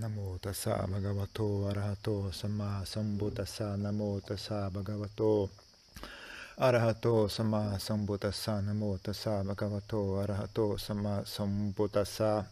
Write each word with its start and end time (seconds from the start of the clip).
Namo 0.00 0.38
tassa 0.40 0.86
bhagavato 0.88 1.68
arahato 1.68 2.32
samma 2.32 2.82
sambuddhassa. 2.86 3.76
Namo 3.76 4.18
tassa 4.22 4.70
bhagavato 4.70 5.50
arahato 6.56 7.28
samma 7.28 7.78
sambuddhassa. 7.78 8.62
Namo 8.62 8.96
tassa 8.96 9.44
bhagavato 9.44 10.18
arahato 10.22 10.78
samma 10.78 11.22
sambuddhassa. 11.26 12.48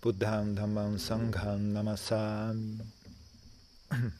Buddham 0.00 0.54
dhammam 0.54 0.96
sangham 0.96 1.72
namasami 1.72 2.86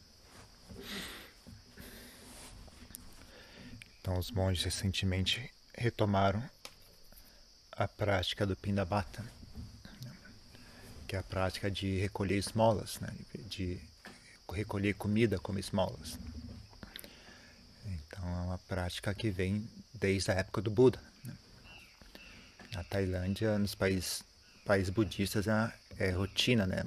Então 4.01 4.17
os 4.17 4.29
monges 4.29 4.65
recentemente 4.65 5.49
retomaram 5.73 6.43
a 7.71 7.87
prática 7.87 8.45
do 8.45 8.57
Pindabata 8.57 9.23
que 11.11 11.17
é 11.17 11.19
a 11.19 11.23
prática 11.23 11.69
de 11.69 11.97
recolher 11.97 12.37
esmolas, 12.37 12.97
né? 13.01 13.09
de 13.49 13.77
recolher 14.49 14.93
comida 14.93 15.37
como 15.37 15.59
esmolas. 15.59 16.17
Então 17.85 18.25
é 18.25 18.41
uma 18.43 18.57
prática 18.59 19.13
que 19.13 19.29
vem 19.29 19.69
desde 19.93 20.31
a 20.31 20.35
época 20.35 20.61
do 20.61 20.71
Buda. 20.71 20.97
Né? 21.25 21.33
Na 22.71 22.85
Tailândia, 22.85 23.59
nos 23.59 23.75
países, 23.75 24.23
países 24.65 24.89
budistas, 24.89 25.49
é, 25.49 25.73
é 25.99 26.11
rotina, 26.11 26.65
né? 26.65 26.81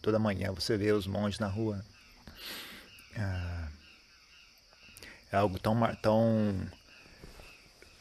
Toda 0.00 0.18
manhã 0.18 0.50
você 0.50 0.78
vê 0.78 0.90
os 0.92 1.06
monges 1.06 1.38
na 1.38 1.48
rua. 1.48 1.84
É, 3.14 3.68
é 5.32 5.36
algo 5.36 5.58
tão, 5.58 5.78
tão, 5.96 6.66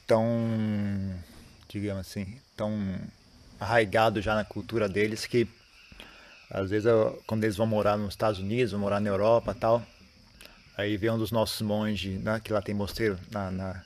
tão, 0.07 1.23
digamos 1.67 2.07
assim, 2.07 2.39
tão 2.55 2.71
arraigado 3.59 4.21
já 4.21 4.33
na 4.33 4.45
cultura 4.45 4.87
deles 4.87 5.25
que 5.25 5.56
às 6.49 6.69
vezes 6.69 6.85
eu, 6.85 7.21
quando 7.27 7.43
eles 7.43 7.57
vão 7.57 7.67
morar 7.67 7.97
nos 7.97 8.13
Estados 8.13 8.39
Unidos, 8.39 8.71
vão 8.71 8.81
morar 8.81 8.99
na 8.99 9.09
Europa 9.09 9.53
tal, 9.53 9.83
aí 10.77 10.97
vem 10.97 11.09
um 11.09 11.17
dos 11.17 11.31
nossos 11.31 11.61
monges, 11.61 12.21
né, 12.21 12.39
que 12.43 12.53
lá 12.53 12.61
tem 12.61 12.73
mosteiro, 12.73 13.17
na, 13.31 13.51
na, 13.51 13.83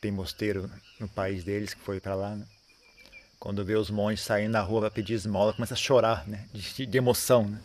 tem 0.00 0.10
mosteiro 0.10 0.70
no 0.98 1.08
país 1.08 1.44
deles, 1.44 1.74
que 1.74 1.80
foi 1.80 2.00
para 2.00 2.14
lá, 2.14 2.36
né? 2.36 2.44
Quando 3.38 3.64
vê 3.64 3.74
os 3.74 3.90
monges 3.90 4.20
saindo 4.20 4.52
na 4.52 4.60
rua 4.60 4.82
para 4.82 4.90
pedir 4.90 5.14
esmola, 5.14 5.54
começa 5.54 5.72
a 5.72 5.76
chorar, 5.76 6.28
né? 6.28 6.44
De, 6.52 6.84
de 6.84 6.98
emoção, 6.98 7.44
né? 7.44 7.58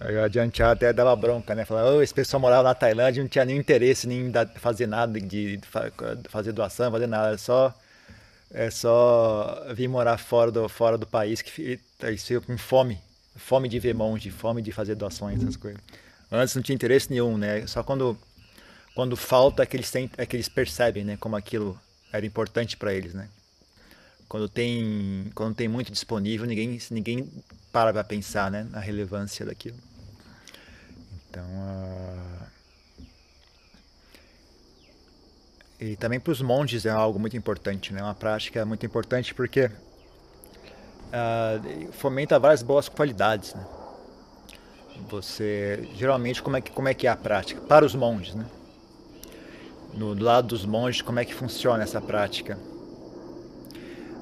Aí 0.00 0.14
o 0.16 0.64
até 0.66 0.92
dava 0.92 1.16
bronca, 1.16 1.54
né? 1.54 1.64
Falava, 1.64 1.92
oh, 1.92 2.02
esse 2.02 2.12
pessoal 2.12 2.38
morava 2.38 2.62
na 2.62 2.74
Tailândia, 2.74 3.22
não 3.22 3.28
tinha 3.28 3.44
nenhum 3.44 3.60
interesse 3.60 4.06
em 4.06 4.30
fazer 4.56 4.86
nada, 4.86 5.18
de 5.18 5.58
fazer 6.28 6.52
doação, 6.52 6.90
fazer 6.90 7.06
nada, 7.06 7.38
só 7.38 7.74
é 8.54 8.70
só 8.70 9.66
vir 9.74 9.88
morar 9.88 10.16
fora 10.16 10.50
do, 10.50 10.68
fora 10.68 10.96
do 10.96 11.06
país 11.06 11.42
que 11.42 11.80
isso 12.14 12.40
com 12.40 12.56
fome, 12.56 13.00
fome 13.34 13.68
de 13.68 13.80
ver 13.80 13.94
monge, 13.94 14.30
fome 14.30 14.62
de 14.62 14.70
fazer 14.70 14.94
doações, 14.94 15.42
essas 15.42 15.56
coisas. 15.56 15.80
Antes 16.30 16.54
não 16.54 16.62
tinha 16.62 16.74
interesse 16.74 17.10
nenhum, 17.10 17.36
né? 17.36 17.66
Só 17.66 17.82
quando 17.82 18.16
quando 18.94 19.16
falta 19.16 19.64
é 19.64 19.66
que 19.66 19.76
eles 19.76 19.92
é 20.16 20.24
que 20.24 20.36
eles 20.36 20.48
percebem, 20.48 21.04
né, 21.04 21.16
como 21.16 21.34
aquilo 21.34 21.78
era 22.12 22.24
importante 22.24 22.76
para 22.76 22.94
eles, 22.94 23.12
né? 23.12 23.28
Quando 24.28 24.48
tem 24.48 25.32
quando 25.34 25.56
tem 25.56 25.66
muito 25.66 25.90
disponível, 25.90 26.46
ninguém 26.46 26.78
ninguém 26.92 27.28
para 27.72 27.92
para 27.92 28.04
pensar, 28.04 28.52
né, 28.52 28.68
na 28.70 28.78
relevância 28.78 29.44
daquilo. 29.44 29.76
Então, 31.28 31.44
uh... 31.44 32.46
E 35.84 35.96
também 35.96 36.18
para 36.18 36.32
os 36.32 36.40
monges 36.40 36.86
é 36.86 36.90
algo 36.90 37.18
muito 37.18 37.36
importante, 37.36 37.92
né? 37.92 38.02
Uma 38.02 38.14
prática 38.14 38.64
muito 38.64 38.86
importante 38.86 39.34
porque 39.34 39.66
uh, 39.66 41.92
fomenta 41.92 42.38
várias 42.38 42.62
boas 42.62 42.88
qualidades, 42.88 43.52
né? 43.52 43.66
Você 45.10 45.86
geralmente 45.94 46.42
como 46.42 46.56
é 46.56 46.62
que 46.62 46.70
como 46.70 46.88
é 46.88 46.94
que 46.94 47.06
é 47.06 47.10
a 47.10 47.16
prática 47.16 47.60
para 47.60 47.84
os 47.84 47.94
monges, 47.94 48.34
né? 48.34 48.46
No 49.92 50.14
do 50.14 50.24
lado 50.24 50.48
dos 50.48 50.64
monges 50.64 51.02
como 51.02 51.20
é 51.20 51.24
que 51.26 51.34
funciona 51.34 51.82
essa 51.82 52.00
prática? 52.00 52.58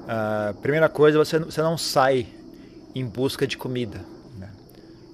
Uh, 0.03 0.53
primeira 0.55 0.89
coisa 0.89 1.17
você 1.17 1.39
você 1.39 1.61
não 1.61 1.77
sai 1.77 2.27
em 2.93 3.05
busca 3.05 3.47
de 3.47 3.55
comida, 3.55 4.01
né? 4.37 4.51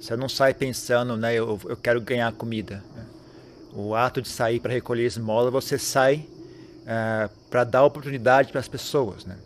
Você 0.01 0.15
não 0.15 0.27
sai 0.27 0.55
pensando, 0.55 1.15
né? 1.15 1.35
Eu, 1.35 1.61
eu 1.65 1.77
quero 1.77 2.01
ganhar 2.01 2.33
comida. 2.33 2.83
Né? 2.95 3.05
O 3.71 3.93
ato 3.93 4.19
de 4.19 4.27
sair 4.27 4.59
para 4.59 4.73
recolher 4.73 5.05
esmola, 5.05 5.51
você 5.51 5.77
sai 5.77 6.27
uh, 6.89 7.29
para 7.49 7.63
dar 7.63 7.83
oportunidade 7.83 8.51
para 8.51 8.59
as 8.59 8.67
pessoas, 8.67 9.25
né? 9.25 9.37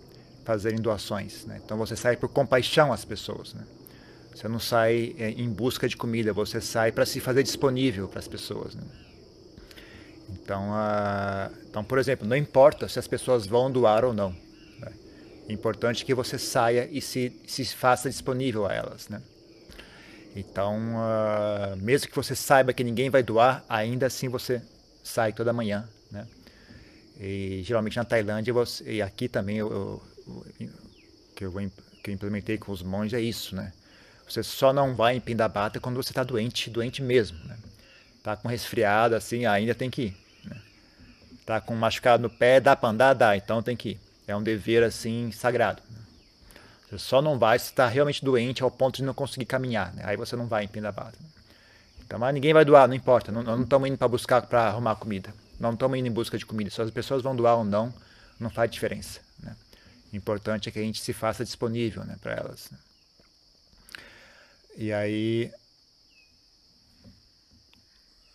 Fazerem 0.46 0.80
doações. 0.80 1.46
Né? 1.46 1.62
Então 1.64 1.78
você 1.78 1.96
sai 1.96 2.16
por 2.16 2.30
compaixão 2.30 2.92
às 2.92 3.06
pessoas. 3.06 3.54
Né? 3.54 3.64
Você 4.34 4.48
não 4.48 4.60
sai 4.60 5.16
é, 5.18 5.30
em 5.30 5.50
busca 5.50 5.88
de 5.88 5.96
comida, 5.96 6.34
você 6.34 6.60
sai 6.60 6.92
para 6.92 7.06
se 7.06 7.20
fazer 7.20 7.44
disponível 7.44 8.08
para 8.08 8.20
as 8.20 8.28
pessoas. 8.28 8.76
Né? 8.76 8.84
Então, 10.30 10.72
uh, 10.72 11.56
então, 11.70 11.84
por 11.84 11.98
exemplo, 11.98 12.28
não 12.28 12.36
importa 12.36 12.88
se 12.88 12.98
as 12.98 13.08
pessoas 13.08 13.46
vão 13.46 13.72
doar 13.72 14.04
ou 14.04 14.14
não. 14.14 14.36
Né? 14.80 14.92
É 15.48 15.54
importante 15.54 16.04
que 16.04 16.14
você 16.14 16.38
saia 16.38 16.90
e 16.92 17.02
se, 17.02 17.40
se 17.48 17.64
faça 17.66 18.10
disponível 18.10 18.66
a 18.66 18.74
elas. 18.74 19.08
Né? 19.08 19.22
Então, 20.36 20.78
uh, 20.96 21.78
mesmo 21.78 22.10
que 22.10 22.16
você 22.16 22.36
saiba 22.36 22.74
que 22.74 22.84
ninguém 22.84 23.10
vai 23.10 23.24
doar, 23.24 23.64
ainda 23.70 24.08
assim 24.08 24.28
você 24.28 24.62
sai 25.04 25.32
toda 25.32 25.54
manhã. 25.54 25.88
Né? 27.18 27.26
E 27.26 27.64
geralmente 27.64 27.98
na 27.98 28.04
Tailândia, 28.04 28.54
você, 28.54 28.84
e 28.94 29.02
aqui 29.02 29.28
também 29.28 29.58
eu, 29.58 29.72
eu, 29.72 30.46
que, 31.36 31.46
eu, 31.46 31.52
que 32.04 32.10
eu 32.10 32.14
implementei 32.14 32.58
com 32.58 32.72
os 32.72 32.82
monges 32.82 33.14
é 33.14 33.22
isso, 33.22 33.56
né? 33.56 33.72
Você 34.28 34.42
só 34.42 34.72
não 34.72 34.96
vai 34.96 35.16
em 35.16 35.20
Pindabata 35.20 35.80
quando 35.80 35.96
você 35.96 36.12
está 36.12 36.24
doente, 36.24 36.70
doente 36.70 37.02
mesmo, 37.02 37.38
né? 37.46 37.58
Tá 38.24 38.38
com 38.38 38.48
resfriado 38.48 39.16
assim, 39.16 39.46
ainda 39.46 39.76
tem 39.76 39.90
que 39.90 40.04
ir. 40.04 40.18
Né? 40.46 40.58
Tá 41.46 41.60
com 41.60 41.76
machucado 41.76 42.24
no 42.24 42.30
pé, 42.30 42.60
dá 42.60 42.76
para 42.76 42.90
andar, 42.90 43.14
dá, 43.14 43.36
então 43.36 43.62
tem 43.62 43.76
que 43.76 43.90
ir. 43.90 44.00
É 44.26 44.36
um 44.36 44.42
dever 44.42 44.82
assim 44.82 45.30
sagrado. 45.32 45.82
Né? 45.92 46.00
Você 46.90 47.00
só 47.00 47.22
não 47.22 47.38
vai 47.38 47.60
se 47.60 47.66
está 47.66 47.86
realmente 47.88 48.24
doente 48.24 48.64
ao 48.64 48.72
ponto 48.72 48.96
de 48.96 49.04
não 49.04 49.14
conseguir 49.14 49.46
caminhar, 49.46 49.94
né? 49.94 50.04
Aí 50.06 50.16
você 50.16 50.36
não 50.38 50.48
vai 50.48 50.64
em 50.64 50.68
Pindabata. 50.70 51.18
Então, 52.06 52.18
mas 52.18 52.34
ninguém 52.34 52.54
vai 52.54 52.64
doar, 52.64 52.88
não 52.88 52.96
importa. 52.96 53.32
Não, 53.32 53.44
não 53.44 53.64
estamos 53.64 53.90
indo 53.90 53.98
para 53.98 54.08
buscar 54.08 54.42
para 54.44 54.68
arrumar 54.68 54.96
comida. 54.96 55.34
Não 55.64 55.72
estamos 55.76 55.98
indo 55.98 56.10
em 56.10 56.12
busca 56.12 56.38
de 56.38 56.46
comida. 56.46 56.70
Se 56.70 56.82
as 56.82 56.92
pessoas 56.92 57.24
vão 57.24 57.34
doar 57.34 57.56
ou 57.56 57.64
não, 57.64 57.94
não 58.38 58.50
faz 58.50 58.70
diferença. 58.70 59.22
Né? 59.40 59.56
O 60.12 60.16
importante 60.18 60.68
é 60.68 60.72
que 60.74 60.78
a 60.78 60.82
gente 60.82 61.02
se 61.02 61.14
faça 61.14 61.46
disponível 61.46 62.04
né, 62.04 62.18
para 62.22 62.34
elas. 62.34 62.70
Né? 62.70 62.78
E 64.76 64.92
aí. 64.92 65.54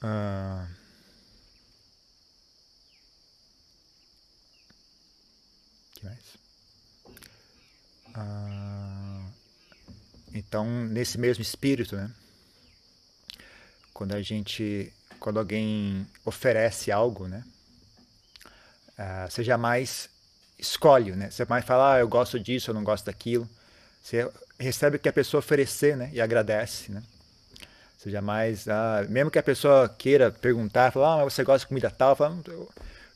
Uh, 0.03 0.67
que 5.97 6.05
mais? 6.06 6.38
Uh, 8.17 9.31
então, 10.33 10.65
nesse 10.87 11.19
mesmo 11.19 11.43
espírito, 11.43 11.94
né? 11.94 12.11
Quando 13.93 14.15
a 14.15 14.22
gente 14.22 14.91
quando 15.19 15.39
alguém 15.39 16.06
oferece 16.25 16.91
algo, 16.91 17.27
né? 17.27 17.45
Uh, 18.99 19.31
você 19.31 19.45
jamais 19.45 20.09
escolhe, 20.59 21.12
né? 21.12 21.31
Você 21.31 21.45
mais 21.45 21.65
fala, 21.65 21.95
ah, 21.95 21.99
eu 22.01 22.09
gosto 22.09 22.39
disso, 22.39 22.71
eu 22.71 22.75
não 22.75 22.83
gosto 22.83 23.06
daquilo. 23.06 23.49
Você 24.03 24.29
recebe 24.59 24.97
o 24.97 24.99
que 24.99 25.09
a 25.09 25.12
pessoa 25.12 25.39
oferecer, 25.39 25.97
né? 25.97 26.11
E 26.12 26.21
agradece, 26.21 26.91
né? 26.91 27.03
Você 27.97 28.11
jamais, 28.11 28.69
ah, 28.69 29.06
mesmo 29.09 29.31
que 29.31 29.39
a 29.39 29.43
pessoa 29.43 29.89
queira 29.89 30.31
perguntar, 30.31 30.93
falar, 30.93 31.15
ah, 31.15 31.25
mas 31.25 31.35
você 31.35 31.45
gosta 31.45 31.61
de 31.61 31.69
comida 31.69 31.91
tal, 31.91 32.17
fala, 32.17 32.35
o 32.35 32.69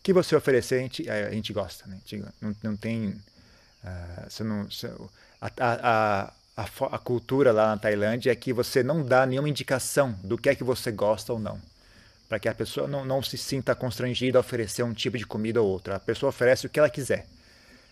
que 0.02 0.12
você 0.12 0.36
oferecer, 0.36 0.76
a 0.76 0.82
gente, 0.82 1.10
a 1.10 1.30
gente 1.30 1.52
gosta, 1.52 1.86
né? 1.86 1.98
Gente, 2.04 2.24
não, 2.40 2.56
não 2.62 2.76
tem, 2.76 3.08
uh, 3.08 4.28
você 4.28 4.44
não, 4.44 4.64
você, 4.64 4.88
a, 5.40 5.50
a, 5.58 6.32
a, 6.56 6.64
a 6.92 6.98
cultura 6.98 7.52
lá 7.52 7.68
na 7.68 7.78
Tailândia 7.78 8.30
é 8.30 8.36
que 8.36 8.52
você 8.52 8.82
não 8.82 9.04
dá 9.04 9.24
nenhuma 9.24 9.48
indicação 9.48 10.12
do 10.22 10.36
que 10.36 10.48
é 10.48 10.54
que 10.54 10.64
você 10.64 10.90
gosta 10.90 11.32
ou 11.32 11.38
não 11.38 11.71
para 12.32 12.40
que 12.40 12.48
a 12.48 12.54
pessoa 12.54 12.88
não, 12.88 13.04
não 13.04 13.22
se 13.22 13.36
sinta 13.36 13.74
constrangida 13.74 14.38
a 14.38 14.40
oferecer 14.40 14.82
um 14.82 14.94
tipo 14.94 15.18
de 15.18 15.26
comida 15.26 15.60
ou 15.60 15.68
outra. 15.68 15.96
A 15.96 16.00
pessoa 16.00 16.30
oferece 16.30 16.64
o 16.64 16.70
que 16.70 16.78
ela 16.78 16.88
quiser, 16.88 17.26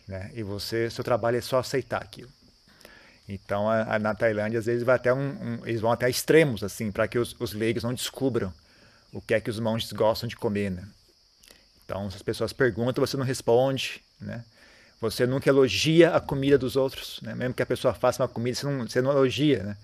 né? 0.08 0.30
E 0.34 0.42
você, 0.42 0.88
seu 0.88 1.04
trabalho 1.04 1.36
é 1.36 1.42
só 1.42 1.58
aceitar 1.58 2.00
aquilo. 2.00 2.30
Então, 3.28 3.68
a, 3.68 3.96
a, 3.96 3.98
na 3.98 4.14
Tailândia, 4.14 4.58
às 4.58 4.64
vezes 4.64 4.82
vai 4.82 4.96
até 4.96 5.12
um, 5.12 5.18
um, 5.18 5.66
eles 5.66 5.82
vão 5.82 5.92
até 5.92 6.08
extremos 6.08 6.64
assim, 6.64 6.90
para 6.90 7.06
que 7.06 7.18
os, 7.18 7.36
os 7.38 7.52
leigos 7.52 7.84
não 7.84 7.92
descubram 7.92 8.50
o 9.12 9.20
que 9.20 9.34
é 9.34 9.40
que 9.42 9.50
os 9.50 9.60
monges 9.60 9.92
gostam 9.92 10.26
de 10.26 10.36
comer, 10.36 10.70
né? 10.70 10.88
Então, 11.84 12.10
se 12.10 12.16
as 12.16 12.22
pessoas 12.22 12.50
perguntam, 12.50 13.04
você 13.04 13.18
não 13.18 13.24
responde, 13.26 14.00
né? 14.18 14.42
Você 15.02 15.26
nunca 15.26 15.50
elogia 15.50 16.16
a 16.16 16.20
comida 16.20 16.56
dos 16.56 16.76
outros, 16.76 17.20
né? 17.20 17.34
Mesmo 17.34 17.52
que 17.52 17.62
a 17.62 17.66
pessoa 17.66 17.92
faça 17.92 18.22
uma 18.22 18.28
comida, 18.28 18.56
você 18.56 18.64
não, 18.64 18.88
você 18.88 19.02
não 19.02 19.10
elogia, 19.10 19.62
né? 19.64 19.76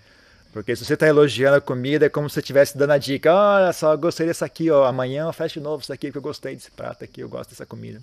Porque 0.56 0.74
se 0.74 0.86
você 0.86 0.94
está 0.94 1.06
elogiando 1.06 1.58
a 1.58 1.60
comida, 1.60 2.06
é 2.06 2.08
como 2.08 2.30
se 2.30 2.34
você 2.34 2.40
estivesse 2.40 2.78
dando 2.78 2.92
a 2.92 2.98
dica: 2.98 3.30
olha 3.34 3.72
só, 3.74 3.92
eu 3.92 3.98
gostei 3.98 4.26
dessa 4.26 4.46
aqui, 4.46 4.70
ó. 4.70 4.86
amanhã 4.86 5.26
eu 5.26 5.32
fecho 5.34 5.60
de 5.60 5.64
novo 5.64 5.82
isso 5.82 5.92
aqui, 5.92 6.10
que 6.10 6.16
eu 6.16 6.22
gostei 6.22 6.54
desse 6.54 6.70
prato 6.70 7.04
aqui, 7.04 7.20
eu 7.20 7.28
gosto 7.28 7.50
dessa 7.50 7.66
comida. 7.66 8.00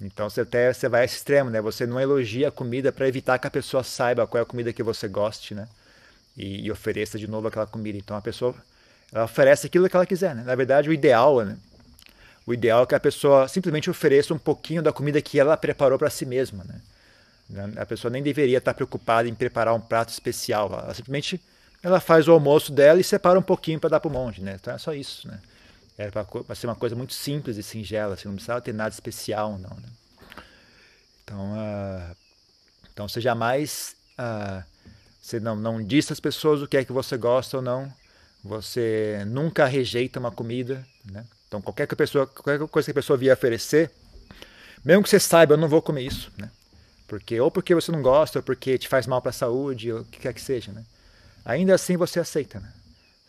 Então 0.00 0.30
você 0.30 0.42
até 0.42 0.72
você 0.72 0.88
vai 0.88 1.00
a 1.00 1.04
esse 1.04 1.16
extremo, 1.16 1.50
né? 1.50 1.60
Você 1.60 1.84
não 1.84 1.98
elogia 1.98 2.48
a 2.48 2.50
comida 2.52 2.92
para 2.92 3.08
evitar 3.08 3.38
que 3.40 3.48
a 3.48 3.50
pessoa 3.50 3.82
saiba 3.82 4.26
qual 4.28 4.38
é 4.38 4.42
a 4.42 4.46
comida 4.46 4.72
que 4.72 4.82
você 4.82 5.08
goste, 5.08 5.54
né? 5.56 5.66
e, 6.36 6.66
e, 6.66 6.70
ofereça 6.70 7.18
de 7.18 7.26
novo 7.26 7.48
aquela 7.48 7.66
comida. 7.66 7.98
Então 7.98 8.16
a 8.16 8.20
pessoa 8.20 8.54
ela 9.12 9.24
oferece 9.24 9.66
aquilo 9.66 9.88
que 9.88 9.96
ela 9.96 10.06
quiser. 10.06 10.34
Né? 10.34 10.44
Na 10.44 10.54
verdade, 10.54 10.88
o 10.88 10.92
ideal, 10.92 11.44
né? 11.44 11.56
o 12.46 12.52
ideal 12.52 12.82
é 12.82 12.86
que 12.86 12.94
a 12.94 13.00
pessoa 13.00 13.48
simplesmente 13.48 13.88
ofereça 13.90 14.34
um 14.34 14.38
pouquinho 14.38 14.82
da 14.82 14.92
comida 14.92 15.20
que 15.22 15.40
ela 15.40 15.56
preparou 15.56 15.98
para 15.98 16.10
si 16.10 16.26
mesma. 16.26 16.64
Né? 17.48 17.72
A 17.76 17.86
pessoa 17.86 18.10
nem 18.10 18.22
deveria 18.22 18.58
estar 18.58 18.74
preocupada 18.74 19.28
em 19.28 19.34
preparar 19.34 19.74
um 19.74 19.80
prato 19.80 20.10
especial. 20.10 20.66
Ela 20.72 20.94
simplesmente 20.94 21.40
ela 21.86 22.00
faz 22.00 22.26
o 22.26 22.32
almoço 22.32 22.72
dela 22.72 23.00
e 23.00 23.04
separa 23.04 23.38
um 23.38 23.42
pouquinho 23.42 23.78
para 23.78 23.90
dar 23.90 24.00
para 24.00 24.08
o 24.08 24.12
monge. 24.12 24.42
Né? 24.42 24.56
Então 24.60 24.74
é 24.74 24.78
só 24.78 24.92
isso. 24.92 25.28
Né? 25.28 25.38
É 25.96 26.10
para 26.10 26.54
ser 26.56 26.66
uma 26.66 26.74
coisa 26.74 26.96
muito 26.96 27.14
simples 27.14 27.56
e 27.56 27.62
singela, 27.62 28.14
assim, 28.14 28.26
não 28.26 28.34
precisava 28.34 28.60
ter 28.60 28.74
nada 28.74 28.92
especial, 28.92 29.52
não. 29.52 29.70
Né? 29.70 29.88
Então, 31.22 31.52
uh, 31.52 32.16
então 32.92 33.08
você 33.08 33.20
jamais 33.20 33.94
uh, 34.18 34.64
você 35.22 35.38
não, 35.38 35.54
não 35.54 35.80
diz 35.80 36.10
às 36.10 36.18
pessoas 36.18 36.60
o 36.60 36.66
que 36.66 36.76
é 36.76 36.84
que 36.84 36.92
você 36.92 37.16
gosta 37.16 37.58
ou 37.58 37.62
não. 37.62 37.88
Você 38.42 39.22
nunca 39.28 39.64
rejeita 39.64 40.18
uma 40.18 40.32
comida. 40.32 40.84
Né? 41.08 41.24
Então, 41.46 41.62
qualquer, 41.62 41.86
que 41.86 41.94
a 41.94 41.96
pessoa, 41.96 42.26
qualquer 42.26 42.58
coisa 42.66 42.86
que 42.86 42.90
a 42.90 43.00
pessoa 43.00 43.16
vier 43.16 43.32
oferecer, 43.32 43.92
mesmo 44.84 45.04
que 45.04 45.08
você 45.08 45.20
saiba, 45.20 45.54
eu 45.54 45.58
não 45.58 45.68
vou 45.68 45.80
comer 45.80 46.02
isso. 46.02 46.32
Né? 46.36 46.50
Porque, 47.06 47.40
ou 47.40 47.48
porque 47.48 47.76
você 47.76 47.92
não 47.92 48.02
gosta, 48.02 48.40
ou 48.40 48.42
porque 48.42 48.76
te 48.76 48.88
faz 48.88 49.06
mal 49.06 49.22
para 49.22 49.30
a 49.30 49.32
saúde, 49.32 49.92
ou 49.92 50.00
o 50.00 50.04
que 50.04 50.18
quer 50.18 50.32
que 50.32 50.40
seja. 50.40 50.72
Né? 50.72 50.84
Ainda 51.46 51.76
assim 51.76 51.96
você 51.96 52.18
aceita. 52.18 52.58
Né? 52.58 52.68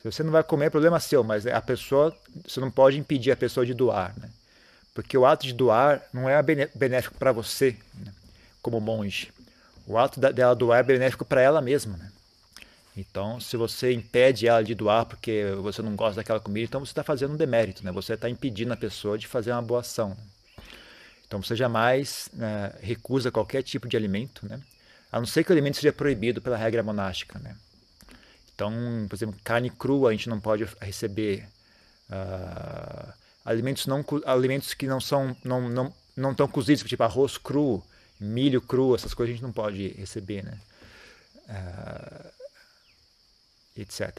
Se 0.02 0.12
você 0.12 0.24
não 0.24 0.32
vai 0.32 0.44
comer, 0.44 0.66
é 0.66 0.70
problema 0.72 1.00
seu, 1.00 1.24
mas 1.24 1.46
a 1.46 1.62
pessoa, 1.62 2.14
você 2.44 2.60
não 2.60 2.72
pode 2.72 2.98
impedir 2.98 3.32
a 3.32 3.38
pessoa 3.38 3.64
de 3.64 3.76
doar, 3.76 4.14
né? 4.18 4.30
Porque 4.94 5.16
o 5.16 5.28
ato 5.28 5.46
de 5.46 5.54
doar 5.54 6.02
não 6.12 6.28
é 6.28 6.42
benéfico 6.42 7.16
para 7.20 7.32
você, 7.32 7.78
né? 7.94 8.12
como 8.60 8.82
monge. 8.82 9.32
O 9.86 9.96
ato 9.96 10.20
dela 10.20 10.56
doar 10.56 10.80
é 10.80 10.84
benéfico 10.84 11.24
para 11.24 11.40
ela 11.40 11.62
mesma, 11.62 11.96
né? 11.96 12.12
Então, 12.98 13.40
se 13.40 13.56
você 13.56 13.94
impede 13.94 14.48
ela 14.48 14.64
de 14.64 14.74
doar 14.74 15.06
porque 15.06 15.54
você 15.62 15.84
não 15.84 15.96
gosta 15.96 16.16
daquela 16.16 16.40
comida, 16.40 16.66
então 16.66 16.84
você 16.84 16.92
está 16.92 17.04
fazendo 17.04 17.36
um 17.36 17.38
demérito, 17.38 17.86
né? 17.86 17.92
Você 17.92 18.14
está 18.14 18.28
impedindo 18.28 18.74
a 18.74 18.78
pessoa 18.78 19.20
de 19.20 19.28
fazer 19.28 19.52
uma 19.52 19.62
boa 19.62 19.82
ação. 19.82 20.10
Né? 20.10 20.64
Então, 21.28 21.44
você 21.44 21.56
jamais 21.56 22.28
né, 22.34 22.74
recusa 22.82 23.30
qualquer 23.30 23.62
tipo 23.62 23.88
de 23.88 23.96
alimento, 23.96 24.48
né? 24.48 24.60
A 25.12 25.20
não 25.20 25.28
ser 25.28 25.44
que 25.44 25.52
o 25.52 25.54
alimento 25.54 25.76
seja 25.76 25.94
proibido 25.94 26.42
pela 26.42 26.58
regra 26.58 26.82
monástica, 26.82 27.38
né? 27.38 27.56
Então, 28.58 28.74
por 29.08 29.16
exemplo, 29.16 29.40
carne 29.44 29.70
crua 29.70 30.10
a 30.10 30.12
gente 30.14 30.28
não 30.28 30.40
pode 30.40 30.68
receber. 30.82 31.48
Uh, 32.10 33.14
alimentos, 33.46 33.86
não, 33.86 34.04
alimentos 34.26 34.74
que 34.74 34.88
não 34.88 35.00
são 35.00 35.38
não, 35.44 35.70
não, 35.70 35.94
não 36.16 36.34
tão 36.34 36.48
cozidos, 36.48 36.84
tipo 36.84 37.04
arroz 37.04 37.38
cru, 37.38 37.84
milho 38.20 38.60
cru, 38.60 38.96
essas 38.96 39.14
coisas 39.14 39.34
a 39.34 39.36
gente 39.36 39.44
não 39.44 39.52
pode 39.52 39.90
receber, 39.90 40.44
né? 40.44 40.58
Uh, 41.48 42.32
etc. 43.80 44.18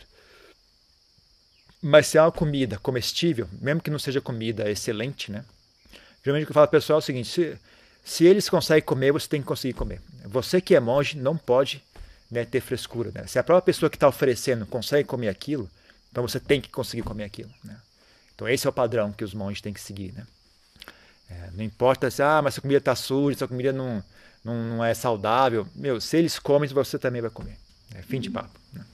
Mas 1.82 2.06
se 2.06 2.17
é 2.17 2.23
uma 2.23 2.31
comida 2.31 2.79
comestível, 2.79 3.49
mesmo 3.61 3.81
que 3.81 3.90
não 3.90 3.99
seja 3.99 4.20
comida 4.20 4.70
excelente, 4.70 5.32
né? 5.32 5.44
Geralmente 6.23 6.44
o 6.44 6.46
que 6.46 6.52
eu 6.52 6.55
falo 6.55 6.69
pessoal 6.69 6.99
é 6.99 7.02
o 7.02 7.05
seguinte: 7.05 7.29
se, 7.29 7.58
se 8.05 8.25
eles 8.25 8.49
conseguem 8.49 8.85
comer, 8.85 9.11
você 9.11 9.26
tem 9.26 9.40
que 9.40 9.49
conseguir 9.49 9.75
comer. 9.75 10.00
Você 10.26 10.61
que 10.61 10.76
é 10.76 10.81
monge 10.81 11.19
não 11.19 11.37
pode 11.37 11.82
né, 12.30 12.44
ter 12.44 12.60
frescura. 12.60 13.10
Né? 13.14 13.26
Se 13.26 13.38
a 13.38 13.44
própria 13.44 13.72
pessoa 13.72 13.88
que 13.88 13.96
está 13.96 14.08
oferecendo 14.08 14.66
consegue 14.66 15.08
comer 15.08 15.28
aquilo, 15.28 15.69
então 16.10 16.26
você 16.26 16.38
tem 16.38 16.60
que 16.60 16.69
conseguir 16.69 17.02
comer 17.02 17.25
aquilo. 17.25 17.50
Né? 17.64 17.76
Então 18.34 18.48
esse 18.48 18.66
é 18.66 18.70
o 18.70 18.72
padrão 18.72 19.12
que 19.12 19.25
os 19.25 19.34
monges 19.34 19.60
têm 19.60 19.72
que 19.72 19.80
seguir. 19.80 20.12
Né? 20.12 20.26
É, 21.30 21.50
não 21.52 21.64
importa 21.64 22.10
se 22.10 22.22
ah, 22.22 22.40
mas 22.42 22.54
essa 22.54 22.60
comida 22.60 22.78
está 22.78 22.94
suja, 22.94 23.36
essa 23.36 23.48
comida 23.48 23.72
não, 23.72 24.02
não, 24.44 24.54
não, 24.54 24.84
é 24.84 24.94
saudável. 24.94 25.66
Meu, 25.75 26.00
se 26.00 26.16
eles 26.16 26.38
comem, 26.38 26.69
você 26.69 26.98
também 26.98 27.20
vai 27.20 27.30
comer. 27.30 27.56
É 27.94 28.02
fim 28.02 28.20
de 28.20 28.30
papo. 28.30 28.58
Né? 28.72 28.84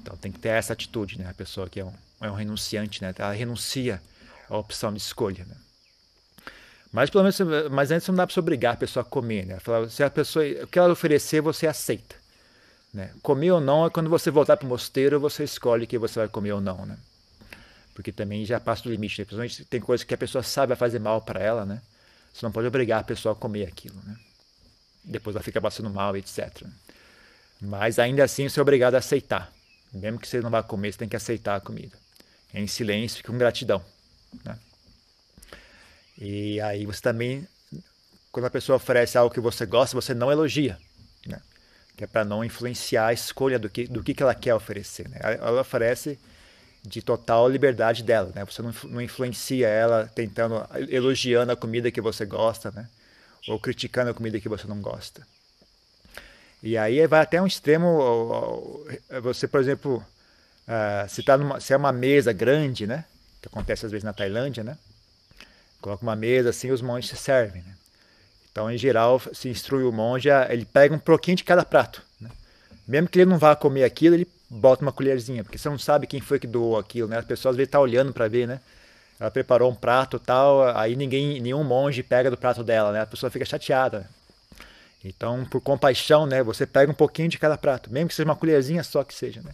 Então 0.00 0.16
tem 0.16 0.32
que 0.32 0.38
ter 0.38 0.50
essa 0.50 0.72
atitude, 0.72 1.18
né? 1.18 1.28
A 1.28 1.34
pessoa 1.34 1.68
que 1.68 1.80
é 1.80 1.84
um, 1.84 1.92
é 2.20 2.30
um 2.30 2.34
renunciante, 2.34 3.02
né? 3.02 3.14
Ela 3.16 3.32
renuncia 3.32 4.02
à 4.48 4.56
opção 4.56 4.92
de 4.92 4.98
escolha, 4.98 5.44
né? 5.44 5.56
Mas 6.90 7.08
pelo 7.08 7.24
menos, 7.24 7.38
mas 7.70 7.90
antes 7.90 8.06
não 8.08 8.14
dá 8.14 8.26
para 8.26 8.38
obrigar 8.38 8.74
a 8.74 8.76
pessoa 8.76 9.02
a 9.02 9.08
comer, 9.08 9.46
né? 9.46 9.58
Falar, 9.60 9.88
se 9.88 10.02
a 10.02 10.10
pessoa, 10.10 10.44
o 10.62 10.66
que 10.66 10.78
ela 10.78 10.92
oferecer, 10.92 11.40
você 11.40 11.66
aceita. 11.66 12.21
Né? 12.92 13.10
Comer 13.22 13.52
ou 13.52 13.60
não 13.60 13.86
é 13.86 13.90
quando 13.90 14.10
você 14.10 14.30
voltar 14.30 14.56
para 14.56 14.66
o 14.66 14.68
mosteiro, 14.68 15.18
você 15.18 15.44
escolhe 15.44 15.86
que 15.86 15.98
você 15.98 16.18
vai 16.18 16.28
comer 16.28 16.52
ou 16.52 16.60
não, 16.60 16.84
né? 16.84 16.98
Porque 17.94 18.12
também 18.12 18.44
já 18.44 18.60
passa 18.60 18.82
do 18.82 18.90
limite. 18.90 19.20
Né? 19.20 19.24
Principalmente 19.24 19.64
tem 19.64 19.80
coisas 19.80 20.04
que 20.04 20.12
a 20.12 20.18
pessoa 20.18 20.42
sabe 20.42 20.76
fazer 20.76 20.98
mal 20.98 21.22
para 21.22 21.40
ela, 21.40 21.64
né? 21.64 21.80
Você 22.32 22.44
não 22.44 22.52
pode 22.52 22.66
obrigar 22.66 23.00
a 23.00 23.04
pessoa 23.04 23.32
a 23.32 23.36
comer 23.36 23.66
aquilo, 23.66 23.96
né? 24.04 24.16
Depois 25.04 25.34
ela 25.34 25.42
fica 25.42 25.60
passando 25.60 25.90
mal, 25.90 26.16
etc. 26.16 26.64
Mas 27.60 27.98
ainda 27.98 28.24
assim 28.24 28.48
você 28.48 28.60
é 28.60 28.62
obrigado 28.62 28.94
a 28.94 28.98
aceitar. 28.98 29.50
Mesmo 29.92 30.18
que 30.18 30.28
você 30.28 30.40
não 30.40 30.50
vá 30.50 30.62
comer, 30.62 30.92
você 30.92 30.98
tem 30.98 31.08
que 31.08 31.16
aceitar 31.16 31.56
a 31.56 31.60
comida. 31.60 31.96
Em 32.54 32.66
silêncio 32.66 33.20
e 33.20 33.22
com 33.22 33.36
gratidão. 33.36 33.82
Né? 34.44 34.58
E 36.18 36.60
aí 36.60 36.86
você 36.86 37.00
também, 37.00 37.46
quando 38.30 38.46
a 38.46 38.50
pessoa 38.50 38.76
oferece 38.76 39.16
algo 39.16 39.32
que 39.34 39.40
você 39.40 39.66
gosta, 39.66 39.94
você 39.94 40.14
não 40.14 40.30
elogia 40.30 40.78
é 42.04 42.06
para 42.06 42.24
não 42.24 42.44
influenciar 42.44 43.06
a 43.06 43.12
escolha 43.12 43.58
do 43.58 43.68
que, 43.68 43.86
do 43.86 44.02
que, 44.02 44.14
que 44.14 44.22
ela 44.22 44.34
quer 44.34 44.54
oferecer. 44.54 45.08
Né? 45.08 45.18
Ela 45.22 45.60
oferece 45.60 46.18
de 46.84 47.00
total 47.00 47.48
liberdade 47.48 48.02
dela, 48.02 48.32
né? 48.34 48.44
Você 48.44 48.60
não, 48.60 48.74
não 48.84 49.00
influencia 49.00 49.68
ela 49.68 50.10
tentando, 50.12 50.66
elogiando 50.88 51.52
a 51.52 51.56
comida 51.56 51.92
que 51.92 52.00
você 52.00 52.26
gosta, 52.26 52.72
né? 52.72 52.88
Ou 53.48 53.58
criticando 53.58 54.10
a 54.10 54.14
comida 54.14 54.40
que 54.40 54.48
você 54.48 54.66
não 54.66 54.80
gosta. 54.80 55.24
E 56.62 56.76
aí 56.76 57.04
vai 57.06 57.20
até 57.20 57.40
um 57.40 57.46
extremo, 57.46 58.84
você, 59.22 59.48
por 59.48 59.60
exemplo, 59.60 60.04
uh, 60.66 61.08
se, 61.08 61.22
tá 61.22 61.36
numa, 61.36 61.60
se 61.60 61.72
é 61.72 61.76
uma 61.76 61.92
mesa 61.92 62.32
grande, 62.32 62.86
né? 62.86 63.04
Que 63.40 63.48
acontece 63.48 63.86
às 63.86 63.92
vezes 63.92 64.04
na 64.04 64.12
Tailândia, 64.12 64.62
né? 64.64 64.76
Coloca 65.80 66.02
uma 66.02 66.14
mesa 66.14 66.50
assim, 66.50 66.70
os 66.70 66.80
monges 66.80 67.10
se 67.10 67.16
servem, 67.16 67.62
né? 67.62 67.74
Então, 68.52 68.70
em 68.70 68.76
geral, 68.76 69.20
se 69.32 69.48
instrui 69.48 69.82
o 69.82 69.90
monge, 69.90 70.28
ele 70.50 70.66
pega 70.66 70.94
um 70.94 70.98
pouquinho 70.98 71.38
de 71.38 71.42
cada 71.42 71.64
prato. 71.64 72.02
Né? 72.20 72.30
Mesmo 72.86 73.08
que 73.08 73.18
ele 73.18 73.30
não 73.30 73.38
vá 73.38 73.56
comer 73.56 73.82
aquilo, 73.82 74.14
ele 74.14 74.28
bota 74.48 74.82
uma 74.82 74.92
colherzinha, 74.92 75.42
porque 75.42 75.56
você 75.56 75.68
não 75.70 75.78
sabe 75.78 76.06
quem 76.06 76.20
foi 76.20 76.38
que 76.38 76.46
doou 76.46 76.78
aquilo, 76.78 77.08
né? 77.08 77.16
As 77.16 77.24
pessoas 77.24 77.54
às 77.54 77.56
vezes 77.56 77.68
estão 77.68 77.80
tá 77.80 77.82
olhando 77.82 78.12
para 78.12 78.28
ver, 78.28 78.46
né? 78.46 78.60
Ela 79.18 79.30
preparou 79.30 79.70
um 79.70 79.74
prato 79.74 80.18
tal, 80.18 80.76
aí 80.76 80.94
ninguém, 80.94 81.40
nenhum 81.40 81.64
monge 81.64 82.02
pega 82.02 82.30
do 82.30 82.36
prato 82.36 82.62
dela, 82.62 82.92
né? 82.92 83.00
A 83.00 83.06
pessoa 83.06 83.30
fica 83.30 83.44
chateada. 83.46 84.06
Então, 85.02 85.46
por 85.46 85.60
compaixão, 85.62 86.26
né? 86.26 86.42
Você 86.42 86.66
pega 86.66 86.92
um 86.92 86.94
pouquinho 86.94 87.28
de 87.28 87.38
cada 87.38 87.56
prato, 87.56 87.90
mesmo 87.90 88.08
que 88.08 88.14
seja 88.14 88.28
uma 88.28 88.36
colherzinha 88.36 88.84
só 88.84 89.02
que 89.02 89.14
seja, 89.14 89.40
né? 89.40 89.52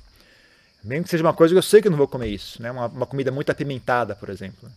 Mesmo 0.83 1.05
que 1.05 1.11
seja 1.11 1.23
uma 1.23 1.35
coisa 1.35 1.55
que 1.55 1.59
eu 1.59 1.63
sei 1.63 1.81
que 1.81 1.87
eu 1.87 1.93
não 1.93 1.99
vou 1.99 2.09
comer 2.09 2.29
isso, 2.29 2.61
né? 2.61 2.71
Uma, 2.71 2.87
uma 2.87 3.07
comida 3.07 3.31
muito 3.31 3.51
apimentada, 3.51 4.17
por 4.17 4.29
exemplo. 4.29 4.69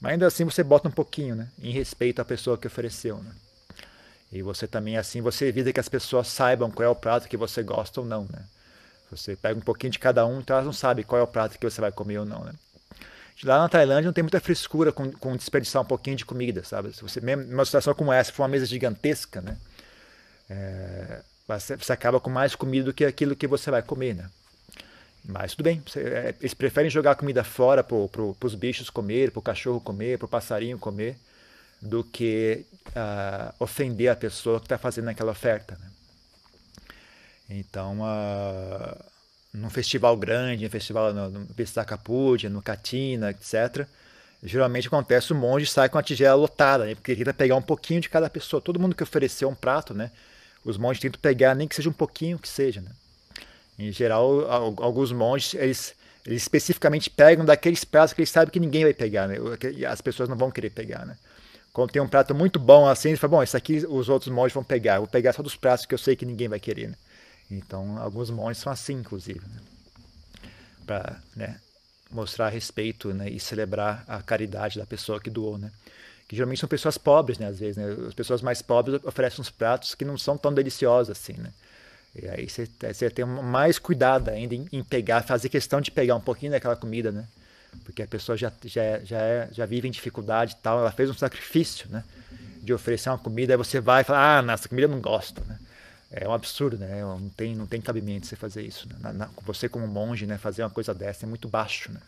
Mas 0.00 0.12
ainda 0.12 0.26
assim 0.26 0.44
você 0.44 0.62
bota 0.62 0.88
um 0.88 0.92
pouquinho, 0.92 1.34
né? 1.34 1.48
Em 1.60 1.72
respeito 1.72 2.20
à 2.20 2.24
pessoa 2.24 2.56
que 2.56 2.66
ofereceu, 2.66 3.16
né? 3.16 3.30
E 4.34 4.42
você 4.42 4.66
também, 4.66 4.96
assim, 4.96 5.22
você 5.22 5.46
evita 5.46 5.72
que 5.72 5.78
as 5.78 5.88
pessoas 5.88 6.26
saibam 6.26 6.68
qual 6.68 6.84
é 6.84 6.88
o 6.88 6.96
prato 6.96 7.28
que 7.28 7.36
você 7.36 7.62
gosta 7.62 8.00
ou 8.00 8.06
não, 8.06 8.24
né? 8.24 8.44
Você 9.08 9.36
pega 9.36 9.56
um 9.56 9.62
pouquinho 9.62 9.92
de 9.92 10.00
cada 10.00 10.26
um, 10.26 10.40
então 10.40 10.56
elas 10.56 10.66
não 10.66 10.72
sabem 10.72 11.04
qual 11.04 11.20
é 11.20 11.22
o 11.22 11.26
prato 11.26 11.56
que 11.56 11.70
você 11.70 11.80
vai 11.80 11.92
comer 11.92 12.18
ou 12.18 12.26
não, 12.26 12.42
né? 12.42 12.52
Lá 13.44 13.60
na 13.60 13.68
Tailândia 13.68 14.06
não 14.06 14.12
tem 14.12 14.24
muita 14.24 14.40
frescura 14.40 14.90
com, 14.90 15.12
com 15.12 15.36
desperdiçar 15.36 15.82
um 15.82 15.84
pouquinho 15.84 16.16
de 16.16 16.24
comida, 16.24 16.64
sabe? 16.64 16.92
Se 16.92 17.00
você, 17.00 17.20
mesmo 17.20 17.44
numa 17.44 17.64
situação 17.64 17.94
como 17.94 18.12
essa, 18.12 18.32
for 18.32 18.42
uma 18.42 18.48
mesa 18.48 18.66
gigantesca, 18.66 19.40
né? 19.40 19.56
É, 20.50 21.22
você, 21.46 21.76
você, 21.76 21.92
acaba 21.92 22.18
com 22.18 22.28
mais 22.28 22.56
comida 22.56 22.86
do 22.86 22.92
que 22.92 23.04
aquilo 23.04 23.36
que 23.36 23.46
você 23.46 23.70
vai 23.70 23.82
comer, 23.82 24.16
né? 24.16 24.28
Mas 25.24 25.52
tudo 25.52 25.62
bem, 25.62 25.80
você, 25.86 26.00
é, 26.00 26.34
eles 26.40 26.54
preferem 26.54 26.90
jogar 26.90 27.14
comida 27.14 27.44
fora 27.44 27.84
para 27.84 28.08
pro, 28.08 28.36
os 28.42 28.54
bichos 28.56 28.90
comer, 28.90 29.30
para 29.30 29.38
o 29.38 29.42
cachorro 29.42 29.80
comer, 29.80 30.18
para 30.18 30.26
o 30.26 30.28
passarinho 30.28 30.76
comer 30.76 31.16
do 31.84 32.02
que 32.02 32.64
uh, 32.88 33.54
ofender 33.60 34.10
a 34.10 34.16
pessoa 34.16 34.58
que 34.58 34.64
está 34.64 34.78
fazendo 34.78 35.08
aquela 35.10 35.32
oferta. 35.32 35.78
Né? 35.78 35.90
Então, 37.50 37.98
uh, 38.00 39.04
num 39.52 39.68
festival 39.68 40.16
grande, 40.16 40.64
num 40.64 40.70
festival 40.70 41.12
no, 41.12 41.28
no 41.28 41.46
Pistacapúdia, 41.48 42.48
no 42.48 42.62
Catina, 42.62 43.30
etc., 43.30 43.86
geralmente 44.42 44.88
acontece 44.88 45.32
o 45.32 45.36
monge 45.36 45.66
sai 45.66 45.88
com 45.90 45.98
a 45.98 46.02
tigela 46.02 46.34
lotada, 46.34 46.86
né? 46.86 46.94
porque 46.94 47.14
tenta 47.14 47.34
pegar 47.34 47.56
um 47.56 47.62
pouquinho 47.62 48.00
de 48.00 48.08
cada 48.08 48.30
pessoa. 48.30 48.62
Todo 48.62 48.80
mundo 48.80 48.94
que 48.94 49.02
ofereceu 49.02 49.48
um 49.50 49.54
prato, 49.54 49.92
né? 49.92 50.10
os 50.64 50.78
monges 50.78 51.02
tentam 51.02 51.20
pegar, 51.20 51.54
nem 51.54 51.68
que 51.68 51.74
seja 51.74 51.90
um 51.90 51.94
pouquinho 51.94 52.38
que 52.38 52.48
seja. 52.48 52.80
Né? 52.80 52.90
Em 53.78 53.92
geral, 53.92 54.50
alguns 54.80 55.12
monges, 55.12 55.52
eles, 55.52 55.94
eles 56.24 56.42
especificamente 56.42 57.10
pegam 57.10 57.44
daqueles 57.44 57.84
pratos 57.84 58.14
que 58.14 58.22
eles 58.22 58.30
sabem 58.30 58.50
que 58.50 58.60
ninguém 58.60 58.84
vai 58.84 58.94
pegar, 58.94 59.28
né? 59.28 59.36
as 59.86 60.00
pessoas 60.00 60.30
não 60.30 60.36
vão 60.36 60.50
querer 60.50 60.70
pegar. 60.70 61.04
Né? 61.04 61.14
Quando 61.74 61.90
tem 61.90 62.00
um 62.00 62.06
prato 62.06 62.32
muito 62.32 62.60
bom 62.60 62.86
assim, 62.86 63.10
você 63.10 63.16
fala, 63.16 63.32
bom, 63.32 63.42
isso 63.42 63.56
aqui 63.56 63.84
os 63.88 64.08
outros 64.08 64.32
monges 64.32 64.54
vão 64.54 64.62
pegar. 64.62 64.98
Vou 64.98 65.08
pegar 65.08 65.32
só 65.32 65.42
dos 65.42 65.56
pratos 65.56 65.84
que 65.84 65.92
eu 65.92 65.98
sei 65.98 66.14
que 66.14 66.24
ninguém 66.24 66.46
vai 66.46 66.60
querer. 66.60 66.88
Né? 66.88 66.94
Então, 67.50 67.98
alguns 67.98 68.30
monges 68.30 68.62
são 68.62 68.72
assim, 68.72 68.94
inclusive. 68.94 69.40
Né? 69.40 69.60
Para 70.86 71.20
né, 71.34 71.60
mostrar 72.12 72.48
respeito 72.48 73.12
né, 73.12 73.28
e 73.28 73.40
celebrar 73.40 74.04
a 74.06 74.22
caridade 74.22 74.78
da 74.78 74.86
pessoa 74.86 75.20
que 75.20 75.28
doou. 75.28 75.58
Né? 75.58 75.72
Que 76.28 76.36
geralmente 76.36 76.60
são 76.60 76.68
pessoas 76.68 76.96
pobres, 76.96 77.40
né, 77.40 77.48
às 77.48 77.58
vezes. 77.58 77.76
As 78.06 78.14
pessoas 78.14 78.40
mais 78.40 78.62
pobres 78.62 79.04
oferecem 79.04 79.40
uns 79.40 79.50
pratos 79.50 79.96
que 79.96 80.04
não 80.04 80.16
são 80.16 80.38
tão 80.38 80.54
deliciosos 80.54 81.10
assim. 81.10 81.34
E 82.14 82.28
aí 82.28 82.48
você, 82.48 82.68
você 82.80 83.10
tem 83.10 83.24
mais 83.24 83.80
cuidado 83.80 84.28
ainda 84.28 84.54
em, 84.54 84.68
em, 84.70 84.84
pegar, 84.84 85.22
fazer 85.22 85.48
questão 85.48 85.80
de 85.80 85.90
pegar 85.90 86.14
um 86.14 86.20
pouquinho 86.20 86.52
daquela 86.52 86.76
comida, 86.76 87.10
né? 87.10 87.26
Porque 87.84 88.02
a 88.02 88.06
pessoa 88.06 88.36
já, 88.36 88.52
já, 88.64 89.00
já, 89.00 89.18
é, 89.18 89.48
já 89.52 89.66
vive 89.66 89.88
em 89.88 89.90
dificuldade 89.90 90.52
e 90.52 90.62
tal, 90.62 90.78
ela 90.78 90.92
fez 90.92 91.10
um 91.10 91.14
sacrifício, 91.14 91.88
né? 91.90 92.04
De 92.62 92.72
oferecer 92.72 93.10
uma 93.10 93.18
comida, 93.18 93.52
aí 93.52 93.56
você 93.56 93.80
vai 93.80 94.02
e 94.02 94.04
fala, 94.04 94.38
ah, 94.38 94.42
nessa 94.42 94.68
comida 94.68 94.86
eu 94.86 94.90
não 94.90 95.00
gosto, 95.00 95.42
né? 95.46 95.58
É 96.10 96.28
um 96.28 96.32
absurdo, 96.32 96.78
né? 96.78 97.02
Não 97.02 97.28
tem, 97.28 97.54
não 97.54 97.66
tem 97.66 97.80
cabimento 97.80 98.26
você 98.26 98.36
fazer 98.36 98.62
isso. 98.62 98.88
Né? 98.88 98.96
Na, 99.00 99.12
na, 99.12 99.28
você 99.42 99.68
como 99.68 99.86
monge, 99.86 100.26
né? 100.26 100.38
Fazer 100.38 100.62
uma 100.62 100.70
coisa 100.70 100.94
dessa 100.94 101.26
é 101.26 101.28
muito 101.28 101.48
baixo, 101.48 101.90
né? 101.92 102.00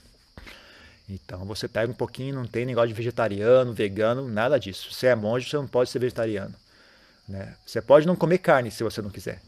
Então 1.08 1.44
você 1.44 1.68
pega 1.68 1.90
um 1.90 1.94
pouquinho, 1.94 2.34
não 2.34 2.46
tem 2.46 2.64
negócio 2.64 2.88
de 2.88 2.94
vegetariano, 2.94 3.72
vegano, 3.72 4.28
nada 4.28 4.58
disso. 4.58 4.92
Se 4.92 5.06
é 5.06 5.14
monge, 5.14 5.48
você 5.48 5.56
não 5.56 5.66
pode 5.66 5.90
ser 5.90 5.98
vegetariano. 5.98 6.54
Né? 7.28 7.54
Você 7.64 7.80
pode 7.80 8.06
não 8.06 8.16
comer 8.16 8.38
carne 8.38 8.70
se 8.70 8.82
você 8.82 9.02
não 9.02 9.10
quiser, 9.10 9.40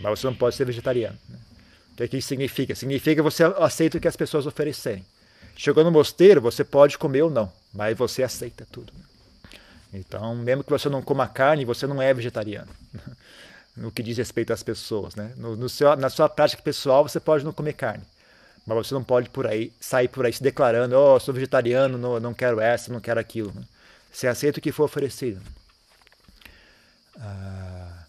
mas 0.00 0.18
você 0.18 0.26
não 0.26 0.34
pode 0.34 0.56
ser 0.56 0.64
vegetariano. 0.64 1.18
Né? 1.28 1.38
O 1.98 2.08
que 2.08 2.16
isso 2.16 2.28
significa? 2.28 2.74
Significa 2.74 3.16
que 3.16 3.22
você 3.22 3.44
aceita 3.44 3.98
o 3.98 4.00
que 4.00 4.08
as 4.08 4.16
pessoas 4.16 4.46
oferecerem. 4.46 5.04
Chegou 5.62 5.84
no 5.84 5.90
mosteiro, 5.90 6.40
você 6.40 6.64
pode 6.64 6.96
comer 6.96 7.20
ou 7.20 7.28
não, 7.28 7.52
mas 7.70 7.94
você 7.94 8.22
aceita 8.22 8.66
tudo. 8.72 8.94
Então, 9.92 10.34
mesmo 10.34 10.64
que 10.64 10.70
você 10.70 10.88
não 10.88 11.02
coma 11.02 11.28
carne, 11.28 11.66
você 11.66 11.86
não 11.86 12.00
é 12.00 12.14
vegetariano. 12.14 12.70
no 13.76 13.92
que 13.92 14.02
diz 14.02 14.16
respeito 14.16 14.54
às 14.54 14.62
pessoas. 14.62 15.14
Né? 15.14 15.34
No, 15.36 15.54
no 15.56 15.68
seu, 15.68 15.94
na 15.96 16.08
sua 16.08 16.30
prática 16.30 16.62
pessoal, 16.62 17.06
você 17.06 17.20
pode 17.20 17.44
não 17.44 17.52
comer 17.52 17.74
carne. 17.74 18.02
Mas 18.66 18.86
você 18.86 18.94
não 18.94 19.04
pode 19.04 19.28
por 19.28 19.46
aí 19.46 19.70
sair 19.78 20.08
por 20.08 20.24
aí 20.24 20.32
se 20.32 20.42
declarando, 20.42 20.96
oh, 20.96 21.20
sou 21.20 21.34
vegetariano, 21.34 21.98
não, 21.98 22.18
não 22.18 22.32
quero 22.32 22.58
essa, 22.58 22.90
não 22.90 22.98
quero 22.98 23.20
aquilo. 23.20 23.52
Você 24.10 24.28
aceita 24.28 24.60
o 24.60 24.62
que 24.62 24.72
for 24.72 24.84
oferecido. 24.84 25.42
Ah, 27.20 28.06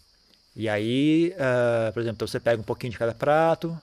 e 0.56 0.70
aí, 0.70 1.34
ah, 1.38 1.92
por 1.92 2.00
exemplo, 2.00 2.16
então 2.16 2.26
você 2.26 2.40
pega 2.40 2.62
um 2.62 2.64
pouquinho 2.64 2.92
de 2.92 2.98
cada 2.98 3.12
prato. 3.12 3.78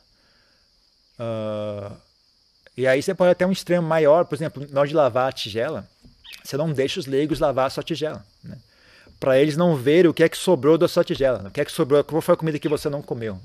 Ah, 1.19 1.95
e 2.79 2.88
aí 2.88 3.03
você 3.03 3.13
pode 3.13 3.31
até 3.31 3.45
um 3.45 3.51
extremo 3.51 3.86
maior, 3.86 4.24
por 4.24 4.36
exemplo, 4.36 4.65
na 4.71 4.79
hora 4.79 4.88
de 4.88 4.95
lavar 4.95 5.27
a 5.27 5.33
tigela, 5.33 5.86
você 6.41 6.55
não 6.55 6.71
deixa 6.71 6.98
os 6.98 7.05
leigos 7.05 7.38
lavar 7.38 7.67
a 7.67 7.69
sua 7.69 7.83
tigela. 7.83 8.25
Né? 8.41 8.57
Para 9.19 9.38
eles 9.38 9.57
não 9.57 9.75
verem 9.75 10.09
o 10.09 10.13
que 10.13 10.24
é 10.24 10.29
que 10.29 10.38
sobrou 10.38 10.77
da 10.77 10.88
sua 10.88 11.03
tigela, 11.03 11.50
o 11.50 11.51
que 11.51 11.59
é 11.59 11.65
que 11.65 11.74
sobrou, 11.74 12.01
qual 12.05 12.21
foi 12.21 12.36
a 12.36 12.38
comida 12.38 12.57
que 12.57 12.69
você 12.69 12.89
não 12.89 13.01
comeu. 13.01 13.38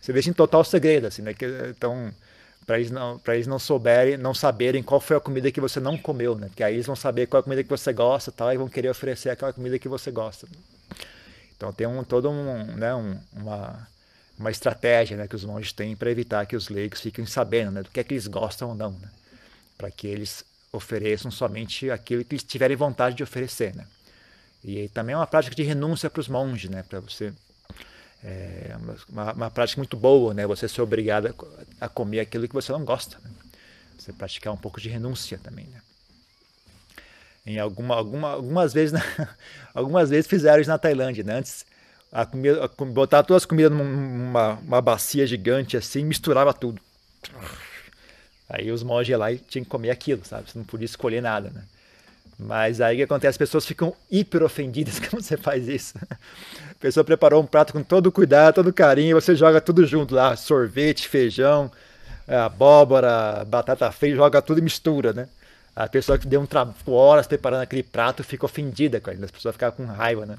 Você 0.00 0.14
deixa 0.14 0.30
em 0.30 0.32
total 0.32 0.64
segredo, 0.64 1.08
assim, 1.08 1.20
né? 1.20 1.34
Então, 1.68 2.10
para 2.64 2.78
eles 2.78 2.90
não 2.90 3.18
para 3.18 3.34
eles 3.34 3.46
não 3.46 3.58
souberem 3.58 4.16
não 4.16 4.32
saberem 4.32 4.82
qual 4.82 4.98
foi 4.98 5.18
a 5.18 5.20
comida 5.20 5.52
que 5.52 5.60
você 5.60 5.78
não 5.78 5.98
comeu 5.98 6.36
né 6.36 6.46
porque 6.46 6.62
aí 6.62 6.74
eles 6.74 6.86
vão 6.86 6.94
saber 6.94 7.26
qual 7.26 7.38
é 7.38 7.40
a 7.40 7.42
comida 7.42 7.64
que 7.64 7.68
você 7.68 7.92
gosta 7.92 8.30
tal 8.30 8.52
e 8.52 8.56
vão 8.56 8.68
querer 8.68 8.90
oferecer 8.90 9.30
aquela 9.30 9.52
comida 9.52 9.78
que 9.78 9.88
você 9.88 10.10
gosta 10.10 10.46
então 11.56 11.72
tem 11.72 11.86
um 11.86 12.04
todo 12.04 12.30
um 12.30 12.64
né 12.76 12.94
um, 12.94 13.18
uma 13.32 13.88
uma 14.40 14.50
estratégia 14.50 15.16
né 15.16 15.28
que 15.28 15.36
os 15.36 15.44
monges 15.44 15.72
têm 15.72 15.94
para 15.94 16.10
evitar 16.10 16.46
que 16.46 16.56
os 16.56 16.68
leigos 16.68 17.00
fiquem 17.00 17.26
sabendo 17.26 17.70
né 17.70 17.82
do 17.82 17.90
que 17.90 18.00
é 18.00 18.04
que 18.04 18.14
eles 18.14 18.26
gostam 18.26 18.70
ou 18.70 18.74
não 18.74 18.92
né 18.92 19.08
para 19.76 19.90
que 19.90 20.06
eles 20.06 20.44
ofereçam 20.72 21.30
somente 21.30 21.90
aquilo 21.90 22.24
que 22.24 22.34
eles 22.34 22.42
tiverem 22.42 22.76
vontade 22.76 23.16
de 23.16 23.22
oferecer 23.22 23.74
né 23.74 23.86
e 24.64 24.88
também 24.88 25.14
é 25.14 25.16
uma 25.16 25.26
prática 25.26 25.54
de 25.54 25.62
renúncia 25.62 26.10
para 26.10 26.20
os 26.20 26.28
monges 26.28 26.70
né 26.70 26.82
para 26.82 27.00
você 27.00 27.32
é 28.22 28.76
uma, 29.08 29.32
uma, 29.32 29.50
prática 29.50 29.80
muito 29.80 29.96
boa, 29.96 30.34
né? 30.34 30.46
Você 30.46 30.68
ser 30.68 30.82
obrigado 30.82 31.34
a, 31.80 31.88
comer 31.88 32.20
aquilo 32.20 32.46
que 32.46 32.54
você 32.54 32.70
não 32.70 32.84
gosta. 32.84 33.18
Né? 33.24 33.30
Você 33.98 34.12
praticar 34.12 34.52
um 34.52 34.58
pouco 34.58 34.80
de 34.80 34.88
renúncia 34.88 35.38
também, 35.42 35.66
né? 35.66 35.80
Em 37.46 37.58
alguma, 37.58 37.94
alguma, 37.94 38.32
algumas 38.32 38.74
vezes, 38.74 39.00
algumas 39.72 40.10
vezes 40.10 40.26
fizeram 40.26 40.60
isso 40.60 40.70
na 40.70 40.76
Tailândia, 40.76 41.24
né? 41.24 41.38
Antes, 41.38 41.64
a 42.12 42.26
comida, 42.26 42.64
a, 42.64 42.84
botar 42.84 43.22
todas 43.22 43.42
as 43.42 43.46
comidas 43.46 43.72
numa 43.72 44.54
uma 44.54 44.80
bacia 44.80 45.26
gigante 45.26 45.76
assim, 45.76 46.04
misturava 46.04 46.52
tudo. 46.52 46.80
Aí 48.48 48.72
os 48.72 48.82
monges 48.82 49.16
lá 49.16 49.28
tinham 49.48 49.64
que 49.64 49.70
comer 49.70 49.90
aquilo, 49.90 50.24
sabe? 50.24 50.50
Você 50.50 50.58
não 50.58 50.64
podia 50.64 50.84
escolher 50.84 51.20
nada, 51.22 51.50
né? 51.50 51.62
Mas 52.36 52.80
aí 52.80 52.94
o 52.94 52.98
que 52.98 53.02
acontece? 53.04 53.30
As 53.30 53.38
pessoas 53.38 53.66
ficam 53.66 53.94
hiper 54.10 54.42
ofendidas 54.42 54.98
quando 55.08 55.22
você 55.22 55.36
faz 55.36 55.68
isso. 55.68 55.94
A 56.10 56.74
pessoa 56.80 57.04
preparou 57.04 57.42
um 57.42 57.46
prato 57.46 57.72
com 57.72 57.82
todo 57.82 58.10
cuidado, 58.10 58.54
todo 58.56 58.72
carinho, 58.72 59.20
você 59.20 59.36
joga 59.36 59.60
tudo 59.60 59.86
junto 59.86 60.14
lá: 60.14 60.34
sorvete, 60.36 61.06
feijão, 61.06 61.70
é, 62.26 62.36
abóbora, 62.36 63.44
batata 63.46 63.90
frita, 63.92 64.16
joga 64.16 64.42
tudo 64.42 64.58
e 64.58 64.62
mistura, 64.62 65.12
né? 65.12 65.28
A 65.76 65.88
pessoa 65.88 66.18
que 66.18 66.26
deu 66.26 66.40
um 66.40 66.46
trabalho 66.46 66.74
horas 66.88 67.26
preparando 67.26 67.62
aquele 67.62 67.82
prato 67.82 68.24
fica 68.24 68.46
ofendida 68.46 69.00
com 69.00 69.10
ele, 69.10 69.24
as 69.24 69.30
pessoas 69.30 69.54
ficam 69.54 69.70
com 69.70 69.84
raiva, 69.84 70.26
né? 70.26 70.36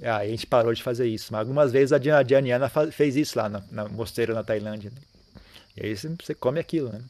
Aí 0.00 0.28
a 0.28 0.30
gente 0.30 0.46
parou 0.46 0.72
de 0.72 0.82
fazer 0.82 1.06
isso. 1.06 1.32
Mas 1.32 1.40
algumas 1.40 1.72
vezes 1.72 1.92
a 1.92 1.98
Dianiana 1.98 2.68
fez 2.90 3.16
isso 3.16 3.38
lá 3.38 3.48
no, 3.48 3.62
no 3.70 3.88
mosteiro 3.90 4.34
na 4.34 4.42
Tailândia. 4.42 4.90
Né? 4.90 5.00
E 5.76 5.86
aí 5.86 5.96
você 5.96 6.34
come 6.34 6.60
aquilo, 6.60 6.90
né? 6.90 7.00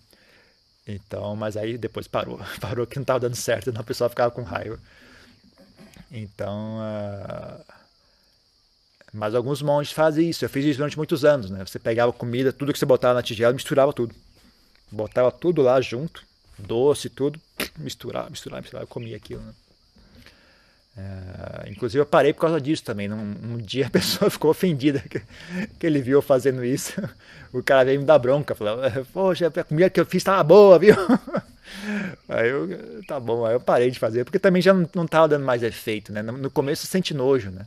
Então, 0.86 1.34
mas 1.36 1.56
aí 1.56 1.78
depois 1.78 2.08
parou. 2.08 2.40
Parou 2.60 2.86
que 2.86 2.96
não 2.96 3.02
estava 3.02 3.20
dando 3.20 3.36
certo, 3.36 3.70
então 3.70 3.80
a 3.80 3.84
pessoa 3.84 4.10
ficava 4.10 4.30
com 4.30 4.42
raiva. 4.42 4.78
Então, 6.10 6.78
uh... 6.78 7.64
mas 9.12 9.34
alguns 9.34 9.62
monges 9.62 9.92
fazem 9.92 10.28
isso. 10.28 10.44
Eu 10.44 10.48
fiz 10.48 10.64
isso 10.64 10.78
durante 10.78 10.96
muitos 10.96 11.24
anos, 11.24 11.50
né? 11.50 11.64
Você 11.64 11.78
pegava 11.78 12.12
comida, 12.12 12.52
tudo 12.52 12.72
que 12.72 12.78
você 12.78 12.86
botava 12.86 13.14
na 13.14 13.22
tigela, 13.22 13.52
misturava 13.52 13.92
tudo. 13.92 14.14
Botava 14.90 15.30
tudo 15.30 15.62
lá 15.62 15.80
junto, 15.80 16.22
doce, 16.58 17.08
tudo, 17.08 17.40
misturava, 17.78 18.28
misturava, 18.28 18.60
misturava, 18.60 18.84
eu 18.84 18.88
comia 18.88 19.16
aquilo, 19.16 19.40
né? 19.40 19.54
É, 20.96 21.70
inclusive 21.70 22.00
eu 22.00 22.06
parei 22.06 22.34
por 22.34 22.42
causa 22.42 22.60
disso 22.60 22.84
também. 22.84 23.08
Num, 23.08 23.34
um 23.42 23.56
dia 23.58 23.86
a 23.86 23.90
pessoa 23.90 24.28
ficou 24.30 24.50
ofendida 24.50 25.00
que, 25.00 25.22
que, 25.78 25.86
ele 25.86 26.02
viu 26.02 26.18
eu 26.18 26.22
fazendo 26.22 26.64
isso. 26.64 26.92
O 27.52 27.62
cara 27.62 27.84
veio 27.84 28.00
me 28.00 28.06
dar 28.06 28.18
bronca, 28.18 28.54
falou: 28.54 28.78
Poxa, 29.12 29.46
a 29.46 29.64
comida 29.64 29.90
que 29.90 30.00
eu 30.00 30.06
fiz 30.06 30.20
estava 30.20 30.42
boa, 30.42 30.78
viu? 30.78 30.94
Aí 32.28 32.48
eu, 32.48 32.68
tá 33.06 33.18
bom, 33.18 33.46
aí 33.46 33.54
eu 33.54 33.60
parei 33.60 33.90
de 33.90 33.98
fazer, 33.98 34.24
porque 34.24 34.38
também 34.38 34.60
já 34.60 34.74
não 34.74 35.04
estava 35.04 35.28
dando 35.28 35.44
mais 35.44 35.62
efeito, 35.62 36.12
né? 36.12 36.20
No 36.20 36.50
começo 36.50 36.82
você 36.82 36.88
sente 36.88 37.14
nojo, 37.14 37.50
né? 37.50 37.66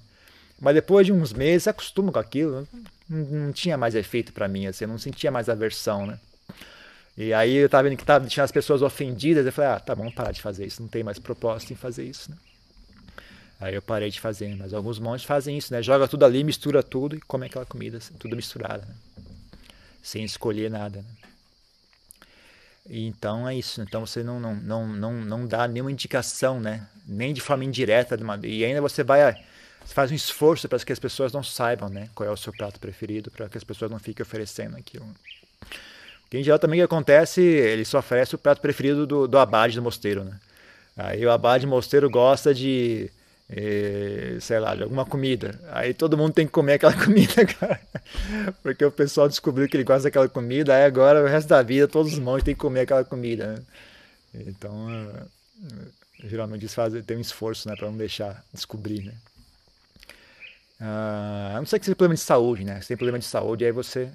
Mas 0.59 0.75
depois 0.75 1.07
de 1.07 1.11
uns 1.11 1.33
meses 1.33 1.63
você 1.63 1.69
acostuma 1.71 2.11
com 2.11 2.19
aquilo, 2.19 2.67
não, 3.09 3.19
não 3.19 3.51
tinha 3.51 3.77
mais 3.77 3.95
efeito 3.95 4.31
para 4.31 4.47
mim, 4.47 4.67
assim, 4.67 4.85
eu 4.85 4.89
não 4.89 4.99
sentia 4.99 5.31
mais 5.31 5.49
aversão, 5.49 6.05
né? 6.05 6.19
E 7.17 7.33
aí 7.33 7.55
eu 7.55 7.69
tava 7.69 7.89
vendo 7.89 7.97
que 7.97 8.05
tava, 8.05 8.27
tinha 8.27 8.43
as 8.43 8.51
pessoas 8.51 8.81
ofendidas, 8.81 9.45
eu 9.45 9.51
falei, 9.51 9.71
ah, 9.71 9.79
tá 9.79 9.95
bom, 9.95 10.11
parar 10.11 10.31
de 10.31 10.41
fazer 10.41 10.65
isso, 10.65 10.81
não 10.81 10.89
tem 10.89 11.03
mais 11.03 11.17
propósito 11.17 11.73
em 11.73 11.75
fazer 11.75 12.03
isso, 12.03 12.29
né? 12.29 12.37
Aí 13.59 13.73
eu 13.73 13.81
parei 13.81 14.09
de 14.09 14.19
fazer, 14.19 14.55
mas 14.55 14.73
alguns 14.73 14.99
monges 14.99 15.25
fazem 15.25 15.57
isso, 15.57 15.73
né? 15.73 15.81
Joga 15.81 16.07
tudo 16.07 16.25
ali, 16.25 16.43
mistura 16.43 16.83
tudo 16.83 17.15
e 17.15 17.21
come 17.21 17.45
aquela 17.45 17.65
comida, 17.65 17.97
assim, 17.97 18.13
tudo 18.15 18.35
misturado, 18.35 18.85
né? 18.85 18.95
sem 20.03 20.23
escolher 20.23 20.69
nada. 20.69 20.99
Né? 20.99 21.05
Então 22.89 23.47
é 23.47 23.55
isso. 23.55 23.81
Então 23.81 24.05
você 24.05 24.23
não, 24.23 24.39
não, 24.39 24.55
não, 24.55 24.87
não, 24.87 25.13
não 25.13 25.47
dá 25.47 25.67
nenhuma 25.67 25.91
indicação, 25.91 26.59
né? 26.59 26.87
Nem 27.07 27.33
de 27.33 27.41
forma 27.41 27.63
indireta. 27.63 28.17
E 28.43 28.63
ainda 28.63 28.81
você 28.81 29.03
vai 29.03 29.35
você 29.85 29.93
faz 29.93 30.11
um 30.11 30.15
esforço 30.15 30.67
para 30.67 30.79
que 30.79 30.91
as 30.91 30.99
pessoas 30.99 31.31
não 31.31 31.43
saibam, 31.43 31.89
né? 31.89 32.09
Qual 32.15 32.27
é 32.27 32.31
o 32.31 32.37
seu 32.37 32.51
prato 32.51 32.79
preferido, 32.79 33.29
para 33.29 33.47
que 33.47 33.57
as 33.57 33.63
pessoas 33.63 33.91
não 33.91 33.99
fiquem 33.99 34.23
oferecendo 34.23 34.75
aquilo. 34.75 35.05
Que 36.29 36.39
em 36.39 36.43
geral 36.43 36.57
também 36.57 36.81
acontece, 36.81 37.39
ele 37.39 37.85
só 37.85 37.99
oferece 37.99 38.33
o 38.33 38.37
prato 38.37 38.61
preferido 38.61 39.05
do, 39.05 39.27
do 39.27 39.37
abade 39.37 39.75
do 39.75 39.83
mosteiro, 39.83 40.23
né? 40.23 40.39
Aí 40.97 41.23
o 41.23 41.31
abade 41.31 41.65
do 41.65 41.69
mosteiro 41.69 42.09
gosta 42.09 42.53
de 42.53 43.11
e, 43.49 44.37
sei 44.41 44.59
lá, 44.59 44.75
de 44.75 44.83
alguma 44.83 45.05
comida. 45.05 45.59
Aí 45.71 45.93
todo 45.93 46.17
mundo 46.17 46.33
tem 46.33 46.45
que 46.45 46.51
comer 46.51 46.73
aquela 46.73 46.93
comida, 47.03 47.45
cara. 47.45 47.79
Porque 48.63 48.83
o 48.83 48.91
pessoal 48.91 49.27
descobriu 49.27 49.67
que 49.67 49.77
ele 49.77 49.83
gosta 49.83 50.03
daquela 50.03 50.27
comida, 50.27 50.75
aí 50.75 50.83
agora 50.83 51.23
o 51.23 51.27
resto 51.27 51.47
da 51.49 51.61
vida 51.61 51.87
todos 51.87 52.13
os 52.13 52.19
monges 52.19 52.43
têm 52.43 52.55
que 52.55 52.61
comer 52.61 52.81
aquela 52.81 53.03
comida. 53.03 53.53
Né? 54.33 54.43
Então, 54.47 54.87
uh, 54.87 55.87
geralmente 56.23 56.61
eles 56.61 56.73
fazem, 56.73 57.01
tem 57.03 57.17
um 57.17 57.21
esforço 57.21 57.67
né, 57.69 57.75
para 57.75 57.89
não 57.89 57.97
deixar 57.97 58.43
descobrir. 58.53 59.03
Né? 59.03 59.13
Uh, 60.81 61.55
a 61.55 61.57
não 61.57 61.65
ser 61.65 61.79
que 61.79 61.85
seja 61.85 61.95
problema 61.95 62.15
de 62.15 62.21
saúde, 62.21 62.65
né? 62.65 62.81
Se 62.81 62.89
tem 62.89 62.97
problema 62.97 63.19
de 63.19 63.25
saúde, 63.25 63.63
aí 63.63 63.71
você 63.71 64.09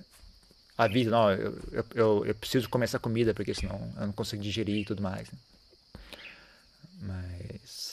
avisa, 0.76 1.10
não, 1.10 1.30
eu, 1.30 1.58
eu, 1.72 1.84
eu, 1.94 2.26
eu 2.26 2.34
preciso 2.34 2.68
comer 2.68 2.84
essa 2.84 2.98
comida, 2.98 3.32
porque 3.32 3.54
senão 3.54 3.92
eu 3.96 4.06
não 4.06 4.12
consigo 4.12 4.42
digerir 4.42 4.82
e 4.82 4.84
tudo 4.84 5.02
mais. 5.02 5.30
Né? 5.30 5.38
Mas 7.02 7.89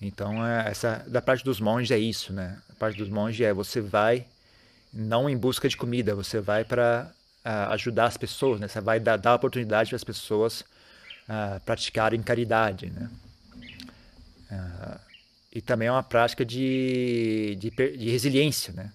Então, 0.00 0.46
é, 0.46 0.70
essa 0.70 1.04
da 1.06 1.20
parte 1.20 1.44
dos 1.44 1.60
monges 1.60 1.90
é 1.90 1.98
isso, 1.98 2.32
né? 2.32 2.58
A 2.70 2.74
parte 2.74 2.96
dos 2.96 3.08
monges 3.08 3.40
é 3.46 3.52
você 3.52 3.80
vai 3.80 4.26
não 4.92 5.28
em 5.28 5.36
busca 5.36 5.68
de 5.68 5.76
comida, 5.76 6.14
você 6.14 6.40
vai 6.40 6.64
para 6.64 7.12
uh, 7.44 7.72
ajudar 7.72 8.06
as 8.06 8.16
pessoas, 8.16 8.58
né? 8.58 8.66
Você 8.66 8.80
vai 8.80 8.98
dar, 8.98 9.16
dar 9.16 9.34
oportunidade 9.34 9.90
para 9.90 9.96
as 9.96 10.04
pessoas 10.04 10.62
uh, 11.28 11.60
praticarem 11.64 12.22
caridade, 12.22 12.90
né? 12.90 13.10
Uh, 14.50 15.00
e 15.52 15.60
também 15.60 15.88
é 15.88 15.92
uma 15.92 16.02
prática 16.02 16.44
de, 16.44 17.56
de, 17.58 17.70
de, 17.70 18.10
resiliência, 18.10 18.72
né? 18.72 18.92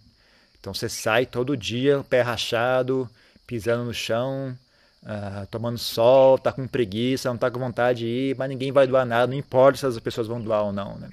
Então 0.59 0.73
você 0.73 0.89
sai 0.89 1.25
todo 1.25 1.55
dia, 1.55 2.03
pé 2.09 2.21
rachado, 2.21 3.09
pisando 3.45 3.85
no 3.85 3.93
chão, 3.93 4.57
uh, 5.05 5.47
tomando 5.47 5.77
sol, 5.77 6.37
tá 6.37 6.51
com 6.51 6.67
preguiça, 6.67 7.29
não 7.29 7.37
tá 7.37 7.49
com 7.49 7.59
vontade 7.59 7.99
de 7.99 8.07
ir, 8.07 8.37
mas 8.37 8.49
ninguém 8.49 8.71
vai 8.71 8.87
doar 8.87 9.05
nada, 9.05 9.27
não 9.27 9.37
importa 9.37 9.79
se 9.79 9.85
as 9.85 9.99
pessoas 9.99 10.27
vão 10.27 10.41
doar 10.41 10.63
ou 10.63 10.73
não, 10.73 10.97
né? 10.97 11.09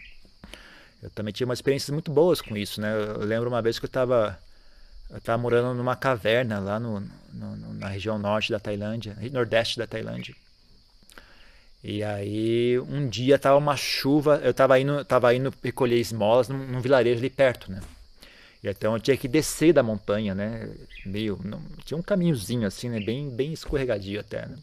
eu 1.03 1.11
também 1.11 1.33
tive 1.33 1.49
umas 1.49 1.59
experiências 1.59 1.91
muito 1.91 2.13
boas 2.13 2.41
com 2.41 2.57
isso, 2.57 2.81
né? 2.81 2.95
Eu 2.95 3.25
lembro 3.25 3.49
uma 3.49 3.61
vez 3.61 3.79
que 3.79 3.85
eu 3.85 3.89
estava 3.89 4.39
eu 5.11 5.19
estava 5.19 5.37
morando 5.37 5.75
numa 5.75 5.97
caverna 5.97 6.59
lá 6.59 6.81
no, 6.81 7.01
no, 7.33 7.75
na 7.75 7.89
região 7.89 8.19
norte 8.19 8.51
da 8.51 8.61
Tailândia, 8.61 9.17
nordeste 9.31 9.79
da 9.79 9.87
Tailândia. 9.87 10.35
E 11.85 12.03
aí 12.05 12.79
um 12.79 13.09
dia 13.09 13.39
tava 13.39 13.59
uma 13.59 13.77
chuva, 13.77 14.41
eu 14.45 14.53
estava 14.53 14.79
indo, 14.79 15.05
tava 15.05 15.35
indo 15.35 15.53
recolher 15.63 15.99
esmolas 15.99 16.49
num, 16.49 16.67
num, 16.67 16.81
vilarejo 16.81 17.19
ali 17.19 17.29
perto, 17.29 17.71
né? 17.71 17.81
Então 18.63 18.95
eu 18.95 19.01
tinha 19.01 19.17
que 19.17 19.27
descer 19.27 19.73
da 19.73 19.83
montanha, 19.83 20.35
né? 20.35 20.71
Meio, 21.05 21.39
não, 21.45 21.61
tinha 21.85 21.99
um 21.99 22.03
caminhozinho 22.03 22.67
assim, 22.67 22.89
né? 22.89 23.01
Bem, 23.01 23.29
bem 23.29 23.53
escorregadio 23.53 24.21
até, 24.21 24.47
né? 24.47 24.57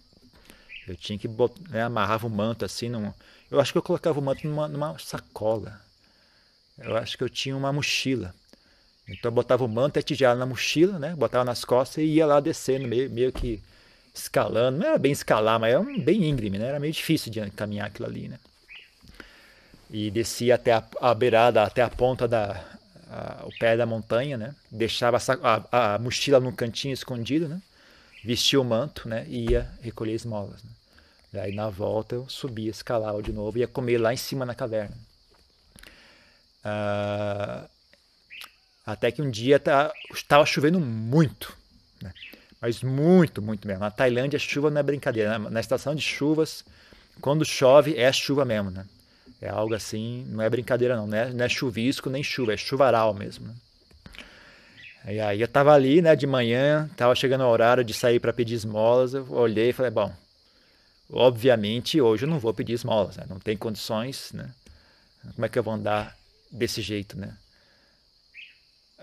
Eu 0.88 0.96
tinha 0.96 1.20
que 1.20 1.28
né? 1.70 1.84
amarrava 1.84 2.26
o 2.26 2.30
manto 2.30 2.66
assim, 2.66 2.90
num, 2.90 3.14
eu 3.52 3.60
acho 3.60 3.72
que 3.72 3.78
eu 3.78 3.84
colocava 3.84 4.20
o 4.20 4.24
manto 4.24 4.48
numa, 4.48 4.68
numa 4.68 4.98
sacola. 5.00 5.80
Eu 6.78 6.96
acho 6.96 7.18
que 7.18 7.24
eu 7.24 7.30
tinha 7.30 7.56
uma 7.56 7.74
mochila. 7.74 8.34
Então 9.08 9.30
eu 9.30 9.36
botava 9.36 9.66
o 9.66 9.68
manto 9.68 9.98
e 9.98 10.00
a 10.00 10.04
tigela 10.04 10.36
na 10.36 10.46
mochila, 10.46 11.00
né? 11.00 11.16
Botava 11.16 11.44
nas 11.44 11.66
costas 11.66 12.04
e 12.04 12.08
ia 12.08 12.26
lá 12.26 12.40
descendo, 12.40 12.88
meio, 12.88 13.10
meio 13.10 13.32
que 13.32 13.62
escalando. 14.14 14.78
Não 14.78 14.88
era 14.88 14.98
bem 14.98 15.12
escalar, 15.12 15.60
mas 15.60 15.72
era 15.72 15.80
um, 15.82 16.00
bem 16.00 16.24
íngreme, 16.26 16.60
né? 16.60 16.68
Era 16.68 16.80
meio 16.80 16.94
difícil 16.94 17.32
de 17.32 17.50
caminhar 17.52 17.88
aquilo 17.88 18.08
ali, 18.08 18.28
né? 18.28 18.38
E 19.90 20.12
descia 20.12 20.56
até 20.56 20.74
a, 20.74 20.84
a 21.02 21.14
beirada, 21.14 21.64
até 21.64 21.82
a 21.82 21.90
ponta 21.90 22.28
da... 22.28 22.64
A, 23.10 23.46
o 23.46 23.52
pé 23.58 23.76
da 23.76 23.86
montanha, 23.86 24.38
né? 24.38 24.56
Deixava 24.72 25.18
a, 25.18 25.96
a, 25.96 26.00
mochila 26.00 26.40
num 26.40 26.52
cantinho 26.52 26.94
escondido, 26.94 27.48
né? 27.48 27.62
Vestia 28.24 28.62
o 28.62 28.64
manto, 28.64 29.08
né? 29.10 29.26
E 29.28 29.52
ia 29.52 29.70
recolher 29.82 30.14
esmolas, 30.14 30.64
né? 30.64 30.70
E 31.34 31.40
aí 31.40 31.56
na 31.56 31.70
volta 31.70 32.16
eu 32.16 32.28
subia, 32.28 32.72
escalava 32.72 33.22
de 33.22 33.32
novo 33.32 33.58
e 33.58 33.62
ia 33.62 33.68
comer 33.68 33.98
lá 33.98 34.14
em 34.14 34.18
cima 34.18 34.46
na 34.46 34.56
caverna. 34.56 34.96
Ah, 36.64 37.68
até 38.86 39.12
que 39.12 39.22
um 39.22 39.30
dia 39.30 39.58
estava 39.58 39.94
tá, 40.28 40.46
chovendo 40.46 40.80
muito, 40.80 41.56
né? 42.02 42.12
mas 42.60 42.82
muito, 42.82 43.42
muito 43.42 43.68
mesmo. 43.68 43.82
Na 43.82 43.92
Tailândia, 43.92 44.38
a 44.38 44.40
chuva 44.40 44.70
não 44.70 44.80
é 44.80 44.84
brincadeira. 44.84 45.38
Na, 45.38 45.50
na, 45.50 45.60
estação 45.60 45.94
de 45.94 46.02
chuvas, 46.02 46.66
quando 47.22 47.46
chove, 47.46 47.96
é 47.96 48.12
chuva 48.12 48.44
mesmo. 48.44 48.72
Né? 48.72 48.86
É 49.42 49.50
algo 49.50 49.74
assim, 49.74 50.26
não 50.28 50.42
é 50.42 50.50
brincadeira 50.50 50.96
não, 50.96 51.08
não 51.08 51.18
é, 51.18 51.30
não 51.32 51.46
é 51.46 51.50
chuvisco 51.50 52.10
nem 52.10 52.22
chuva, 52.22 52.54
é 52.54 52.58
chuvaral 52.58 53.14
mesmo. 53.14 53.48
Né? 53.48 53.56
E 55.14 55.20
aí 55.20 55.40
eu 55.40 55.46
estava 55.46 55.74
ali 55.74 56.02
né, 56.02 56.16
de 56.16 56.28
manhã, 56.28 56.90
estava 56.92 57.16
chegando 57.16 57.42
o 57.44 57.50
horário 57.50 57.84
de 57.84 57.94
sair 57.94 58.20
para 58.20 58.34
pedir 58.34 58.56
esmolas, 58.56 59.14
eu 59.14 59.26
olhei 59.32 59.70
e 59.70 59.74
falei, 59.74 59.92
bom, 59.92 60.14
obviamente 61.10 62.02
hoje 62.02 62.26
eu 62.26 62.30
não 62.30 62.38
vou 62.38 62.54
pedir 62.54 62.74
esmolas, 62.74 63.16
né? 63.16 63.26
não 63.30 63.40
tem 63.40 63.56
condições, 63.56 64.32
né? 64.34 64.52
como 65.34 65.46
é 65.46 65.50
que 65.50 65.58
eu 65.58 65.64
vou 65.64 65.74
andar 65.74 66.16
desse 66.52 66.82
jeito, 66.82 67.18
né? 67.18 67.36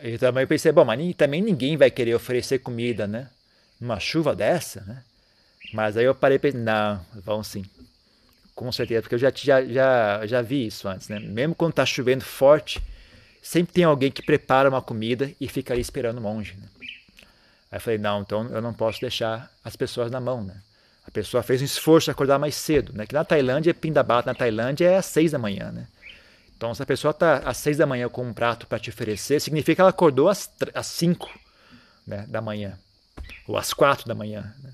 Eu 0.03 0.19
também 0.19 0.47
pensei, 0.47 0.73
bom, 0.73 0.85
mas 0.85 1.15
também 1.15 1.41
ninguém 1.41 1.77
vai 1.77 1.91
querer 1.91 2.15
oferecer 2.15 2.59
comida, 2.59 3.07
né? 3.07 3.31
Numa 3.81 3.99
chuva 3.99 4.35
dessa, 4.35 4.83
né? 4.83 5.03
Mas 5.73 5.97
aí 5.97 6.05
eu 6.05 6.15
parei 6.15 6.37
e 6.37 6.39
pensei, 6.39 6.61
não, 6.61 7.05
vão 7.15 7.43
sim. 7.43 7.65
Com 8.57 8.73
certeza, 8.73 9.03
porque 9.03 9.15
eu 9.15 9.19
já, 9.19 9.31
já, 9.31 9.63
já, 9.67 10.27
já 10.27 10.43
vi 10.43 10.67
isso 10.67 10.89
antes, 10.89 11.09
né? 11.09 11.21
Mesmo 11.21 11.55
quando 11.55 11.75
tá 11.75 11.85
chovendo 11.85 12.25
forte, 12.25 12.83
sempre 13.43 13.75
tem 13.75 13.85
alguém 13.85 14.11
que 14.11 14.23
prepara 14.23 14.67
uma 14.67 14.81
comida 14.81 15.31
e 15.39 15.47
fica 15.47 15.75
ali 15.75 15.83
esperando 15.83 16.17
o 16.17 16.23
monge, 16.23 16.55
né? 16.55 16.67
Aí 17.71 17.77
eu 17.77 17.81
falei, 17.81 17.99
não, 17.99 18.23
então 18.23 18.49
eu 18.49 18.63
não 18.63 18.73
posso 18.73 18.99
deixar 18.99 19.53
as 19.63 19.77
pessoas 19.77 20.11
na 20.11 20.21
mão, 20.21 20.43
né? 20.43 20.57
A 21.07 21.11
pessoa 21.11 21.43
fez 21.43 21.61
um 21.61 21.67
esforço 21.67 22.07
de 22.07 22.13
acordar 22.13 22.39
mais 22.39 22.55
cedo, 22.55 22.95
né? 22.95 23.05
Que 23.05 23.13
na 23.13 23.25
Tailândia, 23.27 23.75
Pindabata 23.75 24.31
na 24.31 24.35
Tailândia 24.35 24.89
é 24.89 24.97
às 24.97 25.07
seis 25.07 25.33
da 25.33 25.39
manhã, 25.39 25.71
né? 25.71 25.87
Então, 26.57 26.75
se 26.75 26.83
a 26.83 26.87
pessoa 26.87 27.11
está 27.11 27.37
às 27.39 27.59
seis 27.59 27.77
da 27.77 27.85
manhã 27.85 28.09
com 28.09 28.27
um 28.27 28.33
prato 28.33 28.67
para 28.67 28.79
te 28.79 28.89
oferecer, 28.89 29.39
significa 29.39 29.75
que 29.75 29.81
ela 29.83 29.91
acordou 29.91 30.31
às, 30.31 30.51
às 30.73 30.87
cinco 30.87 31.31
né, 32.07 32.25
da 32.27 32.41
manhã, 32.41 32.79
ou 33.47 33.59
às 33.59 33.75
quatro 33.75 34.09
da 34.09 34.15
manhã. 34.15 34.55
Né? 34.63 34.73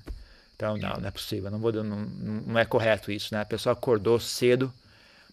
Então, 0.63 0.77
não, 0.77 1.01
não 1.01 1.07
é 1.07 1.11
possível, 1.11 1.51
não, 1.51 1.59
vou, 1.59 1.71
não, 1.71 1.83
não 2.47 2.59
é 2.59 2.65
correto 2.65 3.11
isso. 3.11 3.33
Né? 3.33 3.41
A 3.41 3.45
pessoa 3.45 3.73
acordou 3.73 4.19
cedo 4.19 4.71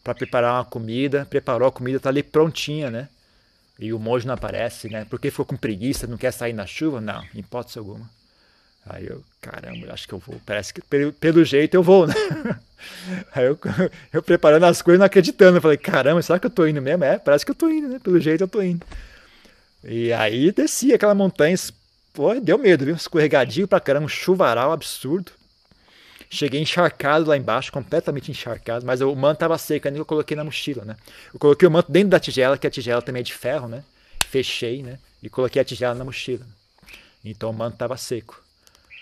para 0.02 0.14
preparar 0.14 0.54
uma 0.54 0.64
comida, 0.64 1.26
preparou 1.28 1.68
a 1.68 1.72
comida, 1.72 1.98
está 1.98 2.08
ali 2.08 2.22
prontinha, 2.22 2.90
né? 2.90 3.08
E 3.78 3.92
o 3.92 3.98
monge 3.98 4.26
não 4.26 4.34
aparece, 4.34 4.88
né? 4.88 5.06
Porque 5.08 5.30
ficou 5.30 5.46
com 5.46 5.56
preguiça, 5.56 6.06
não 6.06 6.18
quer 6.18 6.32
sair 6.32 6.52
na 6.52 6.66
chuva? 6.66 7.00
Não, 7.00 7.22
em 7.34 7.40
hipótese 7.40 7.78
alguma. 7.78 8.08
Aí 8.86 9.06
eu, 9.06 9.22
caramba, 9.40 9.92
acho 9.92 10.06
que 10.06 10.14
eu 10.14 10.18
vou. 10.18 10.40
Parece 10.44 10.72
que 10.72 10.80
pelo, 10.82 11.12
pelo 11.12 11.44
jeito 11.44 11.74
eu 11.74 11.82
vou, 11.82 12.06
né? 12.06 12.14
Aí 13.34 13.46
eu, 13.46 13.58
eu 14.12 14.22
preparando 14.22 14.64
as 14.64 14.82
coisas, 14.82 14.98
não 14.98 15.06
acreditando. 15.06 15.58
Eu 15.58 15.62
falei, 15.62 15.76
caramba, 15.76 16.20
será 16.22 16.38
que 16.38 16.46
eu 16.46 16.50
tô 16.50 16.66
indo 16.66 16.80
mesmo? 16.82 17.04
É, 17.04 17.18
parece 17.18 17.44
que 17.44 17.50
eu 17.50 17.54
tô 17.54 17.68
indo, 17.68 17.88
né? 17.88 17.98
Pelo 17.98 18.20
jeito 18.20 18.42
eu 18.42 18.48
tô 18.48 18.62
indo. 18.62 18.84
E 19.84 20.12
aí 20.12 20.52
desci 20.52 20.92
aquela 20.92 21.14
montanha, 21.14 21.56
pô, 22.12 22.34
deu 22.40 22.58
medo, 22.58 22.84
viu? 22.84 22.94
Escorregadio 22.94 23.66
pra 23.68 23.80
caramba, 23.80 24.06
um 24.06 24.08
chuvaral 24.08 24.72
absurdo. 24.72 25.32
Cheguei 26.28 26.60
encharcado 26.60 27.28
lá 27.28 27.36
embaixo, 27.36 27.72
completamente 27.72 28.30
encharcado, 28.30 28.86
mas 28.86 29.00
o 29.00 29.14
manto 29.16 29.38
tava 29.38 29.58
seco, 29.58 29.88
ainda 29.88 29.98
eu 29.98 30.06
coloquei 30.06 30.36
na 30.36 30.44
mochila, 30.44 30.84
né? 30.84 30.96
Eu 31.34 31.40
coloquei 31.40 31.66
o 31.66 31.70
manto 31.70 31.90
dentro 31.90 32.10
da 32.10 32.20
tigela, 32.20 32.56
que 32.56 32.66
a 32.66 32.70
tigela 32.70 33.02
também 33.02 33.20
é 33.20 33.24
de 33.24 33.34
ferro, 33.34 33.66
né? 33.66 33.82
Fechei, 34.26 34.80
né? 34.80 34.98
E 35.20 35.28
coloquei 35.28 35.60
a 35.60 35.64
tigela 35.64 35.94
na 35.94 36.04
mochila. 36.04 36.46
Então 37.24 37.50
o 37.50 37.52
manto 37.52 37.76
tava 37.76 37.96
seco. 37.96 38.40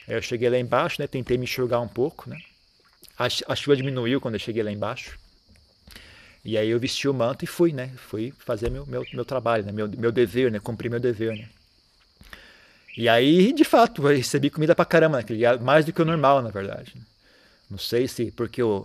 Aí 0.08 0.14
eu 0.14 0.22
cheguei 0.22 0.48
lá 0.48 0.58
embaixo, 0.58 1.02
né? 1.02 1.06
Tentei 1.06 1.36
me 1.36 1.44
enxugar 1.44 1.82
um 1.82 1.88
pouco, 1.88 2.30
né? 2.30 2.38
A, 3.18 3.26
a 3.26 3.54
chuva 3.54 3.76
diminuiu 3.76 4.22
quando 4.22 4.34
eu 4.34 4.40
cheguei 4.40 4.62
lá 4.62 4.72
embaixo. 4.72 5.18
E 6.42 6.56
aí 6.56 6.70
eu 6.70 6.80
vesti 6.80 7.06
o 7.06 7.12
manto 7.12 7.44
e 7.44 7.46
fui, 7.46 7.74
né? 7.74 7.90
Fui 7.96 8.32
fazer 8.38 8.70
meu, 8.70 8.86
meu, 8.86 9.04
meu 9.12 9.24
trabalho, 9.24 9.66
né? 9.66 9.72
Meu, 9.72 9.86
meu 9.86 10.10
dever, 10.10 10.50
né? 10.50 10.58
Cumprir 10.58 10.88
meu 10.88 10.98
dever, 10.98 11.36
né? 11.36 11.46
E 12.98 13.08
aí, 13.08 13.52
de 13.52 13.62
fato, 13.62 14.02
eu 14.02 14.16
recebi 14.16 14.50
comida 14.50 14.74
pra 14.74 14.84
caramba 14.84 15.18
naquele 15.18 15.38
dia, 15.38 15.56
mais 15.56 15.84
do 15.84 15.92
que 15.92 16.02
o 16.02 16.04
normal, 16.04 16.42
na 16.42 16.50
verdade. 16.50 16.94
Né? 16.96 17.02
Não 17.70 17.78
sei 17.78 18.08
se 18.08 18.32
porque 18.32 18.60
o, 18.60 18.84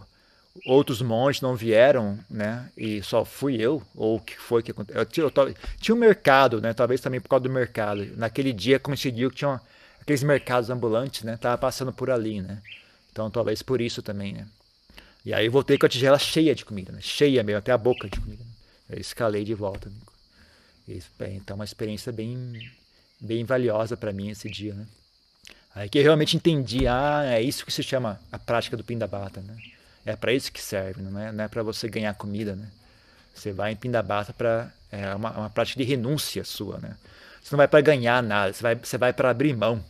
outros 0.67 1.01
monges 1.01 1.41
não 1.41 1.55
vieram, 1.55 2.19
né? 2.29 2.69
E 2.77 3.01
só 3.01 3.25
fui 3.25 3.55
eu, 3.59 3.81
ou 3.95 4.17
o 4.17 4.19
que 4.19 4.37
foi 4.37 4.61
que 4.61 4.69
aconteceu. 4.69 5.31
Eu, 5.35 5.47
eu, 5.47 5.55
tinha 5.79 5.95
um 5.95 5.97
mercado, 5.97 6.61
né? 6.61 6.75
Talvez 6.75 7.01
também 7.01 7.19
por 7.19 7.27
causa 7.27 7.41
do 7.41 7.49
mercado. 7.49 8.05
Naquele 8.15 8.53
dia 8.53 8.77
coincidiu 8.77 9.31
que 9.31 9.37
tinha 9.37 9.59
aqueles 9.99 10.21
mercados 10.21 10.69
ambulantes, 10.69 11.23
né? 11.23 11.35
Tava 11.35 11.57
passando 11.57 11.91
por 11.91 12.11
ali, 12.11 12.39
né? 12.39 12.61
Então 13.11 13.31
talvez 13.31 13.63
por 13.63 13.81
isso 13.81 14.03
também, 14.03 14.33
né? 14.33 14.45
E 15.25 15.33
aí 15.33 15.49
voltei 15.49 15.75
com 15.75 15.87
a 15.87 15.89
tigela 15.89 16.19
cheia 16.19 16.53
de 16.53 16.63
comida, 16.63 16.91
né? 16.91 16.99
Cheia 17.01 17.41
mesmo, 17.41 17.57
até 17.57 17.71
a 17.71 17.77
boca 17.79 18.07
de 18.07 18.19
comida. 18.19 18.43
Né? 18.43 18.51
Eu 18.91 18.99
escalei 19.01 19.43
de 19.43 19.55
volta. 19.55 19.89
Né? 19.89 20.99
Bem, 21.17 21.37
então 21.37 21.55
uma 21.55 21.65
experiência 21.65 22.11
bem, 22.11 22.53
bem 23.23 23.45
valiosa 23.45 23.95
para 23.95 24.11
mim 24.11 24.29
esse 24.29 24.49
dia, 24.49 24.73
né? 24.73 24.85
Aí 25.73 25.89
que 25.89 25.97
eu 25.97 26.03
realmente 26.03 26.35
entendi, 26.37 26.85
ah, 26.87 27.23
é 27.25 27.41
isso 27.41 27.65
que 27.65 27.71
se 27.71 27.81
chama 27.81 28.19
a 28.31 28.37
prática 28.37 28.77
do 28.77 28.83
Pindabata, 28.83 29.41
né? 29.41 29.55
É 30.05 30.15
para 30.15 30.33
isso 30.33 30.51
que 30.51 30.61
serve, 30.61 31.01
não 31.01 31.19
é, 31.19 31.31
não 31.31 31.43
é 31.45 31.47
para 31.47 31.63
você 31.63 31.87
ganhar 31.87 32.13
comida, 32.13 32.55
né? 32.55 32.67
Você 33.33 33.51
vai 33.51 33.71
em 33.71 33.75
Pindabata 33.75 34.33
para 34.33 34.71
é 34.91 35.15
uma, 35.15 35.31
uma 35.31 35.49
prática 35.49 35.81
de 35.81 35.89
renúncia 35.89 36.43
sua, 36.43 36.77
né? 36.77 36.95
Você 37.41 37.55
não 37.55 37.57
vai 37.57 37.67
para 37.67 37.81
ganhar 37.81 38.21
nada, 38.21 38.53
você 38.53 38.61
vai, 38.61 38.75
você 38.75 38.97
vai 38.97 39.11
para 39.11 39.29
abrir 39.31 39.55
mão. 39.55 39.83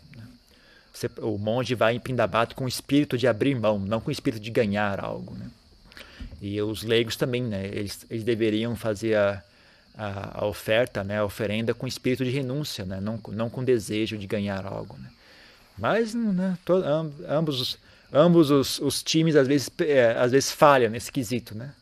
Você, 0.94 1.10
o 1.18 1.38
monge 1.38 1.76
vai 1.76 1.96
em 1.96 2.00
Pindabato 2.00 2.56
com 2.56 2.66
o 2.66 2.68
espírito 2.68 3.18
de 3.18 3.28
abrir 3.28 3.56
mão, 3.56 3.80
não 3.80 4.00
com 4.00 4.10
o 4.10 4.12
espírito 4.12 4.42
de 4.42 4.52
ganhar 4.52 5.04
algo. 5.04 5.36
Né? 5.36 5.48
E 6.40 6.62
os 6.62 6.84
leigos 6.84 7.16
também, 7.16 7.44
né? 7.44 7.66
eles, 7.66 8.06
eles 8.10 8.24
deveriam 8.24 8.76
fazer 8.76 9.16
a, 9.16 9.44
a, 9.98 10.42
a, 10.42 10.46
oferta, 10.46 11.04
né? 11.04 11.20
a 11.20 11.26
oferenda 11.26 11.74
com 11.74 11.88
espírito 11.88 12.24
de 12.24 12.32
renúncia, 12.32 12.86
né? 12.86 13.00
não, 13.00 13.20
não 13.30 13.50
com 13.50 13.64
desejo 13.64 14.18
de 14.18 14.28
ganhar 14.28 14.66
algo. 14.66 14.98
Né? 14.98 15.10
Mas 15.78 16.14
né? 16.14 16.58
Todo, 16.66 16.84
ambos, 17.28 17.62
os, 17.62 17.78
ambos 18.12 18.52
os, 18.52 18.80
os 18.80 19.04
times 19.04 19.36
às 19.36 19.48
vezes, 19.48 19.70
é, 19.80 20.12
às 20.18 20.32
vezes 20.32 20.52
falham 20.52 20.90
nesse 20.90 21.12
quesito. 21.12 21.56
Né? 21.56 21.74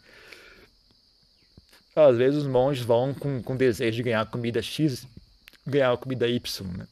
Às 1.95 2.17
vezes 2.17 2.39
os 2.39 2.47
monges 2.47 2.84
vão 2.84 3.13
com, 3.13 3.41
com 3.41 3.56
desejo 3.56 3.97
de 3.97 4.04
ganhar 4.04 4.26
comida 4.26 4.62
X, 4.62 5.06
ganhar 5.65 5.95
comida 5.97 6.28
Y. 6.28 6.67
Né? 6.78 6.88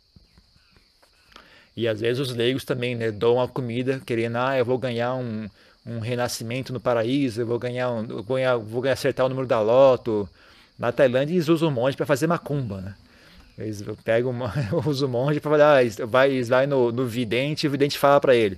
E 1.75 1.87
às 1.87 2.01
vezes 2.01 2.19
os 2.19 2.35
leigos 2.35 2.63
também 2.63 2.95
né, 2.95 3.11
dão 3.11 3.41
a 3.41 3.47
comida 3.47 4.01
querendo, 4.05 4.37
ah, 4.37 4.57
eu 4.57 4.65
vou 4.65 4.77
ganhar 4.77 5.15
um, 5.15 5.49
um 5.85 5.99
renascimento 5.99 6.73
no 6.73 6.79
paraíso, 6.79 7.41
eu 7.41 7.47
vou 7.47 7.57
ganhar, 7.57 7.89
um, 7.89 8.05
vou 8.05 8.35
ganhar, 8.35 8.57
vou 8.57 8.85
acertar 8.87 9.25
o 9.25 9.29
número 9.29 9.47
da 9.47 9.61
loto. 9.61 10.29
Na 10.79 10.91
Tailândia 10.91 11.33
eles 11.33 11.49
usam 11.49 11.67
um 11.67 11.71
monge 11.71 11.97
para 11.97 12.05
fazer 12.05 12.25
macumba, 12.25 12.79
né? 12.79 12.95
Eles 13.57 13.83
pegam, 14.05 14.33
usam 14.87 15.09
o 15.09 15.11
monge 15.11 15.41
para 15.41 15.51
falar, 15.51 15.79
ah, 15.79 16.05
vai, 16.07 16.41
vai 16.43 16.65
no, 16.65 16.91
no 16.91 17.05
vidente 17.05 17.65
e 17.65 17.67
o 17.67 17.71
vidente 17.71 17.97
fala 17.97 18.21
para 18.21 18.33
ele, 18.33 18.57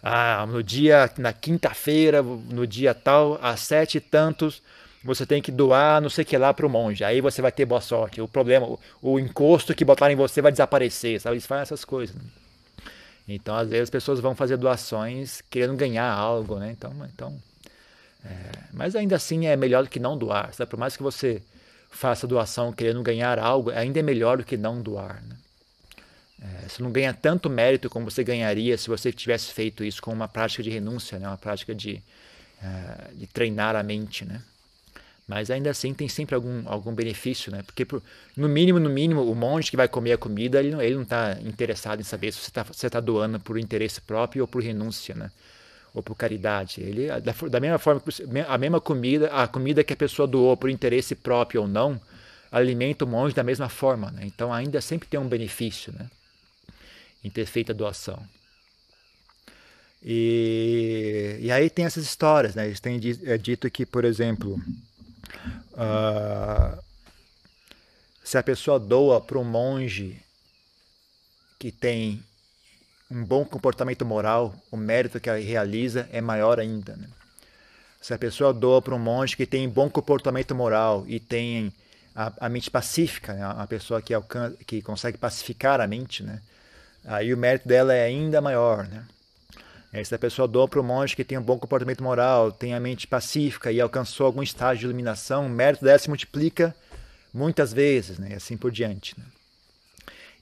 ah, 0.00 0.46
no 0.48 0.62
dia, 0.62 1.10
na 1.18 1.32
quinta-feira, 1.32 2.22
no 2.22 2.64
dia 2.64 2.94
tal, 2.94 3.40
às 3.42 3.60
sete 3.60 3.98
e 3.98 4.00
tantos, 4.00 4.62
você 5.02 5.26
tem 5.26 5.42
que 5.42 5.50
doar 5.50 6.00
não 6.00 6.08
sei 6.08 6.22
o 6.22 6.26
que 6.26 6.38
lá 6.38 6.54
para 6.54 6.64
o 6.64 6.70
monge. 6.70 7.02
Aí 7.02 7.20
você 7.20 7.42
vai 7.42 7.50
ter 7.50 7.64
boa 7.64 7.80
sorte. 7.80 8.20
O 8.20 8.28
problema, 8.28 8.66
o, 8.66 8.78
o 9.02 9.18
encosto 9.18 9.74
que 9.74 9.84
botaram 9.84 10.12
em 10.12 10.16
você 10.16 10.40
vai 10.40 10.52
desaparecer, 10.52 11.20
sabe? 11.20 11.34
Eles 11.34 11.46
fazem 11.46 11.62
essas 11.62 11.84
coisas. 11.84 12.14
Né? 12.14 12.22
Então, 13.28 13.56
às 13.56 13.68
vezes, 13.68 13.84
as 13.84 13.90
pessoas 13.90 14.20
vão 14.20 14.36
fazer 14.36 14.56
doações 14.56 15.42
querendo 15.50 15.76
ganhar 15.76 16.08
algo, 16.08 16.56
né? 16.60 16.70
Então, 16.70 16.92
então 17.12 17.36
é, 18.24 18.50
mas 18.72 18.96
ainda 18.96 19.16
assim 19.16 19.46
é 19.46 19.56
melhor 19.56 19.84
do 19.84 19.90
que 19.90 20.00
não 20.00 20.16
doar, 20.16 20.52
sabe? 20.52 20.70
Por 20.70 20.78
mais 20.78 20.96
que 20.96 21.02
você 21.02 21.42
faça 21.90 22.26
doação 22.26 22.72
querendo 22.72 23.02
ganhar 23.02 23.38
algo, 23.38 23.70
ainda 23.70 23.98
é 23.98 24.02
melhor 24.02 24.38
do 24.38 24.44
que 24.44 24.56
não 24.56 24.80
doar. 24.82 25.22
Né? 25.22 25.36
É, 26.42 26.68
você 26.68 26.82
não 26.82 26.92
ganha 26.92 27.14
tanto 27.14 27.48
mérito 27.48 27.88
como 27.88 28.10
você 28.10 28.22
ganharia 28.22 28.76
se 28.76 28.88
você 28.88 29.12
tivesse 29.12 29.52
feito 29.52 29.82
isso 29.82 30.02
com 30.02 30.12
uma 30.12 30.28
prática 30.28 30.62
de 30.62 30.70
renúncia, 30.70 31.18
né? 31.18 31.26
uma 31.26 31.38
prática 31.38 31.74
de, 31.74 32.02
uh, 32.62 33.14
de 33.14 33.26
treinar 33.26 33.74
a 33.74 33.82
mente. 33.82 34.24
Né? 34.24 34.42
Mas 35.26 35.50
ainda 35.50 35.70
assim 35.70 35.92
tem 35.92 36.08
sempre 36.08 36.34
algum, 36.34 36.62
algum 36.66 36.94
benefício, 36.94 37.50
né? 37.50 37.62
Porque 37.62 37.84
no 38.36 38.48
mínimo, 38.48 38.78
no 38.78 38.88
mínimo, 38.88 39.28
o 39.28 39.34
monge 39.34 39.70
que 39.70 39.76
vai 39.76 39.88
comer 39.88 40.12
a 40.12 40.18
comida, 40.18 40.60
ele 40.60 40.94
não 40.94 41.02
está 41.02 41.36
interessado 41.44 41.98
em 41.98 42.04
saber 42.04 42.32
se 42.32 42.38
você 42.38 42.48
está 42.48 42.90
tá 42.90 43.00
doando 43.00 43.40
por 43.40 43.58
interesse 43.58 44.00
próprio 44.00 44.42
ou 44.42 44.48
por 44.48 44.62
renúncia, 44.62 45.16
né? 45.16 45.32
Ou 45.96 46.02
por 46.02 46.14
caridade. 46.14 46.80
Ele 46.80 47.08
da, 47.20 47.32
da 47.48 47.58
mesma 47.58 47.78
forma, 47.78 48.00
a 48.46 48.58
mesma 48.58 48.80
comida, 48.80 49.28
a 49.32 49.48
comida 49.48 49.82
que 49.82 49.94
a 49.94 49.96
pessoa 49.96 50.28
doou 50.28 50.56
por 50.56 50.70
interesse 50.70 51.16
próprio 51.16 51.62
ou 51.62 51.66
não, 51.66 52.00
alimenta 52.52 53.04
o 53.04 53.08
monge 53.08 53.34
da 53.34 53.42
mesma 53.42 53.68
forma, 53.68 54.12
né? 54.12 54.22
Então 54.24 54.52
ainda 54.52 54.80
sempre 54.80 55.08
tem 55.08 55.18
um 55.18 55.26
benefício, 55.26 55.92
né? 55.98 56.08
Em 57.24 57.30
ter 57.30 57.46
feito 57.46 57.72
a 57.72 57.74
doação. 57.74 58.22
E, 60.04 61.38
e 61.40 61.50
aí 61.50 61.68
tem 61.68 61.86
essas 61.86 62.04
histórias, 62.04 62.54
né? 62.54 62.66
Eles 62.66 62.78
têm 62.78 63.00
é 63.24 63.38
dito 63.38 63.68
que, 63.70 63.84
por 63.84 64.04
exemplo, 64.04 64.62
Uh, 65.72 66.82
se 68.24 68.38
a 68.38 68.42
pessoa 68.42 68.80
doa 68.80 69.20
para 69.20 69.38
um 69.38 69.44
monge 69.44 70.20
que 71.58 71.70
tem 71.70 72.22
um 73.10 73.24
bom 73.24 73.44
comportamento 73.44 74.04
moral, 74.04 74.54
o 74.70 74.76
mérito 74.76 75.20
que 75.20 75.28
ela 75.28 75.38
realiza 75.38 76.08
é 76.12 76.20
maior 76.20 76.58
ainda. 76.58 76.96
Né? 76.96 77.08
Se 78.00 78.12
a 78.12 78.18
pessoa 78.18 78.52
doa 78.52 78.82
para 78.82 78.94
um 78.94 78.98
monge 78.98 79.36
que 79.36 79.46
tem 79.46 79.68
bom 79.68 79.88
comportamento 79.88 80.54
moral 80.54 81.04
e 81.06 81.20
tem 81.20 81.72
a, 82.14 82.32
a 82.46 82.48
mente 82.48 82.70
pacífica, 82.70 83.32
né? 83.34 83.44
a 83.44 83.66
pessoa 83.66 84.02
que, 84.02 84.12
alcança, 84.12 84.56
que 84.66 84.82
consegue 84.82 85.16
pacificar 85.16 85.80
a 85.80 85.86
mente, 85.86 86.22
né? 86.22 86.40
aí 87.04 87.32
o 87.32 87.36
mérito 87.36 87.68
dela 87.68 87.94
é 87.94 88.04
ainda 88.04 88.40
maior. 88.40 88.88
Né? 88.88 89.04
É, 89.92 90.02
se 90.02 90.14
a 90.14 90.18
pessoa 90.18 90.48
doa 90.48 90.66
para 90.66 90.80
o 90.80 90.84
monge 90.84 91.14
que 91.14 91.24
tem 91.24 91.38
um 91.38 91.42
bom 91.42 91.58
comportamento 91.58 92.02
moral, 92.02 92.50
tem 92.50 92.74
a 92.74 92.80
mente 92.80 93.06
pacífica 93.06 93.70
e 93.70 93.80
alcançou 93.80 94.26
algum 94.26 94.42
estágio 94.42 94.80
de 94.80 94.86
iluminação, 94.86 95.46
o 95.46 95.50
mérito 95.50 95.84
dela 95.84 95.98
se 95.98 96.08
multiplica 96.08 96.74
muitas 97.32 97.72
vezes, 97.72 98.18
né? 98.18 98.30
e 98.32 98.34
assim 98.34 98.56
por 98.56 98.72
diante. 98.72 99.14
Né? 99.16 99.24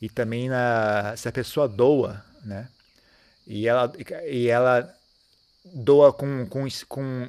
E 0.01 0.09
também 0.09 0.49
na, 0.49 1.15
se 1.17 1.29
a 1.29 1.33
pessoa 1.33 1.69
doa, 1.69 2.25
né? 2.45 2.69
e, 3.47 3.69
ela, 3.69 3.93
e 4.27 4.49
ela 4.49 4.95
doa 5.65 6.13
com, 6.13 6.47
com, 6.47 6.67
com. 6.89 7.29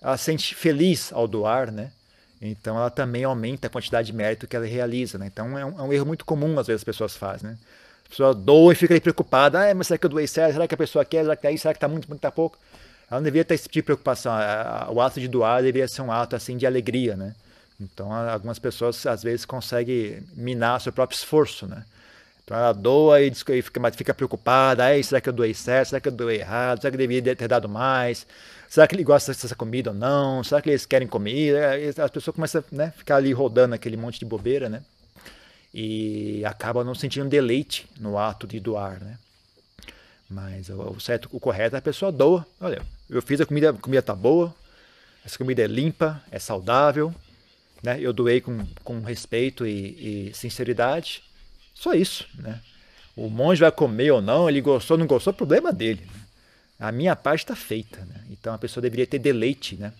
Ela 0.00 0.16
se 0.16 0.24
sente 0.24 0.54
feliz 0.54 1.12
ao 1.12 1.26
doar, 1.26 1.70
né? 1.70 1.90
Então 2.40 2.76
ela 2.76 2.90
também 2.90 3.24
aumenta 3.24 3.66
a 3.68 3.70
quantidade 3.70 4.06
de 4.08 4.12
mérito 4.12 4.46
que 4.46 4.54
ela 4.54 4.66
realiza. 4.66 5.16
Né? 5.16 5.26
Então 5.32 5.58
é 5.58 5.64
um, 5.64 5.80
é 5.80 5.82
um 5.82 5.92
erro 5.92 6.04
muito 6.04 6.24
comum 6.26 6.58
às 6.58 6.66
vezes 6.66 6.80
as 6.80 6.84
pessoas 6.84 7.16
fazem. 7.16 7.50
Né? 7.50 7.58
A 8.04 8.08
pessoa 8.10 8.34
doa 8.34 8.72
e 8.72 8.76
fica 8.76 9.00
preocupada. 9.00 9.70
Ah, 9.70 9.74
mas 9.74 9.86
será 9.86 9.96
que 9.96 10.04
eu 10.04 10.10
doei 10.10 10.26
certo? 10.26 10.52
Será 10.52 10.68
que 10.68 10.74
a 10.74 10.78
pessoa 10.78 11.04
quer? 11.04 11.22
Será 11.22 11.36
que 11.36 11.42
tá 11.42 11.48
aí? 11.48 11.58
Será 11.58 11.72
que 11.72 11.80
tá 11.80 11.88
muito, 11.88 12.06
muito, 12.06 12.20
tá 12.20 12.30
pouco? 12.30 12.58
Ela 13.10 13.20
não 13.20 13.24
devia 13.24 13.44
ter 13.44 13.54
esse 13.54 13.64
tipo 13.64 13.74
de 13.74 13.82
preocupação. 13.82 14.32
O 14.90 15.00
ato 15.00 15.20
de 15.20 15.28
doar 15.28 15.62
deveria 15.62 15.88
ser 15.88 16.02
um 16.02 16.12
ato 16.12 16.36
assim 16.36 16.56
de 16.56 16.66
alegria, 16.66 17.16
né? 17.16 17.34
Então, 17.80 18.12
algumas 18.12 18.58
pessoas 18.58 19.04
às 19.06 19.22
vezes 19.22 19.44
conseguem 19.44 20.22
minar 20.34 20.80
seu 20.80 20.92
próprio 20.92 21.16
esforço, 21.16 21.66
né? 21.66 21.84
Então 22.44 22.56
ela 22.56 22.72
doa 22.72 23.20
e 23.22 23.34
fica, 23.34 23.80
mas 23.80 23.96
fica 23.96 24.12
preocupada. 24.14 24.84
Aí, 24.84 25.02
será 25.02 25.20
que 25.20 25.28
eu 25.28 25.32
doei 25.32 25.54
certo? 25.54 25.88
Será 25.90 26.00
que 26.00 26.08
eu 26.08 26.12
doei 26.12 26.40
errado? 26.40 26.80
Será 26.80 26.90
que 26.90 26.96
eu 26.96 26.98
deveria 26.98 27.34
ter 27.34 27.48
dado 27.48 27.68
mais? 27.68 28.26
Será 28.68 28.86
que 28.86 28.94
ele 28.94 29.04
gosta 29.04 29.32
dessa 29.32 29.54
comida 29.54 29.90
ou 29.90 29.96
não? 29.96 30.44
Será 30.44 30.60
que 30.60 30.68
eles 30.68 30.84
querem 30.84 31.08
comida? 31.08 31.72
As 32.02 32.10
pessoas 32.10 32.34
começam 32.34 32.62
a 32.72 32.76
né, 32.76 32.92
ficar 32.96 33.16
ali 33.16 33.32
rodando 33.32 33.74
aquele 33.74 33.96
monte 33.96 34.18
de 34.18 34.24
bobeira, 34.24 34.68
né? 34.68 34.82
e 35.74 36.44
acaba 36.44 36.84
não 36.84 36.94
sentindo 36.94 37.28
deleite 37.28 37.86
no 37.98 38.16
ato 38.16 38.46
de 38.46 38.60
doar, 38.60 39.02
né? 39.02 39.18
Mas 40.30 40.70
o 40.70 41.00
certo, 41.00 41.28
o 41.32 41.40
correto 41.40 41.74
é 41.74 41.80
a 41.80 41.82
pessoa 41.82 42.12
doa. 42.12 42.46
Olha, 42.60 42.80
eu 43.10 43.20
fiz 43.20 43.40
a 43.40 43.46
comida, 43.46 43.70
a 43.70 43.72
comida 43.72 44.00
tá 44.00 44.14
boa, 44.14 44.54
essa 45.24 45.36
comida 45.36 45.62
é 45.62 45.66
limpa, 45.66 46.22
é 46.30 46.38
saudável, 46.38 47.12
né? 47.82 47.98
Eu 48.00 48.12
doei 48.12 48.40
com, 48.40 48.64
com 48.84 49.00
respeito 49.00 49.66
e, 49.66 50.28
e 50.28 50.34
sinceridade. 50.34 51.24
Só 51.74 51.92
isso, 51.92 52.26
né? 52.38 52.60
O 53.16 53.28
monge 53.28 53.60
vai 53.60 53.70
comer 53.70 54.10
ou 54.12 54.22
não, 54.22 54.48
ele 54.48 54.60
gostou 54.60 54.96
ou 54.96 54.98
não 54.98 55.06
gostou, 55.06 55.32
problema 55.32 55.72
dele. 55.72 56.02
Né? 56.06 56.20
A 56.80 56.92
minha 56.92 57.14
parte 57.14 57.40
está 57.40 57.54
feita, 57.54 58.00
né? 58.00 58.22
Então 58.30 58.54
a 58.54 58.58
pessoa 58.58 58.82
deveria 58.82 59.06
ter 59.06 59.18
deleite, 59.18 59.76
né? 59.76 59.92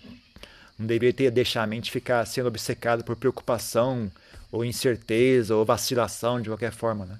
Não 0.78 0.86
deveria 0.86 1.12
ter 1.12 1.30
deixar 1.30 1.62
a 1.62 1.66
mente 1.66 1.90
ficar 1.90 2.24
sendo 2.26 2.48
obcecada 2.48 3.04
por 3.04 3.14
preocupação, 3.14 4.10
ou 4.54 4.64
incerteza, 4.64 5.54
ou 5.54 5.64
vacilação 5.64 6.40
de 6.40 6.48
qualquer 6.48 6.72
forma. 6.72 7.04
Né? 7.06 7.18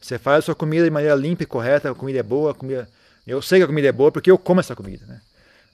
Você 0.00 0.18
faz 0.18 0.40
a 0.40 0.42
sua 0.42 0.54
comida 0.54 0.84
de 0.84 0.90
maneira 0.90 1.14
limpa 1.14 1.42
e 1.42 1.46
correta, 1.46 1.90
a 1.90 1.94
comida 1.94 2.18
é 2.18 2.22
boa, 2.22 2.50
a 2.50 2.54
comida... 2.54 2.88
eu 3.26 3.40
sei 3.40 3.58
que 3.58 3.64
a 3.64 3.66
comida 3.66 3.88
é 3.88 3.92
boa 3.92 4.12
porque 4.12 4.30
eu 4.30 4.36
como 4.36 4.60
essa 4.60 4.76
comida. 4.76 5.04
Né? 5.06 5.20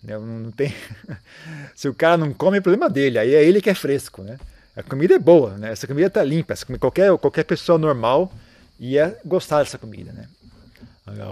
Eu 0.06 0.20
não, 0.20 0.38
não 0.38 0.50
tem... 0.52 0.74
Se 1.74 1.88
o 1.88 1.94
cara 1.94 2.16
não 2.16 2.32
come, 2.32 2.58
é 2.58 2.60
problema 2.60 2.88
dele, 2.88 3.18
aí 3.18 3.34
é 3.34 3.44
ele 3.44 3.60
que 3.60 3.70
é 3.70 3.74
fresco. 3.74 4.22
Né? 4.22 4.38
A 4.80 4.82
comida 4.90 5.14
é 5.14 5.18
boa, 5.18 5.56
né? 5.56 5.72
essa 5.72 5.86
comida 5.86 6.08
está 6.08 6.22
limpa, 6.22 6.52
essa 6.52 6.66
comida, 6.66 6.80
qualquer, 6.80 7.16
qualquer 7.18 7.44
pessoa 7.44 7.78
normal 7.78 8.32
ia 8.78 9.16
gostar 9.24 9.62
dessa 9.62 9.78
comida. 9.78 10.12
Né? 10.12 10.28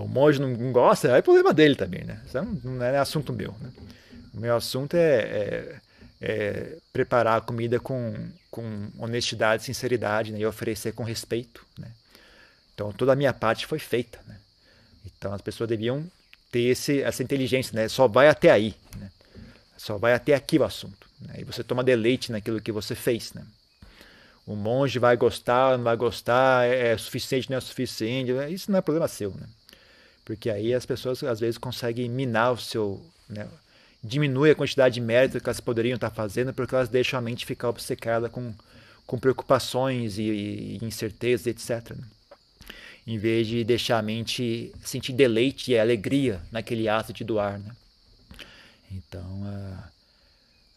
O 0.03 0.09
monge 0.09 0.41
não 0.41 0.73
gosta, 0.73 1.09
é 1.17 1.23
problema 1.23 1.53
dele 1.53 1.75
também. 1.75 2.05
Né? 2.05 2.21
Isso 2.27 2.39
não 2.65 2.85
é 2.85 2.99
assunto 2.99 3.33
meu. 3.33 3.55
Né? 3.61 3.71
O 4.35 4.41
meu 4.41 4.57
assunto 4.57 4.95
é, 4.95 5.21
é 5.21 5.81
é, 6.21 6.77
preparar 6.93 7.39
a 7.39 7.41
comida 7.41 7.79
com, 7.79 8.15
com 8.51 8.91
honestidade, 8.99 9.63
sinceridade 9.63 10.33
né, 10.33 10.41
e 10.41 10.47
oferecer 10.47 10.93
com 10.93 11.03
respeito. 11.03 11.65
Né? 11.79 11.91
Então 12.75 12.93
toda 12.93 13.13
a 13.13 13.17
minha 13.17 13.33
parte 13.33 13.67
foi 13.67 13.79
feita. 13.79 14.19
Né? 14.27 14.37
Então 15.07 15.33
as 15.33 15.41
pessoas 15.41 15.69
deviam 15.69 16.05
ter 16.51 16.63
esse, 16.63 17.03
essa 17.03 17.23
inteligência, 17.23 17.75
né? 17.75 17.89
só 17.89 18.09
vai 18.09 18.29
até 18.29 18.51
aí, 18.51 18.75
né? 18.97 19.11
só 19.77 19.99
vai 19.99 20.13
até 20.15 20.35
aqui 20.35 20.59
o 20.59 20.65
assunto. 20.65 21.08
Né? 21.21 21.37
E 21.39 21.45
você 21.45 21.63
toma 21.65 21.85
deleite 21.85 22.33
naquilo 22.33 22.61
que 22.61 22.73
você 22.73 22.95
fez. 22.95 23.33
Né? 23.33 23.45
O 24.47 24.55
monge 24.55 24.99
vai 24.99 25.17
gostar, 25.17 25.77
não 25.77 25.85
vai 25.85 25.97
gostar, 25.97 26.67
é, 26.67 26.93
é 26.93 26.99
suficiente, 26.99 27.51
não 27.51 27.59
é 27.59 27.61
suficiente, 27.61 28.33
isso 28.53 28.71
não 28.71 28.79
é 28.79 28.83
problema 28.83 29.09
seu. 29.09 29.31
Né? 29.31 29.47
Porque 30.25 30.51
aí 30.51 30.75
as 30.75 30.87
pessoas 30.87 31.23
às 31.23 31.41
vezes 31.41 31.59
conseguem 31.59 32.09
minar 32.09 32.53
o 32.53 32.59
seu. 32.59 33.03
Né? 33.29 33.47
diminui 34.03 34.51
a 34.51 34.55
quantidade 34.55 34.95
de 34.95 35.01
mérito 35.01 35.41
que 35.41 35.49
elas 35.49 35.61
poderiam 35.61 35.97
estar 35.97 36.11
fazendo, 36.11 36.53
porque 36.53 36.75
elas 36.75 36.89
deixam 36.89 37.19
a 37.19 37.23
mente 37.23 37.45
ficar 37.45 37.69
obcecada 37.69 38.29
com, 38.29 38.55
com 39.07 39.19
preocupações 39.19 40.19
e, 40.19 40.23
e 40.23 40.79
incertezas, 40.83 41.47
etc. 41.47 41.97
Né? 41.97 42.05
Em 43.07 43.19
vez 43.19 43.47
de 43.47 43.65
deixar 43.65 43.99
a 43.99 44.03
mente 44.03 44.73
sentir 44.85 45.13
deleite 45.13 45.73
e 45.73 45.79
alegria 45.79 46.41
naquele 46.53 46.89
ato 46.89 47.13
de 47.13 47.25
doar. 47.25 47.59
Né? 47.59 47.71
Então, 48.93 49.43
uh, 49.43 49.98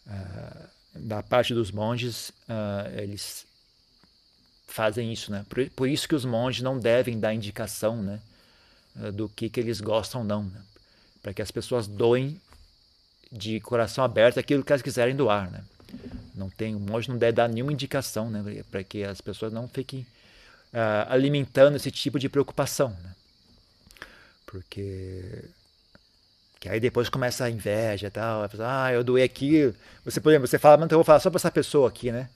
uh, 0.06 0.68
da 0.94 1.22
parte 1.22 1.54
dos 1.54 1.70
monges, 1.70 2.30
uh, 2.48 2.98
eles 2.98 3.46
fazem 4.66 5.12
isso, 5.12 5.30
né? 5.30 5.44
Por, 5.48 5.68
por, 5.70 5.88
isso 5.88 6.08
que 6.08 6.14
os 6.14 6.24
monges 6.24 6.62
não 6.62 6.78
devem 6.78 7.18
dar 7.18 7.34
indicação, 7.34 8.02
né? 8.02 8.20
Do 9.14 9.26
que, 9.26 9.48
que 9.48 9.58
eles 9.58 9.80
gostam 9.80 10.20
ou 10.20 10.26
não, 10.26 10.44
né? 10.44 10.60
Para 11.22 11.32
que 11.32 11.40
as 11.40 11.50
pessoas 11.50 11.86
doem 11.86 12.38
de 13.30 13.58
coração 13.60 14.04
aberto 14.04 14.38
aquilo 14.38 14.62
que 14.62 14.70
elas 14.70 14.82
quiserem 14.82 15.16
doar, 15.16 15.50
né? 15.50 15.64
Não 16.34 16.50
tem, 16.50 16.74
o 16.74 16.80
monge 16.80 17.08
não 17.08 17.16
deve 17.16 17.32
dar 17.32 17.48
nenhuma 17.48 17.72
indicação, 17.72 18.28
né? 18.30 18.62
Para 18.70 18.84
que 18.84 19.02
as 19.02 19.20
pessoas 19.20 19.50
não 19.52 19.66
fiquem 19.66 20.06
alimentando 21.08 21.76
esse 21.76 21.90
tipo 21.90 22.18
de 22.18 22.28
preocupação, 22.28 22.90
né? 23.02 23.14
Porque 24.52 25.44
que 26.62 26.68
aí 26.68 26.78
depois 26.78 27.08
começa 27.08 27.44
a 27.44 27.50
inveja 27.50 28.06
e 28.06 28.10
tal. 28.10 28.48
Ah, 28.60 28.92
eu 28.92 29.02
doei 29.02 29.24
aqui. 29.24 29.74
Você, 30.04 30.20
por 30.20 30.30
exemplo, 30.30 30.46
você 30.46 30.60
fala, 30.60 30.76
mas 30.76 30.92
eu 30.92 30.98
vou 30.98 31.04
falar 31.04 31.18
só 31.18 31.28
para 31.28 31.38
essa 31.38 31.50
pessoa 31.50 31.88
aqui, 31.88 32.12
né? 32.12 32.28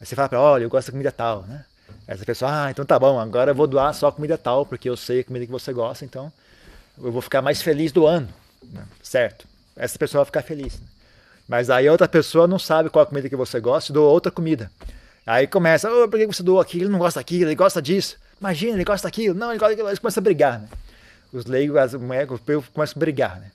Aí 0.00 0.06
você 0.06 0.16
fala 0.16 0.26
para 0.26 0.40
olha, 0.40 0.62
eu 0.62 0.70
gosto 0.70 0.86
da 0.86 0.92
comida 0.92 1.12
tal, 1.12 1.42
né? 1.42 1.66
Essa 2.08 2.24
pessoa, 2.24 2.64
ah, 2.64 2.70
então 2.70 2.82
tá 2.82 2.98
bom, 2.98 3.20
agora 3.20 3.50
eu 3.50 3.54
vou 3.54 3.66
doar 3.66 3.92
só 3.92 4.10
comida 4.10 4.38
tal, 4.38 4.64
porque 4.64 4.88
eu 4.88 4.96
sei 4.96 5.20
a 5.20 5.24
comida 5.24 5.44
que 5.44 5.52
você 5.52 5.70
gosta, 5.70 6.02
então 6.02 6.32
eu 6.96 7.12
vou 7.12 7.20
ficar 7.20 7.42
mais 7.42 7.60
feliz 7.60 7.92
doando, 7.92 8.28
né? 8.72 8.86
certo? 9.02 9.46
essa 9.76 9.98
pessoa 9.98 10.20
vai 10.20 10.26
ficar 10.26 10.42
feliz. 10.42 10.80
Né? 10.80 10.86
Mas 11.46 11.68
aí 11.68 11.86
a 11.86 11.92
outra 11.92 12.08
pessoa 12.08 12.46
não 12.46 12.58
sabe 12.58 12.88
qual 12.88 13.02
a 13.02 13.06
comida 13.06 13.28
que 13.28 13.36
você 13.36 13.60
gosta 13.60 13.92
e 13.92 13.94
doa 13.94 14.08
outra 14.08 14.32
comida. 14.32 14.70
Aí 15.26 15.46
começa, 15.46 15.92
oh, 15.92 16.08
por 16.08 16.18
que 16.18 16.26
você 16.26 16.42
doou 16.42 16.58
aquilo? 16.58 16.84
Ele 16.84 16.92
não 16.92 16.98
gosta 16.98 17.20
daquilo, 17.20 17.50
ele 17.50 17.54
gosta 17.54 17.82
disso. 17.82 18.16
Imagina, 18.40 18.76
ele 18.76 18.84
gosta 18.84 19.06
daquilo. 19.06 19.34
Não, 19.34 19.50
ele 19.50 19.58
gosta 19.58 19.72
daquilo. 19.72 19.88
Eles 19.90 19.98
começam 19.98 20.22
a 20.22 20.24
brigar, 20.24 20.58
né? 20.58 20.68
Os 21.34 21.44
leigos, 21.44 21.76
as 21.76 21.92
mulheres, 21.92 22.30
começam 22.72 22.94
a 22.96 22.98
brigar, 22.98 23.38
né? 23.38 23.50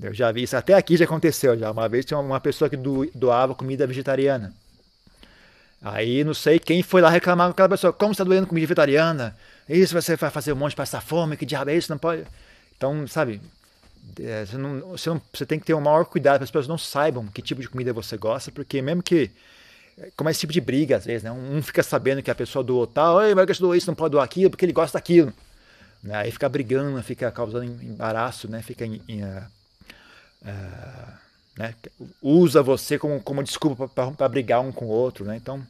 Eu 0.00 0.12
já 0.12 0.32
vi 0.32 0.42
isso, 0.42 0.56
até 0.56 0.74
aqui 0.74 0.96
já 0.96 1.04
aconteceu 1.04 1.56
já. 1.56 1.70
Uma 1.70 1.88
vez 1.88 2.04
tinha 2.04 2.18
uma 2.18 2.40
pessoa 2.40 2.68
que 2.68 2.76
doava 3.14 3.54
comida 3.54 3.86
vegetariana. 3.86 4.52
Aí 5.80 6.24
não 6.24 6.34
sei 6.34 6.58
quem 6.58 6.82
foi 6.82 7.00
lá 7.00 7.10
reclamar 7.10 7.48
com 7.48 7.52
aquela 7.52 7.68
pessoa, 7.68 7.92
como 7.92 8.12
está 8.12 8.24
doando 8.24 8.46
comida 8.46 8.66
vegetariana? 8.66 9.36
Isso 9.68 9.94
você 9.94 10.16
vai 10.16 10.30
fazer 10.30 10.52
um 10.52 10.56
monte 10.56 10.70
de 10.70 10.76
passar 10.76 11.00
fome, 11.00 11.36
que 11.36 11.46
diabo 11.46 11.70
é 11.70 11.76
isso? 11.76 11.90
Não 11.90 11.98
pode. 11.98 12.24
Então, 12.76 13.06
sabe, 13.06 13.40
é, 14.20 14.44
você, 14.44 14.56
não, 14.56 14.80
você, 14.80 15.10
não, 15.10 15.22
você 15.32 15.46
tem 15.46 15.58
que 15.58 15.66
ter 15.66 15.74
o 15.74 15.80
maior 15.80 16.04
cuidado 16.04 16.36
para 16.36 16.44
as 16.44 16.50
pessoas 16.50 16.68
não 16.68 16.78
saibam 16.78 17.26
que 17.26 17.42
tipo 17.42 17.60
de 17.60 17.68
comida 17.68 17.92
você 17.92 18.16
gosta, 18.16 18.50
porque 18.50 18.80
mesmo 18.82 19.02
que 19.02 19.30
como 20.16 20.28
é 20.28 20.32
esse 20.32 20.40
tipo 20.40 20.52
de 20.52 20.60
briga, 20.60 20.96
às 20.96 21.04
vezes, 21.04 21.22
né? 21.22 21.30
Um 21.30 21.62
fica 21.62 21.82
sabendo 21.82 22.22
que 22.22 22.30
a 22.30 22.34
pessoa 22.34 22.64
doou 22.64 22.86
tal, 22.86 23.22
Ei, 23.22 23.34
mas 23.34 23.46
que 23.46 23.60
doou 23.60 23.74
isso, 23.74 23.86
não 23.86 23.94
pode 23.94 24.12
doar 24.12 24.24
aquilo, 24.24 24.50
porque 24.50 24.64
ele 24.64 24.72
gosta 24.72 24.98
daquilo. 24.98 25.32
Né? 26.02 26.14
Aí 26.16 26.30
fica 26.30 26.48
brigando, 26.48 27.00
fica 27.02 27.30
causando 27.30 27.64
embaraço, 27.64 28.50
né? 28.50 28.60
Fica 28.62 28.84
em, 28.84 29.00
em 29.08 29.22
uh, 30.44 31.12
né? 31.56 31.74
usa 32.20 32.62
você 32.62 32.98
como, 32.98 33.20
como 33.20 33.42
desculpa 33.42 33.88
para 33.88 34.28
brigar 34.28 34.60
um 34.60 34.72
com 34.72 34.86
o 34.86 34.88
outro, 34.90 35.24
né? 35.24 35.36
Então, 35.36 35.64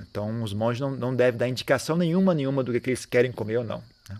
então 0.00 0.42
os 0.42 0.52
monges 0.52 0.80
não, 0.80 0.90
não 0.90 1.14
devem 1.14 1.38
dar 1.38 1.48
indicação 1.48 1.96
nenhuma, 1.96 2.34
nenhuma 2.34 2.62
do 2.62 2.78
que 2.78 2.90
eles 2.90 3.06
querem 3.06 3.32
comer 3.32 3.58
ou 3.58 3.64
não. 3.64 3.82
Né? 4.08 4.18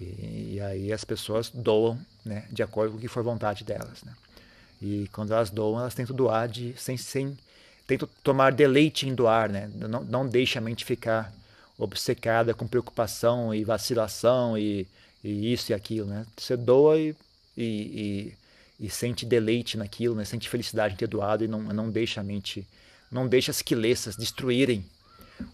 E, 0.00 0.54
e, 0.54 0.60
aí 0.60 0.92
as 0.92 1.04
pessoas 1.04 1.50
doam, 1.50 1.98
né? 2.24 2.46
De 2.50 2.62
acordo 2.62 2.92
com 2.92 2.98
o 2.98 3.00
que 3.00 3.08
for 3.08 3.22
vontade 3.22 3.64
delas, 3.64 4.02
né? 4.02 4.12
E 4.82 5.08
quando 5.12 5.32
elas 5.32 5.50
doam, 5.50 5.80
elas 5.80 5.94
tentam 5.94 6.14
doar 6.14 6.48
de, 6.48 6.74
sem, 6.76 6.96
sem 6.96 7.36
tentam 7.86 8.08
tomar 8.22 8.52
deleite 8.52 9.08
em 9.08 9.14
doar, 9.14 9.50
né? 9.50 9.70
Não, 9.74 10.04
não 10.04 10.26
deixa 10.26 10.58
a 10.58 10.62
mente 10.62 10.84
ficar 10.84 11.32
obcecada 11.78 12.54
com 12.54 12.66
preocupação 12.66 13.54
e 13.54 13.64
vacilação 13.64 14.56
e, 14.56 14.86
e 15.22 15.52
isso 15.52 15.72
e 15.72 15.74
aquilo, 15.74 16.06
né? 16.06 16.26
Você 16.36 16.56
doa 16.56 16.98
e, 16.98 17.16
e, 17.56 17.64
e, 17.64 18.34
e, 18.78 18.90
sente 18.90 19.24
deleite 19.24 19.76
naquilo, 19.76 20.14
né? 20.14 20.24
Sente 20.24 20.48
felicidade 20.48 20.94
em 20.94 20.96
ter 20.96 21.06
doado 21.06 21.44
e 21.44 21.48
não, 21.48 21.60
não 21.60 21.90
deixa 21.90 22.20
a 22.20 22.24
mente, 22.24 22.66
não 23.10 23.26
deixa 23.26 23.50
as 23.50 23.62
quilessas 23.62 24.16
destruírem 24.16 24.84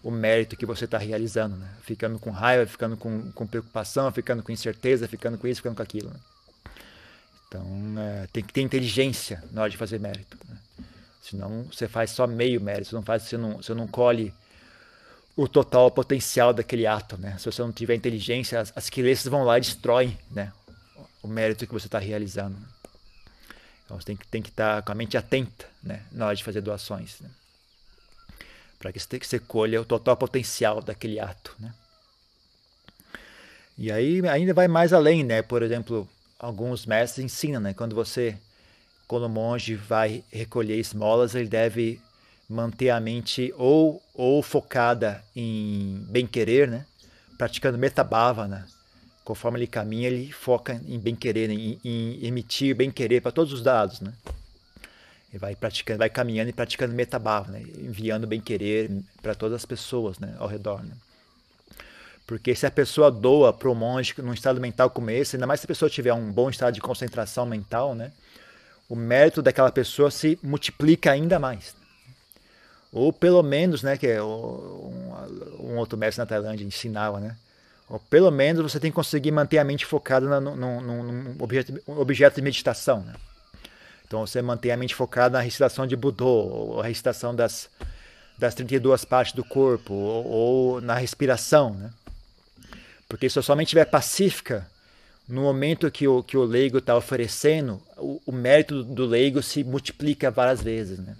o 0.03 0.11
mérito 0.11 0.55
que 0.55 0.65
você 0.65 0.85
está 0.85 0.97
realizando, 0.97 1.55
né? 1.55 1.69
Ficando 1.83 2.19
com 2.19 2.29
raiva, 2.29 2.65
ficando 2.65 2.95
com, 2.97 3.31
com 3.31 3.47
preocupação, 3.47 4.11
ficando 4.11 4.43
com 4.43 4.51
incerteza, 4.51 5.07
ficando 5.07 5.37
com 5.37 5.47
isso, 5.47 5.61
ficando 5.61 5.75
com 5.75 5.83
aquilo. 5.83 6.09
Né? 6.09 6.19
Então, 7.47 7.65
é, 7.97 8.27
tem 8.31 8.43
que 8.43 8.53
ter 8.53 8.61
inteligência 8.61 9.43
na 9.51 9.61
hora 9.61 9.69
de 9.69 9.77
fazer 9.77 9.99
mérito. 9.99 10.37
Né? 10.47 10.57
Senão 11.21 11.63
você 11.63 11.87
faz 11.87 12.11
só 12.11 12.25
meio 12.25 12.61
mérito, 12.61 12.89
você 12.89 12.95
não, 12.95 13.03
faz, 13.03 13.23
você 13.23 13.37
não, 13.37 13.57
você 13.57 13.73
não 13.73 13.87
colhe 13.87 14.33
o 15.35 15.47
total 15.47 15.91
potencial 15.91 16.53
daquele 16.53 16.85
ato. 16.85 17.17
Né? 17.17 17.37
Se 17.37 17.45
você 17.45 17.61
não 17.61 17.71
tiver 17.71 17.95
inteligência, 17.95 18.59
as, 18.59 18.73
as 18.75 18.89
vão 19.25 19.43
lá 19.43 19.57
e 19.57 19.61
destroem 19.61 20.17
né? 20.29 20.53
o 21.21 21.27
mérito 21.27 21.67
que 21.67 21.73
você 21.73 21.87
está 21.87 21.99
realizando. 21.99 22.55
Então 23.91 23.99
você 23.99 24.05
tem 24.05 24.15
que, 24.15 24.27
tem 24.27 24.41
que 24.41 24.49
estar 24.49 24.77
tá 24.77 24.81
com 24.81 24.93
a 24.93 24.95
mente 24.95 25.17
atenta 25.17 25.65
né? 25.83 26.01
na 26.13 26.27
hora 26.27 26.35
de 26.35 26.45
fazer 26.45 26.61
doações. 26.61 27.19
Né? 27.19 27.29
Para 28.79 28.93
que 28.93 28.99
você, 28.99 29.19
que 29.19 29.27
você 29.27 29.37
colha 29.37 29.81
o 29.81 29.85
total 29.85 30.15
potencial 30.15 30.81
daquele 30.81 31.19
ato. 31.19 31.53
Né? 31.59 31.73
E 33.77 33.91
aí 33.91 34.25
ainda 34.29 34.53
vai 34.53 34.69
mais 34.69 34.93
além, 34.93 35.25
né? 35.25 35.41
Por 35.41 35.61
exemplo, 35.61 36.07
alguns 36.39 36.85
mestres 36.85 37.25
ensinam, 37.25 37.59
né? 37.59 37.73
Quando 37.73 37.93
você, 37.93 38.37
quando 39.07 39.23
o 39.23 39.29
monge 39.29 39.75
vai 39.75 40.23
recolher 40.31 40.79
esmolas, 40.79 41.35
ele 41.35 41.49
deve 41.49 41.99
manter 42.47 42.91
a 42.91 42.99
mente 42.99 43.53
ou, 43.57 44.01
ou 44.13 44.41
focada 44.41 45.23
em 45.35 46.05
bem-querer, 46.09 46.69
né? 46.69 46.85
Praticando 47.37 47.77
metabhavana. 47.77 48.59
Né? 48.59 48.65
Conforme 49.23 49.59
ele 49.59 49.67
caminha, 49.67 50.07
ele 50.07 50.31
foca 50.31 50.81
em 50.87 50.99
bem-querer, 50.99 51.49
em, 51.49 51.79
em, 51.83 52.25
emitir 52.25 52.75
bem-querer 52.75 53.21
para 53.21 53.31
todos 53.31 53.53
os 53.53 53.61
dados, 53.61 54.01
né? 54.01 54.13
Ele 55.29 55.39
vai 55.39 55.55
praticando, 55.55 55.99
vai 55.99 56.09
caminhando 56.09 56.49
e 56.49 56.53
praticando 56.53 56.93
metabhavana, 56.93 57.59
né? 57.59 57.65
enviando 57.77 58.27
bem-querer 58.27 58.89
para 59.21 59.33
todas 59.33 59.57
as 59.57 59.65
pessoas, 59.65 60.19
né? 60.19 60.35
Ao 60.39 60.47
redor, 60.47 60.83
né? 60.83 60.93
Porque 62.25 62.55
se 62.55 62.65
a 62.65 62.71
pessoa 62.71 63.11
doa 63.11 63.53
para 63.53 63.69
o 63.69 63.75
monge 63.75 64.13
num 64.17 64.33
estado 64.33 64.59
mental 64.59 64.89
como 64.89 65.09
esse, 65.09 65.35
ainda 65.35 65.47
mais 65.47 65.59
se 65.59 65.65
a 65.65 65.67
pessoa 65.67 65.89
tiver 65.89 66.13
um 66.13 66.31
bom 66.31 66.49
estado 66.49 66.73
de 66.73 66.81
concentração 66.81 67.45
mental, 67.45 67.93
né? 67.93 68.11
O 68.89 68.95
mérito 68.95 69.41
daquela 69.41 69.71
pessoa 69.71 70.09
se 70.09 70.37
multiplica 70.41 71.11
ainda 71.11 71.39
mais. 71.39 71.75
Ou 72.91 73.13
pelo 73.13 73.41
menos, 73.41 73.83
né, 73.83 73.97
que 73.97 74.05
é 74.05 74.21
um, 74.21 75.13
um 75.59 75.77
outro 75.77 75.97
mestre 75.97 76.19
na 76.19 76.25
Tailândia 76.25 76.65
ensinava, 76.65 77.19
né? 77.19 77.37
Ou 77.91 77.99
pelo 77.99 78.31
menos 78.31 78.71
você 78.71 78.79
tem 78.79 78.89
que 78.89 78.95
conseguir 78.95 79.31
manter 79.31 79.57
a 79.57 79.65
mente 79.65 79.85
focada 79.85 80.39
num, 80.39 81.35
objeto, 81.37 81.77
objeto, 81.85 82.35
de 82.35 82.41
meditação, 82.41 83.01
né? 83.01 83.13
Então 84.07 84.25
você 84.25 84.41
mantém 84.41 84.71
a 84.71 84.77
mente 84.77 84.95
focada 84.95 85.37
na 85.37 85.43
recitação 85.43 85.85
de 85.85 85.97
Budô, 85.97 86.25
ou 86.25 86.79
a 86.79 86.87
recitação 86.87 87.35
das, 87.35 87.69
das 88.37 88.55
32 88.55 89.03
partes 89.03 89.33
do 89.33 89.43
corpo, 89.43 89.93
ou, 89.93 90.25
ou 90.25 90.81
na 90.81 90.95
respiração, 90.95 91.73
né? 91.73 91.89
Porque 93.09 93.29
se 93.29 93.37
a 93.37 93.41
sua 93.41 93.57
mente 93.57 93.67
estiver 93.67 93.83
pacífica, 93.83 94.65
no 95.27 95.41
momento 95.41 95.91
que 95.91 96.07
o, 96.07 96.23
que 96.23 96.37
o 96.37 96.45
leigo 96.45 96.77
está 96.77 96.95
oferecendo, 96.95 97.81
o, 97.97 98.21
o, 98.25 98.31
mérito 98.31 98.85
do 98.85 99.05
leigo 99.05 99.43
se 99.43 99.65
multiplica 99.65 100.31
várias 100.31 100.61
vezes. 100.61 100.97
Né? 100.97 101.17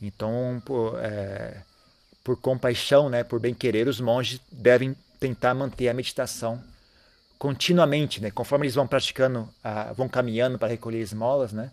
Então, 0.00 0.62
por, 0.64 1.00
é, 1.00 1.62
por 2.22 2.36
compaixão, 2.36 3.10
né, 3.10 3.24
por 3.24 3.40
bem-querer, 3.40 3.88
os 3.88 4.00
monges 4.00 4.40
devem 4.52 4.94
tentar 5.20 5.54
manter 5.54 5.88
a 5.88 5.94
meditação 5.94 6.60
continuamente, 7.38 8.20
né? 8.20 8.30
Conforme 8.30 8.66
eles 8.66 8.74
vão 8.74 8.86
praticando, 8.86 9.48
vão 9.94 10.08
caminhando 10.08 10.58
para 10.58 10.68
recolher 10.68 11.00
esmolas, 11.00 11.52
né? 11.52 11.70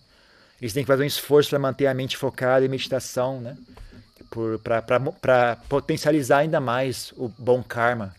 Eles 0.61 0.73
têm 0.73 0.83
que 0.83 0.87
fazer 0.87 1.03
um 1.03 1.07
esforço 1.07 1.49
para 1.49 1.59
manter 1.59 1.87
a 1.87 1.93
mente 1.93 2.17
focada 2.17 2.65
em 2.65 2.69
meditação, 2.69 3.41
né? 3.41 3.57
Para 5.21 5.55
potencializar 5.69 6.39
ainda 6.39 6.59
mais 6.59 7.13
o 7.15 7.29
bom 7.29 7.63
karma 7.63 8.13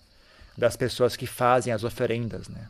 das 0.56 0.76
pessoas 0.76 1.16
que 1.16 1.26
fazem 1.26 1.72
as 1.72 1.84
oferendas, 1.84 2.48
né? 2.48 2.66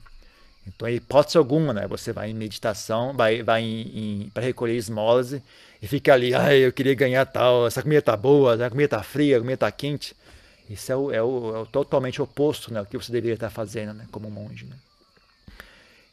Então, 0.66 0.88
hipótese 0.88 1.38
alguma, 1.38 1.72
né? 1.72 1.86
Você 1.88 2.12
vai 2.12 2.30
em 2.30 2.34
meditação, 2.34 3.14
vai, 3.14 3.42
vai 3.42 4.30
para 4.34 4.42
recolher 4.42 4.76
esmolas 4.76 5.32
e, 5.32 5.42
e 5.80 5.86
fica 5.88 6.12
ali, 6.12 6.34
ai, 6.34 6.58
eu 6.58 6.72
queria 6.72 6.94
ganhar 6.94 7.24
tal, 7.24 7.66
essa 7.66 7.82
comida 7.82 8.02
tá 8.02 8.16
boa, 8.16 8.54
essa 8.54 8.68
comida 8.68 8.88
tá 8.88 9.02
fria, 9.02 9.38
a 9.38 9.40
comida 9.40 9.56
tá 9.56 9.72
quente. 9.72 10.14
Isso 10.68 10.92
é 10.92 10.96
o, 10.96 11.12
é 11.12 11.22
o, 11.22 11.56
é 11.56 11.58
o 11.60 11.66
totalmente 11.66 12.20
oposto, 12.20 12.72
né? 12.72 12.80
O 12.80 12.86
que 12.86 12.96
você 12.96 13.10
deveria 13.10 13.34
estar 13.34 13.50
fazendo, 13.50 13.94
né? 13.94 14.06
Como 14.10 14.30
monge, 14.30 14.66
né? 14.66 14.76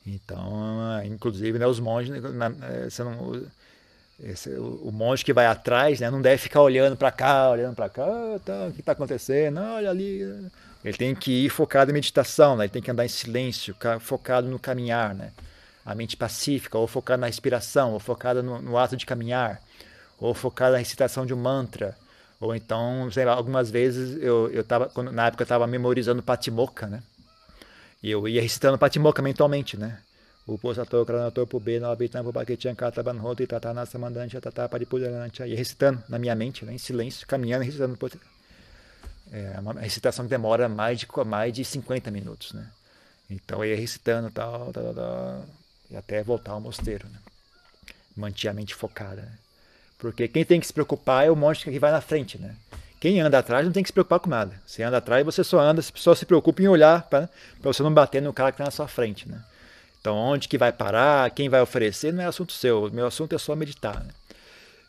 Então, 0.05 1.03
inclusive, 1.03 1.57
né, 1.57 1.65
os 1.65 1.79
monges, 1.79 2.11
né, 2.11 2.19
na, 2.29 2.49
você 2.87 3.03
não, 3.03 3.41
esse, 4.23 4.49
o, 4.51 4.81
o, 4.83 4.91
monge 4.91 5.25
que 5.25 5.33
vai 5.33 5.47
atrás, 5.47 5.99
né, 5.99 6.11
não 6.11 6.21
deve 6.21 6.37
ficar 6.37 6.61
olhando 6.61 6.95
para 6.95 7.11
cá, 7.11 7.49
olhando 7.49 7.75
para 7.75 7.89
cá, 7.89 8.05
tá, 8.45 8.67
o 8.69 8.71
que 8.71 8.81
está 8.81 8.91
acontecendo? 8.91 9.55
Não, 9.55 9.75
olha 9.75 9.89
ali, 9.89 10.21
ele 10.83 10.97
tem 10.97 11.15
que 11.15 11.45
ir 11.45 11.49
focado 11.49 11.89
em 11.89 11.93
meditação, 11.95 12.55
né? 12.55 12.65
ele 12.65 12.71
tem 12.71 12.83
que 12.83 12.91
andar 12.91 13.03
em 13.03 13.09
silêncio, 13.09 13.75
focado 13.99 14.47
no 14.47 14.59
caminhar, 14.59 15.15
né? 15.15 15.31
a 15.83 15.95
mente 15.95 16.15
pacífica, 16.15 16.77
ou 16.77 16.87
focado 16.87 17.21
na 17.21 17.27
respiração, 17.27 17.93
ou 17.93 17.99
focado 17.99 18.43
no, 18.43 18.61
no 18.61 18.77
ato 18.77 18.95
de 18.95 19.05
caminhar, 19.05 19.59
ou 20.19 20.33
focado 20.35 20.73
na 20.73 20.77
recitação 20.77 21.25
de 21.25 21.33
um 21.33 21.37
mantra, 21.37 21.97
ou 22.45 22.55
então, 22.55 23.09
sei 23.11 23.25
lá, 23.25 23.33
algumas 23.33 23.69
vezes 23.71 24.21
eu, 24.21 24.49
eu 24.51 24.63
tava, 24.63 24.87
quando, 24.89 25.11
na 25.11 25.27
época 25.27 25.41
eu 25.41 25.45
estava 25.45 25.65
memorizando 25.65 26.21
Patimokkha, 26.21 26.87
né? 26.87 27.03
E 28.03 28.11
eu 28.11 28.27
ia 28.27 28.41
recitando 28.41 28.77
Patimokkha 28.77 29.21
mentalmente, 29.21 29.77
né? 29.77 29.99
O 30.45 30.57
Posator, 30.59 31.03
Kranator, 31.05 31.47
Pube, 31.47 31.79
Nalabitan, 31.79 32.23
Pubaketian, 32.23 32.75
Kataban, 32.75 33.17
Rota, 33.17 33.47
Tatana, 33.47 33.85
Samandancha, 33.85 34.39
Tatá, 34.39 34.69
Paripudancha, 34.69 35.47
ia 35.47 35.57
recitando 35.57 36.03
na 36.07 36.19
minha 36.19 36.35
mente, 36.35 36.63
né? 36.63 36.73
em 36.73 36.77
silêncio, 36.77 37.25
caminhando 37.25 37.63
e 37.63 37.65
recitando 37.65 37.97
é 39.31 39.59
uma 39.59 39.73
recitação 39.73 40.25
que 40.25 40.29
demora 40.29 40.69
mais 40.69 40.99
de, 40.99 41.07
mais 41.25 41.51
de 41.51 41.65
50 41.65 42.11
minutos, 42.11 42.53
né? 42.53 42.69
Então 43.27 43.63
eu 43.63 43.71
ia 43.71 43.75
recitando 43.75 44.29
tal, 44.29 44.71
tal, 44.71 44.93
tal, 44.93 45.45
e 45.89 45.95
até 45.95 46.23
voltar 46.23 46.51
ao 46.51 46.61
mosteiro, 46.61 47.07
né? 47.09 47.17
Mantinha 48.15 48.51
a 48.51 48.53
mente 48.53 48.75
focada, 48.75 49.23
né? 49.23 49.37
Porque 49.97 50.27
quem 50.27 50.43
tem 50.43 50.59
que 50.59 50.67
se 50.67 50.73
preocupar 50.73 51.25
é 51.25 51.31
o 51.31 51.35
monge 51.35 51.63
que 51.63 51.79
vai 51.79 51.91
na 51.91 52.01
frente, 52.01 52.37
né? 52.37 52.55
Quem 52.99 53.19
anda 53.21 53.39
atrás 53.39 53.65
não 53.65 53.71
tem 53.71 53.83
que 53.83 53.89
se 53.89 53.93
preocupar 53.93 54.19
com 54.19 54.29
nada. 54.29 54.59
Você 54.65 54.81
anda 54.83 54.97
atrás, 54.97 55.23
você 55.23 55.43
só 55.43 55.59
anda, 55.59 55.81
só 55.81 56.15
se 56.15 56.25
preocupa 56.25 56.61
em 56.61 56.67
olhar 56.67 57.03
para 57.03 57.29
você 57.61 57.83
não 57.83 57.93
bater 57.93 58.21
no 58.21 58.33
cara 58.33 58.51
que 58.51 58.55
está 58.55 58.65
na 58.65 58.71
sua 58.71 58.87
frente, 58.87 59.29
né? 59.29 59.43
Então, 60.01 60.15
onde 60.15 60.47
que 60.47 60.57
vai 60.57 60.71
parar, 60.71 61.29
quem 61.31 61.49
vai 61.49 61.61
oferecer, 61.61 62.13
não 62.13 62.23
é 62.23 62.25
assunto 62.25 62.53
seu. 62.53 62.85
O 62.85 62.91
meu 62.91 63.07
assunto 63.07 63.35
é 63.35 63.37
só 63.37 63.55
meditar, 63.55 64.03
né? 64.03 64.11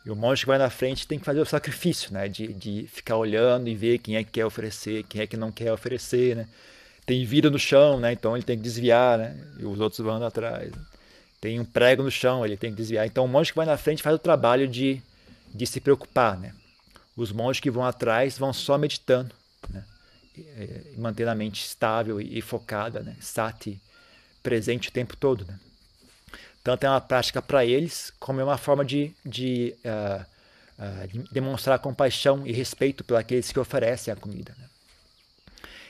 E 0.05 0.09
o 0.09 0.15
monge 0.15 0.41
que 0.41 0.47
vai 0.47 0.57
na 0.57 0.69
frente 0.69 1.05
tem 1.05 1.19
que 1.19 1.25
fazer 1.25 1.41
o 1.41 1.45
sacrifício, 1.45 2.13
né? 2.13 2.27
De, 2.27 2.53
de 2.53 2.87
ficar 2.87 3.17
olhando 3.17 3.67
e 3.67 3.75
ver 3.75 3.97
quem 3.97 4.15
é 4.15 4.23
que 4.23 4.31
quer 4.31 4.45
oferecer, 4.45 5.03
quem 5.03 5.21
é 5.21 5.27
que 5.27 5.35
não 5.35 5.51
quer 5.51 5.73
oferecer, 5.73 6.35
né? 6.35 6.47
Tem 7.05 7.25
vida 7.25 7.49
no 7.49 7.59
chão, 7.59 7.99
né? 7.99 8.13
Então 8.13 8.35
ele 8.35 8.45
tem 8.45 8.57
que 8.57 8.63
desviar, 8.63 9.17
né? 9.17 9.35
E 9.59 9.65
os 9.65 9.79
outros 9.79 9.99
vão 9.99 10.23
atrás. 10.23 10.71
Tem 11.39 11.59
um 11.59 11.65
prego 11.65 12.03
no 12.03 12.11
chão, 12.11 12.45
ele 12.45 12.57
tem 12.57 12.71
que 12.71 12.77
desviar. 12.77 13.05
Então 13.05 13.25
o 13.25 13.27
monge 13.27 13.51
que 13.51 13.57
vai 13.57 13.65
na 13.65 13.77
frente 13.77 14.01
faz 14.01 14.15
o 14.15 14.19
trabalho 14.19 14.67
de, 14.67 15.01
de 15.53 15.67
se 15.67 15.79
preocupar, 15.79 16.37
né? 16.37 16.53
Os 17.15 17.31
monges 17.31 17.59
que 17.59 17.71
vão 17.71 17.85
atrás 17.85 18.37
vão 18.37 18.53
só 18.53 18.77
meditando, 18.77 19.33
né? 19.69 19.83
E, 20.35 20.93
mantendo 20.97 21.31
a 21.31 21.35
mente 21.35 21.63
estável 21.63 22.19
e, 22.19 22.37
e 22.37 22.41
focada, 22.41 23.01
né? 23.01 23.15
Sati, 23.19 23.79
presente 24.41 24.89
o 24.89 24.91
tempo 24.91 25.15
todo, 25.15 25.45
né? 25.45 25.59
Tanto 26.67 26.85
é 26.85 26.89
uma 26.89 26.99
prática 26.99 27.41
para 27.41 27.63
eles, 27.63 28.11
como 28.19 28.41
é 28.41 28.43
uma 28.43 28.57
forma 28.57 28.83
de, 28.83 29.15
de, 29.25 29.73
uh, 29.85 30.25
uh, 30.77 31.07
de, 31.07 31.23
demonstrar 31.31 31.79
compaixão 31.79 32.45
e 32.45 32.51
respeito 32.51 33.05
pelos 33.05 33.51
que 33.53 33.57
oferecem 33.57 34.13
a 34.13 34.17
comida. 34.17 34.53
Né? 34.57 34.65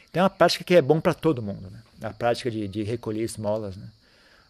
Então 0.07 0.19
é 0.19 0.23
uma 0.23 0.29
prática 0.29 0.63
que 0.63 0.75
é 0.75 0.81
bom 0.83 1.01
para 1.01 1.15
todo 1.15 1.41
mundo. 1.41 1.71
Né? 1.71 1.81
A 2.03 2.13
prática 2.13 2.51
de, 2.51 2.67
de 2.67 2.83
recolher 2.83 3.23
esmolas. 3.23 3.75
Né? 3.75 3.87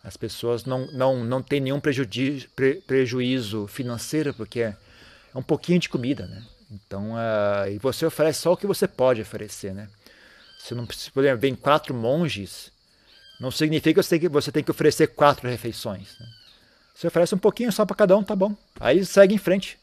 As 0.07 0.15
pessoas 0.15 0.63
não, 0.63 0.87
não, 0.87 1.23
não 1.23 1.41
têm 1.41 1.59
nenhum 1.59 1.81
prejuízo, 1.81 2.47
pre, 2.55 2.75
prejuízo 2.75 3.67
financeiro, 3.67 4.33
porque 4.33 4.61
é 4.61 4.77
é 5.33 5.39
um 5.39 5.43
pouquinho 5.43 5.79
de 5.79 5.87
comida, 5.87 6.25
né? 6.25 6.43
Então, 6.71 7.13
uh, 7.13 7.69
e 7.69 7.77
você 7.77 8.05
oferece 8.07 8.41
só 8.41 8.53
o 8.53 8.57
que 8.57 8.65
você 8.65 8.87
pode 8.87 9.21
oferecer, 9.21 9.71
né? 9.71 9.87
Se 10.57 10.73
não, 10.73 10.85
por 10.85 11.23
exemplo, 11.23 11.39
vem 11.39 11.53
quatro 11.53 11.93
monges, 11.93 12.71
não 13.39 13.51
significa 13.51 14.01
que, 14.01 14.27
você 14.27 14.51
tem 14.51 14.63
que 14.63 14.71
oferecer 14.71 15.07
quatro 15.09 15.47
refeições. 15.47 16.17
Né? 16.19 16.25
Você 16.95 17.07
oferece 17.07 17.35
um 17.35 17.37
pouquinho 17.37 17.71
só 17.71 17.85
para 17.85 17.95
cada 17.95 18.17
um, 18.17 18.23
tá 18.23 18.35
bom. 18.35 18.55
Aí 18.79 19.05
segue 19.05 19.35
em 19.35 19.37
frente. 19.37 19.77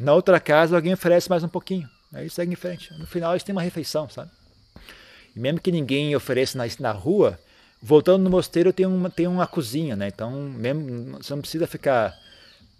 Na 0.00 0.12
outra 0.12 0.40
casa, 0.40 0.74
alguém 0.74 0.92
oferece 0.92 1.30
mais 1.30 1.44
um 1.44 1.48
pouquinho. 1.48 1.88
Aí 2.12 2.28
segue 2.28 2.52
em 2.52 2.56
frente. 2.56 2.92
No 2.94 3.06
final, 3.06 3.32
eles 3.32 3.44
têm 3.44 3.54
uma 3.54 3.62
refeição, 3.62 4.08
sabe? 4.08 4.30
E 5.34 5.38
mesmo 5.38 5.60
que 5.60 5.70
ninguém 5.70 6.16
ofereça 6.16 6.58
na, 6.58 6.64
na 6.80 6.90
rua, 6.90 7.38
voltando 7.82 8.22
no 8.22 8.30
mosteiro 8.30 8.72
tem 8.72 8.86
uma, 8.86 9.10
tem 9.10 9.26
uma 9.26 9.46
cozinha, 9.46 9.96
né? 9.96 10.08
Então, 10.08 10.30
mesmo, 10.32 11.18
você 11.18 11.34
não 11.34 11.40
precisa 11.40 11.66
ficar 11.66 12.14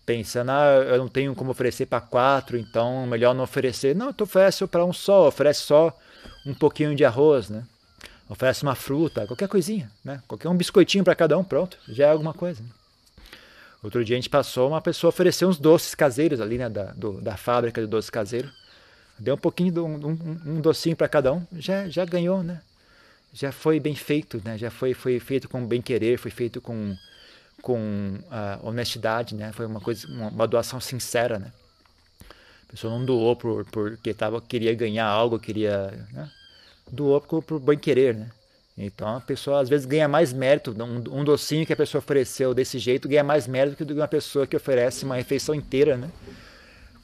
pensando, 0.04 0.50
ah, 0.50 0.84
eu 0.88 0.98
não 0.98 1.08
tenho 1.08 1.34
como 1.34 1.50
oferecer 1.50 1.86
para 1.86 2.00
quatro, 2.00 2.56
então 2.56 3.06
melhor 3.06 3.34
não 3.34 3.42
oferecer. 3.42 3.94
Não, 3.94 4.12
tu 4.12 4.24
oferece 4.24 4.64
para 4.66 4.84
um 4.84 4.92
só, 4.92 5.26
oferece 5.26 5.60
só 5.62 5.96
um 6.46 6.54
pouquinho 6.54 6.94
de 6.94 7.04
arroz, 7.04 7.50
né? 7.50 7.64
Oferece 8.28 8.62
uma 8.62 8.74
fruta, 8.74 9.26
qualquer 9.26 9.48
coisinha, 9.48 9.90
né? 10.04 10.22
Qualquer 10.26 10.48
um 10.48 10.56
biscoitinho 10.56 11.04
para 11.04 11.14
cada 11.14 11.36
um, 11.36 11.44
pronto, 11.44 11.76
já 11.88 12.06
é 12.06 12.10
alguma 12.10 12.32
coisa. 12.32 12.62
Né? 12.62 12.68
Outro 13.82 14.04
dia 14.04 14.16
a 14.16 14.18
gente 14.18 14.30
passou, 14.30 14.68
uma 14.68 14.80
pessoa 14.80 15.08
ofereceu 15.10 15.48
uns 15.48 15.58
doces 15.58 15.94
caseiros 15.94 16.40
ali, 16.40 16.58
né? 16.58 16.68
Da, 16.68 16.84
do, 16.92 17.20
da 17.20 17.36
fábrica 17.36 17.80
de 17.80 17.86
doces 17.86 18.10
caseiros. 18.10 18.50
Deu 19.18 19.34
um 19.34 19.38
pouquinho, 19.38 19.72
de 19.72 19.80
um, 19.80 19.94
um, 19.94 20.40
um 20.46 20.60
docinho 20.60 20.96
para 20.96 21.08
cada 21.08 21.32
um, 21.32 21.46
já, 21.52 21.88
já 21.88 22.04
ganhou, 22.04 22.42
né? 22.42 22.60
Já 23.36 23.52
foi 23.52 23.78
bem 23.78 23.94
feito, 23.94 24.40
né? 24.42 24.56
Já 24.56 24.70
foi, 24.70 24.94
foi 24.94 25.20
feito 25.20 25.46
com 25.46 25.66
bem 25.66 25.82
querer, 25.82 26.18
foi 26.18 26.30
feito 26.30 26.58
com 26.58 26.96
com 27.60 28.18
uh, 28.30 28.66
honestidade, 28.66 29.34
né? 29.34 29.52
Foi 29.52 29.66
uma 29.66 29.80
coisa, 29.80 30.06
uma, 30.08 30.28
uma, 30.28 30.46
doação 30.46 30.80
sincera, 30.80 31.38
né? 31.38 31.52
A 32.68 32.70
pessoa 32.70 32.96
não 32.96 33.04
doou 33.04 33.34
por, 33.34 33.64
porque 33.66 34.14
tava, 34.14 34.40
queria 34.40 34.72
ganhar 34.74 35.06
algo, 35.06 35.38
queria, 35.38 35.92
né? 36.12 36.30
doou 36.90 37.20
por, 37.20 37.42
por 37.42 37.60
bem 37.60 37.78
querer, 37.78 38.14
né? 38.14 38.30
Então 38.78 39.16
a 39.16 39.20
pessoa 39.20 39.60
às 39.60 39.68
vezes 39.68 39.84
ganha 39.84 40.06
mais 40.06 40.32
mérito, 40.32 40.74
um, 40.80 41.20
um, 41.20 41.24
docinho 41.24 41.66
que 41.66 41.72
a 41.72 41.76
pessoa 41.76 41.98
ofereceu 41.98 42.54
desse 42.54 42.78
jeito 42.78 43.08
ganha 43.08 43.24
mais 43.24 43.46
mérito 43.46 43.84
do 43.84 43.94
que 43.94 44.00
uma 44.00 44.08
pessoa 44.08 44.46
que 44.46 44.56
oferece 44.56 45.04
uma 45.04 45.16
refeição 45.16 45.54
inteira, 45.54 45.96
né? 45.96 46.10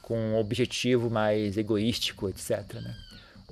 Com 0.01 0.17
um 0.17 0.37
objetivo 0.37 1.09
mais 1.09 1.57
egoístico, 1.57 2.29
etc. 2.29 2.75
Né? 2.75 2.95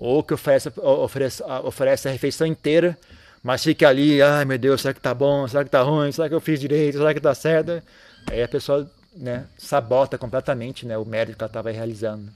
Ou 0.01 0.23
que 0.23 0.33
oferece, 0.33 0.71
oferece, 0.77 1.43
oferece 1.63 2.09
a 2.09 2.11
refeição 2.11 2.47
inteira 2.47 2.97
mas 3.43 3.63
fica 3.63 3.89
ali, 3.89 4.21
ai 4.21 4.45
meu 4.45 4.57
Deus, 4.57 4.81
será 4.81 4.93
que 4.93 5.01
tá 5.01 5.13
bom? 5.13 5.47
Será 5.47 5.63
que 5.63 5.69
tá 5.69 5.81
ruim? 5.81 6.11
Será 6.11 6.29
que 6.29 6.35
eu 6.35 6.41
fiz 6.41 6.59
direito? 6.59 6.97
Será 6.99 7.13
que 7.13 7.19
tá 7.19 7.33
certo? 7.33 7.81
Aí 8.29 8.41
a 8.43 8.47
pessoa 8.47 8.89
né, 9.15 9.45
sabota 9.57 10.17
completamente 10.17 10.85
né, 10.85 10.97
o 10.97 11.03
mérito 11.03 11.37
que 11.37 11.43
ela 11.43 11.49
estava 11.49 11.71
realizando. 11.71 12.31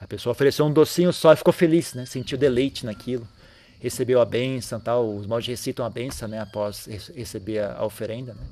A 0.00 0.06
pessoa 0.06 0.30
ofereceu 0.30 0.64
um 0.64 0.72
docinho 0.72 1.12
só 1.12 1.32
e 1.32 1.36
ficou 1.36 1.52
feliz, 1.52 1.94
né? 1.94 2.06
sentiu 2.06 2.38
deleite 2.38 2.86
naquilo. 2.86 3.26
Recebeu 3.80 4.20
a 4.20 4.24
benção, 4.24 4.78
tal. 4.78 5.16
os 5.16 5.26
monges 5.26 5.48
recitam 5.48 5.84
a 5.84 5.90
benção 5.90 6.28
né, 6.28 6.40
após 6.40 6.86
receber 7.14 7.60
a, 7.60 7.84
oferenda. 7.84 8.32
Né? 8.32 8.46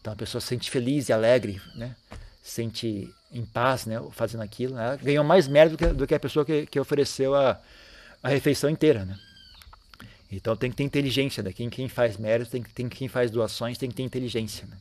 Então 0.00 0.12
a 0.12 0.16
pessoa 0.16 0.40
se 0.40 0.48
sente 0.48 0.70
feliz 0.70 1.08
e 1.08 1.12
alegre, 1.12 1.60
né? 1.74 1.94
Sente 2.42 3.14
em 3.32 3.44
paz 3.44 3.86
né, 3.86 4.02
fazendo 4.10 4.42
aquilo. 4.42 4.74
Né? 4.74 4.98
Ganhou 5.00 5.24
mais 5.24 5.46
mérito 5.46 5.76
do 5.76 5.78
que, 5.78 5.86
do 5.94 6.06
que 6.06 6.14
a 6.14 6.20
pessoa 6.20 6.44
que, 6.44 6.66
que 6.66 6.80
ofereceu 6.80 7.34
a, 7.34 7.58
a 8.22 8.28
refeição 8.28 8.68
inteira. 8.68 9.04
Né? 9.04 9.18
Então 10.30 10.56
tem 10.56 10.70
que 10.70 10.76
ter 10.76 10.82
inteligência, 10.84 11.42
né? 11.42 11.52
quem, 11.52 11.70
quem 11.70 11.88
faz 11.88 12.16
méritos, 12.16 12.50
tem 12.50 12.62
ter 12.62 12.88
quem 12.88 13.08
faz 13.08 13.30
doações 13.30 13.78
tem 13.78 13.88
que 13.88 13.94
ter 13.94 14.02
inteligência. 14.02 14.66
Né? 14.66 14.76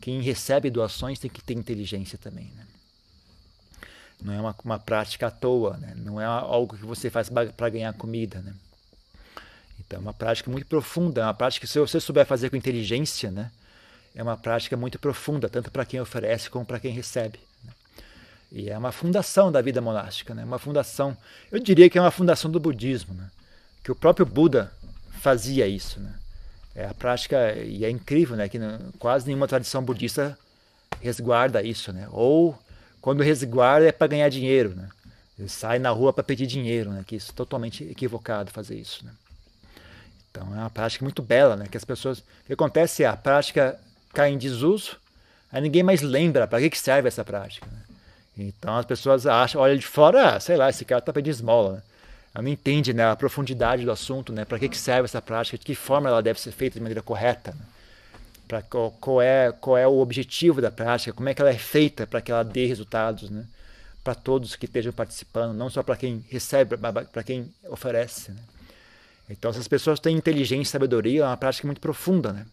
Quem 0.00 0.20
recebe 0.22 0.70
doações 0.70 1.18
tem 1.18 1.30
que 1.30 1.42
ter 1.42 1.54
inteligência 1.54 2.16
também. 2.18 2.50
Né? 2.56 2.66
Não 4.22 4.32
é 4.32 4.40
uma, 4.40 4.54
uma 4.64 4.78
prática 4.78 5.26
à 5.26 5.30
toa, 5.30 5.76
né? 5.78 5.94
não 5.96 6.20
é 6.20 6.24
algo 6.24 6.76
que 6.76 6.84
você 6.84 7.10
faz 7.10 7.28
para 7.28 7.68
ganhar 7.68 7.92
comida. 7.94 8.40
Né? 8.40 8.54
Então 9.80 9.98
é 9.98 10.02
uma 10.02 10.14
prática 10.14 10.50
muito 10.50 10.66
profunda, 10.66 11.22
é 11.22 11.24
uma 11.24 11.34
prática 11.34 11.66
que 11.66 11.72
se 11.72 11.80
você 11.80 11.98
souber 11.98 12.24
fazer 12.24 12.48
com 12.48 12.56
inteligência, 12.56 13.30
né? 13.30 13.50
É 14.14 14.22
uma 14.22 14.36
prática 14.36 14.76
muito 14.76 14.98
profunda, 14.98 15.48
tanto 15.48 15.70
para 15.70 15.84
quem 15.84 16.00
oferece 16.00 16.50
como 16.50 16.64
para 16.64 16.78
quem 16.78 16.92
recebe. 16.92 17.40
Né? 17.64 17.72
E 18.52 18.70
é 18.70 18.76
uma 18.76 18.92
fundação 18.92 19.50
da 19.50 19.62
vida 19.62 19.80
monástica, 19.80 20.34
né? 20.34 20.44
uma 20.44 20.58
fundação, 20.58 21.16
eu 21.50 21.58
diria 21.58 21.88
que 21.88 21.98
é 21.98 22.00
uma 22.00 22.10
fundação 22.10 22.50
do 22.50 22.60
budismo, 22.60 23.14
né? 23.14 23.30
que 23.82 23.90
o 23.90 23.94
próprio 23.94 24.26
Buda 24.26 24.72
fazia 25.20 25.66
isso. 25.66 25.98
Né? 26.00 26.14
É 26.74 26.86
a 26.86 26.94
prática, 26.94 27.54
e 27.54 27.84
é 27.84 27.90
incrível 27.90 28.36
né, 28.36 28.48
que 28.48 28.58
quase 28.98 29.26
nenhuma 29.26 29.48
tradição 29.48 29.82
budista 29.82 30.38
resguarda 31.00 31.62
isso. 31.62 31.92
Né? 31.92 32.06
Ou 32.10 32.58
quando 33.00 33.22
resguarda 33.22 33.86
é 33.86 33.92
para 33.92 34.06
ganhar 34.06 34.28
dinheiro. 34.28 34.74
Né? 34.74 34.88
Ele 35.38 35.48
sai 35.48 35.78
na 35.78 35.90
rua 35.90 36.12
para 36.12 36.22
pedir 36.22 36.46
dinheiro, 36.46 36.90
né? 36.90 37.04
que 37.06 37.16
isso 37.16 37.32
é 37.32 37.34
totalmente 37.34 37.84
equivocado 37.84 38.50
fazer 38.50 38.76
isso. 38.76 39.04
Né? 39.04 39.10
Então 40.30 40.46
é 40.54 40.58
uma 40.58 40.70
prática 40.70 41.04
muito 41.04 41.22
bela, 41.22 41.56
né? 41.56 41.66
que 41.70 41.76
as 41.76 41.84
pessoas. 41.84 42.18
O 42.18 42.24
que 42.46 42.52
acontece 42.52 43.02
é 43.02 43.06
a 43.06 43.16
prática 43.16 43.78
cai 44.12 44.30
em 44.30 44.38
desuso, 44.38 44.96
aí 45.50 45.60
ninguém 45.60 45.82
mais 45.82 46.02
lembra 46.02 46.46
para 46.46 46.60
que, 46.60 46.70
que 46.70 46.78
serve 46.78 47.08
essa 47.08 47.24
prática. 47.24 47.66
Né? 47.66 47.78
Então 48.46 48.76
as 48.76 48.86
pessoas 48.86 49.26
acham, 49.26 49.60
olham 49.60 49.76
de 49.76 49.86
fora, 49.86 50.36
ah, 50.36 50.40
sei 50.40 50.56
lá, 50.56 50.70
esse 50.70 50.84
cara 50.84 51.00
está 51.00 51.12
pedindo 51.12 51.34
esmola. 51.34 51.72
Né? 51.74 51.82
ela 52.34 52.42
não 52.42 52.50
entende 52.50 52.92
né, 52.92 53.04
a 53.04 53.16
profundidade 53.16 53.84
do 53.84 53.90
assunto, 53.90 54.32
né, 54.32 54.44
para 54.44 54.58
que, 54.58 54.68
que 54.68 54.78
serve 54.78 55.04
essa 55.04 55.20
prática, 55.20 55.58
de 55.58 55.64
que 55.64 55.74
forma 55.74 56.08
ela 56.08 56.22
deve 56.22 56.40
ser 56.40 56.50
feita 56.50 56.74
de 56.74 56.80
maneira 56.80 57.02
correta, 57.02 57.52
né, 57.52 57.64
para 58.48 58.62
qual, 58.62 58.90
qual, 58.92 59.22
é, 59.22 59.52
qual 59.52 59.76
é 59.76 59.86
o 59.86 59.98
objetivo 59.98 60.60
da 60.60 60.70
prática, 60.70 61.12
como 61.12 61.28
é 61.28 61.34
que 61.34 61.42
ela 61.42 61.50
é 61.50 61.58
feita 61.58 62.06
para 62.06 62.20
que 62.20 62.32
ela 62.32 62.42
dê 62.42 62.66
resultados 62.66 63.28
né, 63.28 63.44
para 64.02 64.14
todos 64.14 64.56
que 64.56 64.66
estejam 64.66 64.92
participando, 64.92 65.54
não 65.54 65.68
só 65.68 65.82
para 65.82 65.96
quem 65.96 66.24
recebe, 66.30 66.76
para 66.76 67.22
quem 67.22 67.52
oferece. 67.68 68.32
Né. 68.32 68.40
Então, 69.30 69.50
essas 69.50 69.68
pessoas 69.68 70.00
têm 70.00 70.16
inteligência 70.16 70.62
e 70.62 70.72
sabedoria, 70.72 71.22
é 71.22 71.26
uma 71.26 71.36
prática 71.36 71.66
muito 71.66 71.80
profunda. 71.80 72.32
Né. 72.32 72.44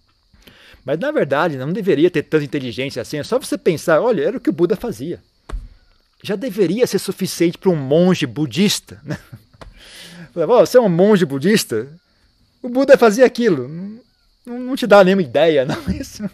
Mas, 0.85 0.99
na 0.99 1.11
verdade, 1.11 1.57
não 1.57 1.71
deveria 1.71 2.09
ter 2.09 2.23
tanta 2.23 2.43
inteligência 2.43 3.01
assim, 3.01 3.17
é 3.17 3.23
só 3.23 3.39
você 3.39 3.57
pensar, 3.57 4.01
olha, 4.01 4.23
era 4.23 4.37
o 4.37 4.39
que 4.39 4.49
o 4.49 4.53
Buda 4.53 4.75
fazia. 4.75 5.19
Já 6.23 6.35
deveria 6.35 6.85
ser 6.85 6.99
suficiente 6.99 7.57
para 7.57 7.69
um 7.69 7.75
monge 7.75 8.25
budista, 8.25 8.99
né? 9.03 9.17
você 10.33 10.77
é 10.77 10.81
um 10.81 10.89
monge 10.89 11.25
budista? 11.25 11.87
O 12.61 12.69
Buda 12.69 12.97
fazia 12.97 13.25
aquilo. 13.25 13.67
Não, 14.45 14.59
não 14.59 14.75
te 14.75 14.85
dá 14.85 15.03
nenhuma 15.03 15.21
ideia, 15.21 15.63
não. 15.65 15.77
Isso. 15.93 16.29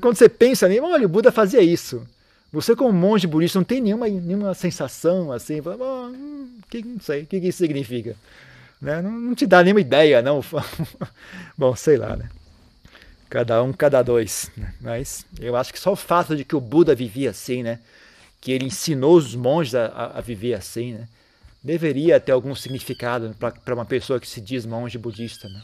Quando 0.00 0.16
você 0.16 0.28
pensa 0.28 0.66
olha, 0.82 1.06
o 1.06 1.08
Buda 1.08 1.30
fazia 1.30 1.60
isso. 1.60 2.06
Você, 2.52 2.76
como 2.76 2.92
monge 2.92 3.26
budista, 3.26 3.58
não 3.58 3.64
tem 3.64 3.80
nenhuma, 3.80 4.08
nenhuma 4.08 4.54
sensação 4.54 5.32
assim, 5.32 5.60
oh, 5.60 6.12
que, 6.70 6.82
não 6.84 7.00
sei, 7.00 7.22
o 7.22 7.26
que, 7.26 7.40
que 7.40 7.48
isso 7.48 7.58
significa? 7.58 8.14
Né? 8.80 9.02
Não, 9.02 9.10
não, 9.10 9.34
te 9.34 9.44
dá 9.44 9.62
nenhuma 9.62 9.80
ideia, 9.80 10.22
não. 10.22 10.40
Bom, 11.58 11.74
sei 11.74 11.96
lá, 11.96 12.16
né? 12.16 12.28
Cada 13.34 13.60
um, 13.64 13.72
cada 13.72 14.00
dois. 14.00 14.48
Né? 14.56 14.72
Mas 14.80 15.26
eu 15.40 15.56
acho 15.56 15.72
que 15.72 15.80
só 15.80 15.90
o 15.90 15.96
fato 15.96 16.36
de 16.36 16.44
que 16.44 16.54
o 16.54 16.60
Buda 16.60 16.94
vivia 16.94 17.30
assim, 17.30 17.64
né? 17.64 17.80
Que 18.40 18.52
ele 18.52 18.66
ensinou 18.66 19.16
os 19.16 19.34
monges 19.34 19.74
a, 19.74 19.86
a, 19.86 20.18
a 20.18 20.20
viver 20.20 20.54
assim, 20.54 20.92
né? 20.92 21.08
deveria 21.60 22.20
ter 22.20 22.30
algum 22.30 22.54
significado 22.54 23.34
para 23.64 23.74
uma 23.74 23.84
pessoa 23.84 24.20
que 24.20 24.28
se 24.28 24.40
diz 24.40 24.64
monge 24.64 24.96
budista. 24.98 25.48
Né? 25.48 25.62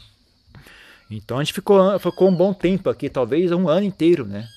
Então 1.11 1.37
a 1.37 1.43
gente 1.43 1.53
ficou, 1.53 1.97
ficou 1.97 2.27
um 2.27 2.35
bom 2.35 2.53
tempo 2.53 2.89
aqui, 2.89 3.07
talvez 3.07 3.53
um 3.53 3.69
ano 3.69 3.85
inteiro, 3.85 4.25
né? 4.25 4.49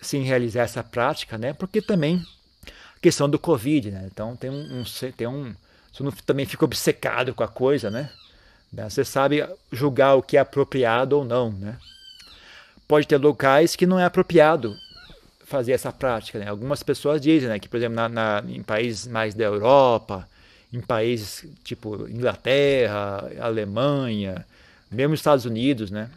sem 0.00 0.22
realizar 0.22 0.62
essa 0.62 0.82
prática, 0.82 1.36
né? 1.36 1.52
porque 1.52 1.82
também 1.82 2.24
a 2.96 3.00
questão 3.02 3.28
do 3.28 3.38
Covid, 3.38 3.90
né? 3.90 4.08
então 4.10 4.34
tem 4.34 4.48
um, 4.48 4.80
um 4.80 4.84
tem 5.14 5.26
um 5.26 5.54
você 5.92 6.02
não 6.02 6.10
também 6.10 6.46
fica 6.46 6.64
obcecado 6.64 7.34
com 7.34 7.42
a 7.42 7.48
coisa, 7.48 7.90
né? 7.90 8.10
Você 8.70 9.02
sabe 9.02 9.46
julgar 9.72 10.14
o 10.14 10.22
que 10.22 10.36
é 10.36 10.40
apropriado 10.40 11.16
ou 11.16 11.24
não, 11.24 11.50
né? 11.50 11.78
Pode 12.86 13.06
ter 13.06 13.16
locais 13.16 13.74
que 13.74 13.86
não 13.86 13.98
é 13.98 14.04
apropriado 14.04 14.76
fazer 15.44 15.72
essa 15.72 15.92
prática, 15.92 16.38
né? 16.38 16.48
Algumas 16.48 16.82
pessoas 16.82 17.20
dizem, 17.20 17.48
né, 17.48 17.58
que 17.58 17.68
por 17.68 17.76
exemplo 17.76 17.94
na, 17.94 18.08
na, 18.08 18.44
em 18.48 18.62
países 18.62 19.06
mais 19.06 19.32
da 19.32 19.44
Europa, 19.44 20.28
em 20.72 20.80
países 20.80 21.44
tipo 21.62 22.08
Inglaterra, 22.08 23.30
Alemanha, 23.40 24.44
mesmo 24.90 25.14
Estados 25.14 25.44
Unidos, 25.44 25.90
né? 25.90 26.10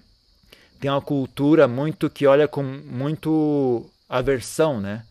Tem 0.80 0.90
uma 0.90 1.02
cultura 1.02 1.68
muito 1.68 2.10
que 2.10 2.26
olha 2.26 2.48
com 2.48 2.64
muito 2.64 3.86
aversão, 4.08 4.80
né? 4.80 5.04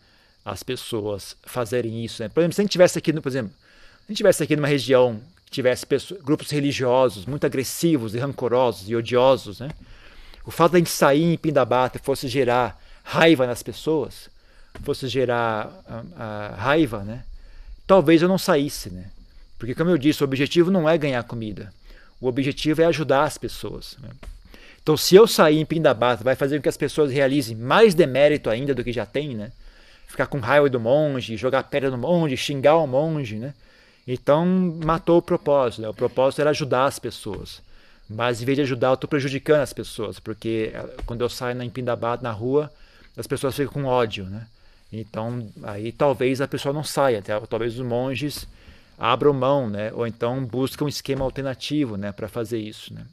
As 0.45 0.63
pessoas 0.63 1.37
fazerem 1.45 2.05
isso, 2.05 2.23
né? 2.23 2.29
Por 2.29 2.41
exemplo, 2.41 2.55
se 2.55 2.61
a 2.61 2.65
gente 2.65 2.73
tivesse 2.73 2.99
aqui, 2.99 3.13
por 3.13 3.29
exemplo, 3.29 3.53
se 3.53 4.05
a 4.07 4.13
gente 4.13 4.17
tivesse 4.17 4.43
aqui 4.43 4.57
numa 4.57 4.69
região 4.69 5.21
que 5.45 5.53
tivesse 5.53 5.87
pessoas, 5.87 6.21
grupos 6.23 6.51
religiosos 6.51 7.27
muito 7.27 7.45
agressivos 7.45 8.15
e 8.15 8.19
rancorosos 8.19 8.89
e 8.89 8.97
odiosos, 8.97 9.61
né? 9.61 9.71
O 10.49 10.51
fato 10.51 10.71
de 10.71 10.77
a 10.77 10.79
gente 10.79 10.89
sair 10.89 11.25
em 11.25 11.37
Pindabata 11.37 11.99
fosse 11.99 12.27
gerar 12.27 12.81
raiva 13.05 13.47
nas 13.47 13.63
pessoas, 13.63 14.31
fosse 14.83 15.07
gerar 15.07 15.71
a, 16.17 16.25
a 16.25 16.57
raiva, 16.57 17.05
né? 17.05 17.23
Talvez 17.87 18.23
eu 18.23 18.29
não 18.29 18.39
saísse, 18.39 18.89
né? 18.89 19.11
Porque, 19.59 19.75
como 19.75 19.91
eu 19.91 19.99
disse, 19.99 20.23
o 20.23 20.25
objetivo 20.25 20.71
não 20.71 20.89
é 20.89 20.97
ganhar 20.97 21.23
comida. 21.25 21.71
O 22.19 22.29
objetivo 22.29 22.81
é 22.81 22.87
ajudar 22.87 23.25
as 23.25 23.37
pessoas. 23.37 23.99
Né? 24.01 24.09
Então, 24.83 24.97
se 24.97 25.15
eu 25.15 25.27
sair 25.27 25.59
em 25.59 25.67
Pindabata, 25.67 26.25
vai 26.25 26.35
fazer 26.35 26.57
com 26.57 26.63
que 26.63 26.69
as 26.71 26.79
pessoas 26.79 27.13
realizem 27.13 27.55
mais 27.55 27.95
demérito 27.95 28.49
ainda 28.49 28.75
do 28.75 28.83
que 28.83 28.91
já 28.91 29.05
tem, 29.05 29.35
né? 29.35 29.53
ficar 30.07 30.29
com 30.29 30.39
raiva 30.39 30.71
do 30.71 30.81
monge, 30.81 31.37
jogar 31.37 31.65
pedra 31.65 31.91
no 31.91 31.99
monge, 31.99 32.39
xingar 32.39 32.79
o 32.79 32.87
monge, 32.87 33.37
né? 33.37 33.53
Então 34.07 34.47
matou 34.83 35.19
o 35.19 35.23
propósito. 35.23 35.83
Né? 35.83 35.91
O 35.91 35.95
propósito 35.95 36.41
era 36.41 36.49
ajudar 36.49 36.87
as 36.87 36.99
pessoas. 36.99 37.61
Mas 38.09 38.41
em 38.41 38.45
vez 38.45 38.57
de 38.57 38.63
ajudar, 38.63 38.89
eu 38.89 38.95
estou 38.95 39.09
prejudicando 39.09 39.61
as 39.61 39.73
pessoas, 39.73 40.19
porque 40.19 40.73
eh, 40.73 40.97
quando 41.05 41.21
eu 41.21 41.29
saio 41.29 41.55
na 41.55 41.65
Empindabat, 41.65 42.23
na 42.23 42.33
rua, 42.33 42.73
as 43.17 43.27
pessoas 43.27 43.55
ficam 43.55 43.83
com 43.83 43.85
ódio, 43.85 44.25
né? 44.25 44.47
Então, 44.93 45.47
aí 45.63 45.93
talvez 45.93 46.41
a 46.41 46.49
pessoa 46.49 46.73
não 46.73 46.83
saia, 46.83 47.23
talvez 47.49 47.79
os 47.79 47.87
monges 47.87 48.49
abram 48.99 49.35
mão, 49.35 49.69
né? 49.69 49.93
Ou 49.93 50.07
então 50.07 50.43
buscam 50.45 50.87
um 50.87 50.89
esquema 50.89 51.25
alternativo, 51.25 51.97
né, 51.97 52.11
para 52.13 52.29
fazer 52.29 52.59
isso, 52.59 52.95
né? 52.95 53.05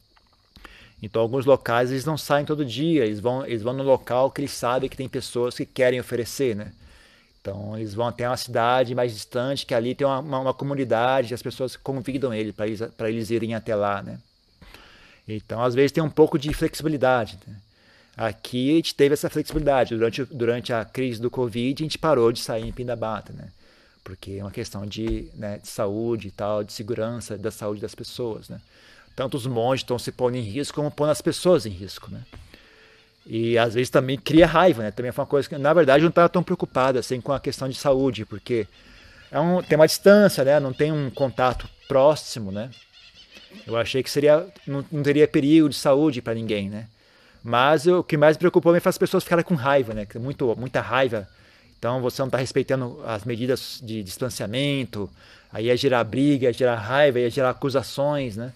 Então, 1.01 1.21
alguns 1.21 1.45
locais 1.45 1.91
eles 1.91 2.05
não 2.05 2.17
saem 2.17 2.45
todo 2.45 2.65
dia, 2.65 3.05
eles 3.05 3.19
vão, 3.19 3.45
eles 3.45 3.61
vão 3.61 3.73
no 3.73 3.83
local 3.83 4.31
que 4.31 4.41
eles 4.41 4.51
sabem 4.51 4.89
que 4.89 4.97
tem 4.97 5.09
pessoas 5.09 5.55
que 5.55 5.65
querem 5.65 5.99
oferecer, 5.99 6.55
né? 6.55 6.71
Então, 7.41 7.77
eles 7.77 7.93
vão 7.93 8.07
até 8.07 8.27
uma 8.27 8.37
cidade 8.37 8.95
mais 8.95 9.13
distante, 9.13 9.65
que 9.65 9.73
ali 9.75 9.93
tem 9.93 10.07
uma, 10.07 10.19
uma, 10.19 10.39
uma 10.39 10.53
comunidade, 10.53 11.33
as 11.33 11.43
pessoas 11.43 11.75
convidam 11.75 12.33
ele 12.33 12.51
para 12.53 12.65
eles, 12.67 12.81
eles 12.99 13.29
irem 13.29 13.53
até 13.53 13.75
lá, 13.75 14.01
né? 14.01 14.19
Então, 15.27 15.63
às 15.63 15.73
vezes 15.73 15.91
tem 15.91 16.03
um 16.03 16.09
pouco 16.09 16.37
de 16.37 16.53
flexibilidade. 16.53 17.39
Né? 17.47 17.55
Aqui 18.15 18.71
a 18.71 18.75
gente 18.75 18.95
teve 18.95 19.13
essa 19.13 19.29
flexibilidade. 19.29 19.95
Durante, 19.95 20.25
durante 20.25 20.73
a 20.73 20.85
crise 20.85 21.19
do 21.19 21.31
Covid, 21.31 21.83
a 21.83 21.85
gente 21.85 21.97
parou 21.97 22.31
de 22.31 22.39
sair 22.39 22.67
em 22.67 22.71
Pindabata, 22.71 23.33
né? 23.33 23.49
Porque 24.03 24.33
é 24.33 24.43
uma 24.43 24.51
questão 24.51 24.85
de, 24.85 25.29
né, 25.33 25.57
de 25.57 25.67
saúde 25.67 26.27
e 26.27 26.31
tal, 26.31 26.63
de 26.63 26.71
segurança 26.71 27.37
da 27.37 27.49
saúde 27.49 27.81
das 27.81 27.95
pessoas, 27.95 28.47
né? 28.49 28.61
Tanto 29.15 29.35
os 29.35 29.47
monges 29.47 29.81
estão 29.81 29.97
se 29.97 30.11
pondo 30.11 30.37
em 30.37 30.41
risco, 30.41 30.75
como 30.75 30.91
pondo 30.91 31.09
as 31.09 31.21
pessoas 31.21 31.65
em 31.65 31.71
risco, 31.71 32.11
né? 32.11 32.21
E 33.25 33.57
às 33.57 33.73
vezes 33.73 33.89
também 33.89 34.17
cria 34.17 34.45
raiva, 34.45 34.83
né? 34.83 34.91
Também 34.91 35.11
foi 35.11 35.23
uma 35.23 35.27
coisa 35.27 35.49
que, 35.49 35.57
na 35.57 35.73
verdade, 35.73 36.03
não 36.03 36.09
estava 36.09 36.29
tão 36.29 36.43
preocupado 36.43 36.99
assim 36.99 37.19
com 37.19 37.33
a 37.33 37.39
questão 37.39 37.67
de 37.67 37.75
saúde, 37.75 38.25
porque 38.25 38.67
é 39.31 39.39
um, 39.39 39.63
tem 39.63 39.75
uma 39.75 39.87
distância, 39.87 40.43
né? 40.43 40.59
Não 40.59 40.71
tem 40.71 40.91
um 40.91 41.09
contato 41.09 41.67
próximo, 41.87 42.51
né? 42.51 42.69
Eu 43.65 43.77
achei 43.77 44.01
que 44.03 44.09
seria 44.09 44.47
não, 44.65 44.85
não 44.91 45.03
teria 45.03 45.27
perigo 45.27 45.69
de 45.69 45.75
saúde 45.75 46.21
para 46.21 46.33
ninguém, 46.33 46.69
né? 46.69 46.87
Mas 47.43 47.85
o 47.85 48.03
que 48.03 48.17
mais 48.17 48.35
me 48.35 48.39
preocupou 48.39 48.75
é 48.75 48.81
as 48.83 48.97
pessoas 48.97 49.23
ficarem 49.23 49.45
com 49.45 49.55
raiva, 49.55 49.93
né? 49.93 50.07
Muito, 50.15 50.55
muita 50.57 50.81
raiva. 50.81 51.27
Então 51.77 52.01
você 52.01 52.21
não 52.21 52.27
está 52.27 52.37
respeitando 52.37 52.99
as 53.05 53.23
medidas 53.23 53.79
de 53.83 54.01
distanciamento, 54.01 55.09
aí 55.53 55.65
ia 55.65 55.77
gerar 55.77 56.03
briga, 56.03 56.47
ia 56.47 56.53
gerar 56.53 56.75
raiva, 56.77 57.19
ia 57.19 57.29
gerar 57.29 57.51
acusações, 57.51 58.35
né? 58.35 58.51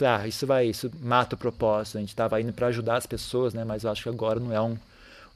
ah, 0.00 0.26
isso 0.26 0.46
vai, 0.46 0.66
isso 0.66 0.90
mata 1.00 1.34
o 1.34 1.38
propósito. 1.38 1.98
A 1.98 2.00
gente 2.00 2.10
estava 2.10 2.40
indo 2.40 2.52
para 2.52 2.68
ajudar 2.68 2.96
as 2.96 3.06
pessoas, 3.06 3.52
né? 3.52 3.64
Mas 3.64 3.84
eu 3.84 3.90
acho 3.90 4.02
que 4.02 4.08
agora 4.08 4.40
não 4.40 4.52
é 4.52 4.60
um, 4.60 4.76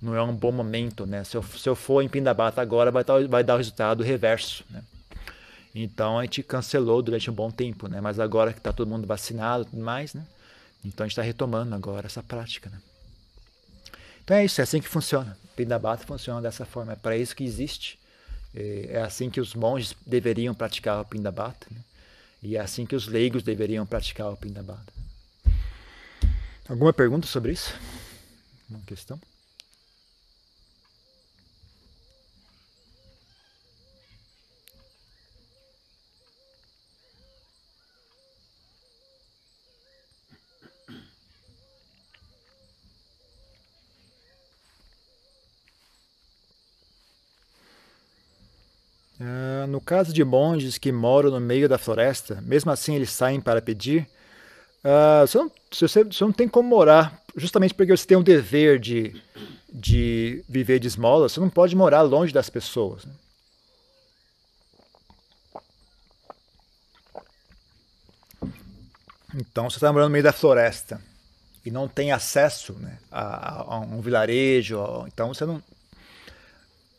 não 0.00 0.14
é 0.16 0.22
um 0.22 0.34
bom 0.34 0.50
momento, 0.50 1.06
né? 1.06 1.22
Se 1.24 1.36
eu, 1.36 1.42
se 1.42 1.68
eu 1.68 1.76
for 1.76 2.02
em 2.02 2.08
Pindabata 2.08 2.60
agora, 2.60 2.90
vai, 2.90 3.04
dar, 3.04 3.28
vai 3.28 3.44
dar 3.44 3.54
o 3.54 3.58
resultado 3.58 4.02
reverso, 4.02 4.64
né? 4.70 4.82
Então 5.78 6.18
a 6.18 6.22
gente 6.22 6.42
cancelou 6.42 7.02
durante 7.02 7.30
um 7.30 7.34
bom 7.34 7.50
tempo, 7.50 7.86
né? 7.86 8.00
Mas 8.00 8.18
agora 8.18 8.50
que 8.50 8.58
está 8.58 8.72
todo 8.72 8.88
mundo 8.88 9.06
vacinado 9.06 9.64
e 9.64 9.66
tudo 9.66 9.82
mais, 9.82 10.14
né? 10.14 10.26
Então 10.82 11.04
a 11.04 11.06
gente 11.06 11.12
está 11.12 11.22
retomando 11.22 11.74
agora 11.74 12.06
essa 12.06 12.22
prática, 12.22 12.70
né? 12.70 12.80
Então 14.24 14.38
é 14.38 14.44
isso, 14.46 14.58
é 14.58 14.64
assim 14.64 14.80
que 14.80 14.88
funciona. 14.88 15.36
Pindabata 15.54 16.06
funciona 16.06 16.40
dessa 16.40 16.64
forma, 16.64 16.94
é 16.94 16.96
para 16.96 17.14
isso 17.14 17.36
que 17.36 17.44
existe. 17.44 17.98
É, 18.54 18.86
é 18.92 19.02
assim 19.02 19.28
que 19.28 19.38
os 19.38 19.54
monges 19.54 19.94
deveriam 20.06 20.54
praticar 20.54 20.98
o 20.98 21.04
Pindabata, 21.04 21.66
né? 21.70 21.80
E 22.42 22.56
é 22.56 22.60
assim 22.60 22.86
que 22.86 22.96
os 22.96 23.06
leigos 23.06 23.42
deveriam 23.42 23.84
praticar 23.84 24.32
o 24.32 24.36
Pindabata. 24.36 24.94
Alguma 26.66 26.92
pergunta 26.92 27.26
sobre 27.26 27.52
isso? 27.52 27.74
Uma 28.70 28.80
questão? 28.80 29.20
Uh, 49.18 49.66
no 49.68 49.80
caso 49.80 50.12
de 50.12 50.22
monges 50.22 50.76
que 50.76 50.92
moram 50.92 51.30
no 51.30 51.40
meio 51.40 51.68
da 51.68 51.78
floresta, 51.78 52.38
mesmo 52.42 52.70
assim 52.70 52.94
eles 52.94 53.10
saem 53.10 53.40
para 53.40 53.62
pedir, 53.62 54.06
uh, 54.84 55.26
você, 55.26 55.38
não, 55.38 55.50
você, 55.70 56.04
você, 56.04 56.24
não, 56.24 56.32
tem 56.32 56.46
como 56.46 56.68
morar, 56.68 57.22
justamente 57.34 57.72
porque 57.72 57.96
você 57.96 58.06
tem 58.06 58.16
o 58.16 58.22
dever 58.22 58.78
de, 58.78 59.18
de 59.72 60.44
viver 60.46 60.78
de 60.78 60.86
esmola, 60.86 61.30
você 61.30 61.40
não 61.40 61.48
pode 61.48 61.74
morar 61.74 62.02
longe 62.02 62.30
das 62.30 62.50
pessoas. 62.50 63.06
Né? 63.06 63.12
Então 69.34 69.70
você 69.70 69.78
está 69.78 69.90
morando 69.90 70.08
no 70.08 70.12
meio 70.12 70.24
da 70.24 70.32
floresta 70.32 71.00
e 71.64 71.70
não 71.70 71.88
tem 71.88 72.12
acesso 72.12 72.74
né, 72.74 72.98
a, 73.10 73.62
a, 73.62 73.80
um 73.80 74.02
vilarejo, 74.02 74.78
então 75.06 75.32
você 75.32 75.46
não, 75.46 75.62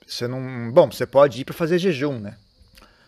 você 0.08 0.28
não. 0.28 0.72
Bom, 0.72 0.90
você 0.90 1.06
pode 1.06 1.42
ir 1.42 1.46
para 1.46 1.54
fazer 1.54 1.78
jejum, 1.78 2.20
né? 2.20 2.36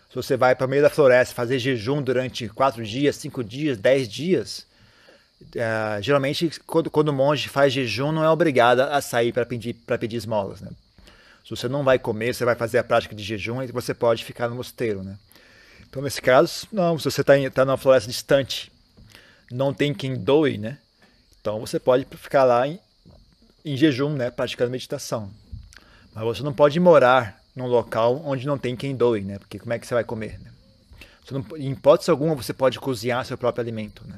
Se 0.10 0.16
você 0.16 0.36
vai 0.36 0.56
para 0.56 0.66
o 0.66 0.70
meio 0.70 0.82
da 0.82 0.90
floresta 0.90 1.36
fazer 1.36 1.60
jejum 1.60 2.02
durante 2.02 2.50
quatro 2.50 2.84
dias, 2.84 3.16
cinco 3.16 3.44
dias, 3.44 3.78
dez 3.78 4.08
dias, 4.08 4.66
uh, 5.42 6.02
geralmente 6.02 6.50
quando, 6.66 6.90
quando 6.90 7.10
o 7.10 7.14
monge 7.14 7.48
faz 7.48 7.72
jejum 7.72 8.12
não 8.12 8.24
é 8.24 8.30
obrigado 8.30 8.82
a 8.82 9.00
sair 9.02 9.32
para 9.32 9.46
pedir, 9.46 9.74
pedir 9.74 10.18
esmolas, 10.18 10.62
né? 10.62 10.72
Se 11.44 11.52
você 11.52 11.68
não 11.68 11.84
vai 11.84 11.98
comer, 11.98 12.34
você 12.34 12.44
vai 12.44 12.56
fazer 12.56 12.80
a 12.80 12.84
prática 12.84 13.16
de 13.16 13.24
jejum, 13.24 13.66
você 13.68 13.94
pode 13.94 14.26
ficar 14.26 14.50
no 14.50 14.56
mosteiro, 14.56 15.04
né? 15.04 15.18
Então, 15.90 16.02
nesse 16.02 16.22
caso, 16.22 16.68
não, 16.72 17.00
se 17.00 17.06
você 17.06 17.22
está 17.22 17.34
tá 17.50 17.66
numa 17.66 17.78
floresta 17.78 18.10
distante, 18.10 18.72
não 19.52 19.74
tem 19.74 19.94
quem 19.94 20.16
doe, 20.16 20.58
né? 20.58 20.78
Então, 21.42 21.60
você 21.60 21.80
pode 21.80 22.06
ficar 22.18 22.44
lá 22.44 22.68
em, 22.68 22.80
em 23.66 23.76
jejum, 23.76 24.14
né? 24.14 24.30
Praticando 24.30 24.70
meditação. 24.70 25.32
Mas 26.20 26.38
você 26.38 26.44
não 26.44 26.52
pode 26.52 26.78
morar 26.82 27.42
num 27.56 27.66
local 27.66 28.22
onde 28.26 28.46
não 28.46 28.58
tem 28.58 28.76
quem 28.76 28.94
doe, 28.94 29.22
né? 29.22 29.40
Porque 29.40 29.58
como 29.58 29.72
é 29.72 29.80
que 29.80 29.88
você 29.88 29.94
vai 29.94 30.04
comer? 30.04 30.38
Né? 30.40 30.52
Você 31.24 31.34
não, 31.34 31.46
em 31.56 31.72
hipótese 31.72 32.12
alguma 32.12 32.36
você 32.36 32.52
pode 32.52 32.78
cozinhar 32.78 33.24
seu 33.24 33.38
próprio 33.38 33.62
alimento, 33.62 34.04
né? 34.06 34.16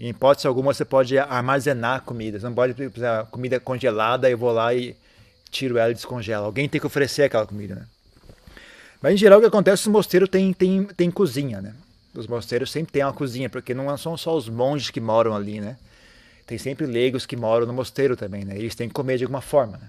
Em 0.00 0.08
hipótese 0.08 0.48
alguma 0.48 0.74
você 0.74 0.84
pode 0.84 1.16
armazenar 1.16 2.02
comida. 2.02 2.40
Você 2.40 2.46
não 2.46 2.54
pode, 2.54 2.74
por 2.74 2.82
exemplo, 2.82 3.28
comida 3.30 3.60
congelada, 3.60 4.28
eu 4.28 4.36
vou 4.36 4.50
lá 4.50 4.74
e 4.74 4.96
tiro 5.48 5.78
ela 5.78 5.92
e 5.92 5.94
descongelo. 5.94 6.44
Alguém 6.44 6.68
tem 6.68 6.80
que 6.80 6.86
oferecer 6.86 7.22
aquela 7.22 7.46
comida, 7.46 7.76
né? 7.76 7.86
Mas 9.00 9.14
em 9.14 9.16
geral 9.16 9.38
o 9.38 9.40
que 9.40 9.46
acontece, 9.46 9.82
os 9.82 9.92
mosteiros 9.92 10.28
têm 10.28 10.52
tem, 10.52 10.84
tem 10.86 11.08
cozinha, 11.08 11.62
né? 11.62 11.72
Os 12.16 12.26
mosteiros 12.26 12.72
sempre 12.72 12.92
têm 12.92 13.04
uma 13.04 13.12
cozinha, 13.12 13.48
porque 13.48 13.72
não 13.74 13.96
são 13.96 14.16
só 14.16 14.36
os 14.36 14.48
monges 14.48 14.90
que 14.90 15.00
moram 15.00 15.36
ali, 15.36 15.60
né? 15.60 15.76
Tem 16.44 16.58
sempre 16.58 16.84
leigos 16.84 17.26
que 17.26 17.36
moram 17.36 17.64
no 17.64 17.72
mosteiro 17.72 18.16
também, 18.16 18.44
né? 18.44 18.56
Eles 18.56 18.74
têm 18.74 18.88
que 18.88 18.94
comer 18.94 19.18
de 19.18 19.24
alguma 19.24 19.40
forma, 19.40 19.76
né? 19.76 19.88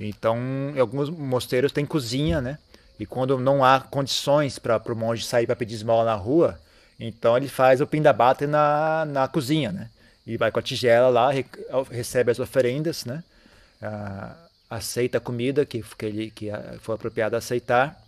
Então, 0.00 0.38
alguns 0.78 1.10
mosteiros 1.10 1.72
tem 1.72 1.84
cozinha, 1.84 2.40
né? 2.40 2.58
E 2.98 3.06
quando 3.06 3.38
não 3.38 3.64
há 3.64 3.80
condições 3.80 4.58
para 4.58 4.80
o 4.92 4.96
monge 4.96 5.24
sair 5.24 5.46
para 5.46 5.56
pedir 5.56 5.74
esmola 5.74 6.04
na 6.04 6.14
rua, 6.14 6.58
então 6.98 7.36
ele 7.36 7.48
faz 7.48 7.80
o 7.80 7.86
pindabata 7.86 8.46
na, 8.46 9.04
na 9.06 9.28
cozinha, 9.28 9.72
né? 9.72 9.90
E 10.26 10.36
vai 10.36 10.50
com 10.50 10.58
a 10.58 10.62
tigela 10.62 11.08
lá, 11.08 11.30
recebe 11.90 12.30
as 12.30 12.38
oferendas, 12.38 13.04
né? 13.04 13.24
Ah, 13.80 14.34
aceita 14.68 15.18
a 15.18 15.20
comida 15.20 15.64
que, 15.64 15.82
que, 15.82 16.06
ele, 16.06 16.30
que 16.30 16.50
foi 16.80 16.94
apropriado 16.94 17.36
aceitar. 17.36 17.98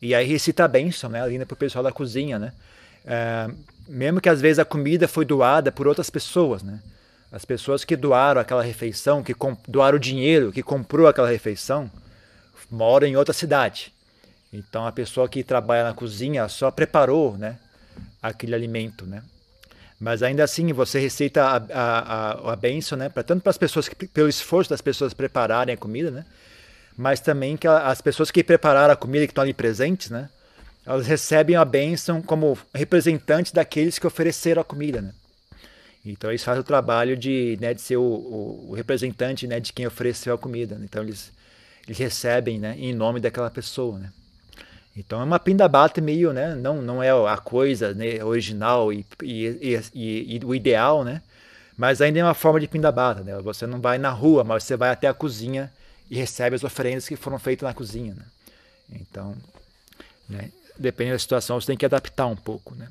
E 0.00 0.14
aí 0.14 0.26
recita 0.26 0.64
a 0.64 0.68
bênção, 0.68 1.10
né? 1.10 1.22
Ali 1.22 1.42
para 1.44 1.54
o 1.54 1.56
pessoal 1.56 1.84
da 1.84 1.92
cozinha, 1.92 2.38
né? 2.38 2.52
Ah, 3.06 3.50
mesmo 3.86 4.20
que 4.20 4.28
às 4.28 4.40
vezes 4.40 4.58
a 4.58 4.64
comida 4.64 5.06
foi 5.06 5.24
doada 5.24 5.70
por 5.70 5.86
outras 5.86 6.08
pessoas, 6.08 6.62
né? 6.62 6.80
As 7.34 7.44
pessoas 7.44 7.84
que 7.84 7.96
doaram 7.96 8.40
aquela 8.40 8.62
refeição, 8.62 9.20
que 9.20 9.34
doaram 9.66 9.96
o 9.96 10.00
dinheiro, 10.00 10.52
que 10.52 10.62
comprou 10.62 11.08
aquela 11.08 11.28
refeição, 11.28 11.90
moram 12.70 13.08
em 13.08 13.16
outra 13.16 13.34
cidade. 13.34 13.92
Então 14.52 14.86
a 14.86 14.92
pessoa 14.92 15.28
que 15.28 15.42
trabalha 15.42 15.82
na 15.82 15.92
cozinha 15.92 16.48
só 16.48 16.70
preparou, 16.70 17.36
né, 17.36 17.58
aquele 18.22 18.54
alimento, 18.54 19.04
né? 19.04 19.20
Mas 19.98 20.22
ainda 20.22 20.44
assim 20.44 20.72
você 20.72 21.00
receita 21.00 21.42
a, 21.42 21.56
a, 21.56 21.98
a, 21.98 22.52
a 22.52 22.54
bênção, 22.54 22.96
né, 22.96 23.08
para 23.08 23.24
tanto 23.24 23.42
para 23.42 23.50
as 23.50 23.58
pessoas 23.58 23.88
que, 23.88 24.06
pelo 24.06 24.28
esforço 24.28 24.70
das 24.70 24.80
pessoas 24.80 25.12
prepararem 25.12 25.74
a 25.74 25.76
comida, 25.76 26.12
né? 26.12 26.24
Mas 26.96 27.18
também 27.18 27.56
que 27.56 27.66
as 27.66 28.00
pessoas 28.00 28.30
que 28.30 28.44
prepararam 28.44 28.94
a 28.94 28.96
comida 28.96 29.26
que 29.26 29.32
estão 29.32 29.42
ali 29.42 29.52
presentes, 29.52 30.08
né? 30.08 30.30
Elas 30.86 31.08
recebem 31.08 31.56
a 31.56 31.64
bênção 31.64 32.22
como 32.22 32.56
representantes 32.72 33.50
daqueles 33.50 33.98
que 33.98 34.06
ofereceram 34.06 34.62
a 34.62 34.64
comida, 34.64 35.02
né? 35.02 35.12
Então 36.04 36.30
eles 36.30 36.44
fazem 36.44 36.60
o 36.60 36.64
trabalho 36.64 37.16
de, 37.16 37.56
né, 37.60 37.72
de 37.72 37.80
ser 37.80 37.96
o, 37.96 38.02
o, 38.02 38.66
o 38.70 38.74
representante 38.74 39.46
né, 39.46 39.58
de 39.58 39.72
quem 39.72 39.86
ofereceu 39.86 40.34
a 40.34 40.38
comida. 40.38 40.78
Então 40.82 41.02
eles, 41.02 41.32
eles 41.86 41.98
recebem 41.98 42.58
né, 42.58 42.74
em 42.78 42.92
nome 42.92 43.20
daquela 43.20 43.50
pessoa. 43.50 43.98
Né? 43.98 44.12
Então 44.94 45.20
é 45.20 45.24
uma 45.24 45.40
pindabata 45.40 46.00
meio, 46.00 46.32
né, 46.32 46.54
não, 46.54 46.82
não 46.82 47.02
é 47.02 47.10
a 47.10 47.38
coisa 47.38 47.94
né, 47.94 48.22
original 48.22 48.92
e, 48.92 49.04
e, 49.22 49.80
e, 49.94 50.36
e, 50.36 50.40
o 50.44 50.54
ideal, 50.54 51.04
né? 51.04 51.22
mas 51.76 52.02
ainda 52.02 52.18
é 52.18 52.24
uma 52.24 52.34
forma 52.34 52.60
de 52.60 52.68
pindabata. 52.68 53.22
Né? 53.22 53.34
Você 53.40 53.66
não 53.66 53.80
vai 53.80 53.96
na 53.96 54.10
rua, 54.10 54.44
mas 54.44 54.64
você 54.64 54.76
vai 54.76 54.90
até 54.90 55.08
a 55.08 55.14
cozinha 55.14 55.72
e 56.10 56.16
recebe 56.16 56.54
as 56.54 56.64
oferendas 56.64 57.08
que 57.08 57.16
foram 57.16 57.38
feitas 57.38 57.66
na 57.66 57.72
cozinha. 57.72 58.14
Né? 58.14 58.24
Então, 59.00 59.34
né, 60.28 60.50
dependendo 60.78 61.14
da 61.14 61.18
situação, 61.18 61.58
você 61.58 61.68
tem 61.68 61.76
que 61.78 61.86
adaptar 61.86 62.26
um 62.26 62.36
pouco. 62.36 62.74
Né? 62.74 62.88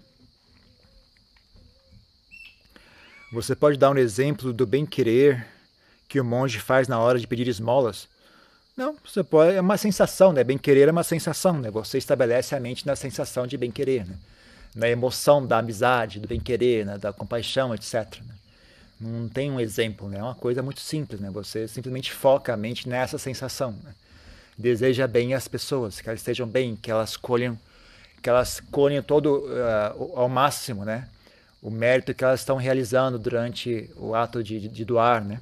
Você 3.33 3.55
pode 3.55 3.79
dar 3.79 3.89
um 3.89 3.97
exemplo 3.97 4.53
do 4.53 4.63
bem-querer 4.63 5.43
que 6.07 6.21
o 6.21 6.23
monge 6.23 6.59
faz 6.59 6.87
na 6.87 6.99
hora 6.99 7.17
de 7.17 7.25
pedir 7.25 7.47
esmolas? 7.47 8.07
Não, 8.77 8.95
você 9.03 9.23
pode, 9.23 9.55
é 9.55 9.59
uma 9.59 9.75
sensação, 9.75 10.31
né? 10.31 10.43
Bem-querer 10.43 10.87
é 10.87 10.91
uma 10.91 11.01
sensação, 11.01 11.57
né? 11.57 11.71
Você 11.71 11.97
estabelece 11.97 12.53
a 12.53 12.59
mente 12.59 12.85
na 12.85 12.95
sensação 12.95 13.47
de 13.47 13.57
bem-querer, 13.57 14.05
né? 14.05 14.15
Na 14.75 14.87
emoção 14.87 15.43
da 15.43 15.57
amizade, 15.57 16.19
do 16.19 16.27
bem-querer, 16.27 16.85
né? 16.85 16.99
da 16.99 17.11
compaixão, 17.11 17.73
etc. 17.73 18.19
Né? 18.21 18.35
Não 19.01 19.27
tem 19.27 19.49
um 19.49 19.59
exemplo, 19.59 20.07
né? 20.07 20.19
É 20.19 20.23
uma 20.23 20.35
coisa 20.35 20.61
muito 20.61 20.81
simples, 20.81 21.19
né? 21.19 21.31
Você 21.31 21.67
simplesmente 21.67 22.13
foca 22.13 22.53
a 22.53 22.57
mente 22.57 22.87
nessa 22.87 23.17
sensação. 23.17 23.71
Né? 23.83 23.95
Deseja 24.55 25.07
bem 25.07 25.33
as 25.33 25.47
pessoas, 25.47 25.99
que 25.99 26.07
elas 26.07 26.19
estejam 26.19 26.47
bem, 26.47 26.75
que 26.75 26.91
elas 26.91 27.17
colham, 27.17 27.57
que 28.21 28.29
elas 28.29 28.61
colhem 28.71 29.01
todo 29.01 29.39
uh, 29.47 30.19
ao 30.19 30.29
máximo, 30.29 30.85
né? 30.85 31.07
O 31.63 31.71
mérito 31.71 32.13
que 32.13 32.23
elas 32.23 32.41
estão 32.41 32.57
realizando 32.57 33.17
durante 33.17 33.89
o 33.95 34.13
ato 34.13 34.43
de, 34.43 34.67
de 34.67 34.83
doar, 34.83 35.23
né? 35.23 35.39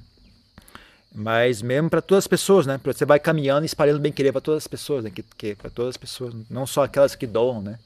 Mas 1.13 1.61
mesmo 1.61 1.89
para 1.89 2.01
todas 2.01 2.23
as 2.23 2.27
pessoas, 2.27 2.67
né? 2.67 2.79
Você 2.83 3.05
vai 3.05 3.19
caminhando 3.19 3.63
e 3.63 3.65
espalhando 3.65 3.99
bem 3.99 4.11
querer 4.11 4.31
para 4.31 4.39
todas 4.39 4.63
as 4.63 4.67
pessoas, 4.67 5.03
né? 5.03 5.09
Que, 5.09 5.23
que 5.35 5.55
para 5.55 5.71
todas 5.71 5.89
as 5.89 5.97
pessoas, 5.97 6.33
não 6.47 6.67
só 6.67 6.83
aquelas 6.83 7.15
que 7.15 7.25
doam, 7.25 7.61
né? 7.61 7.79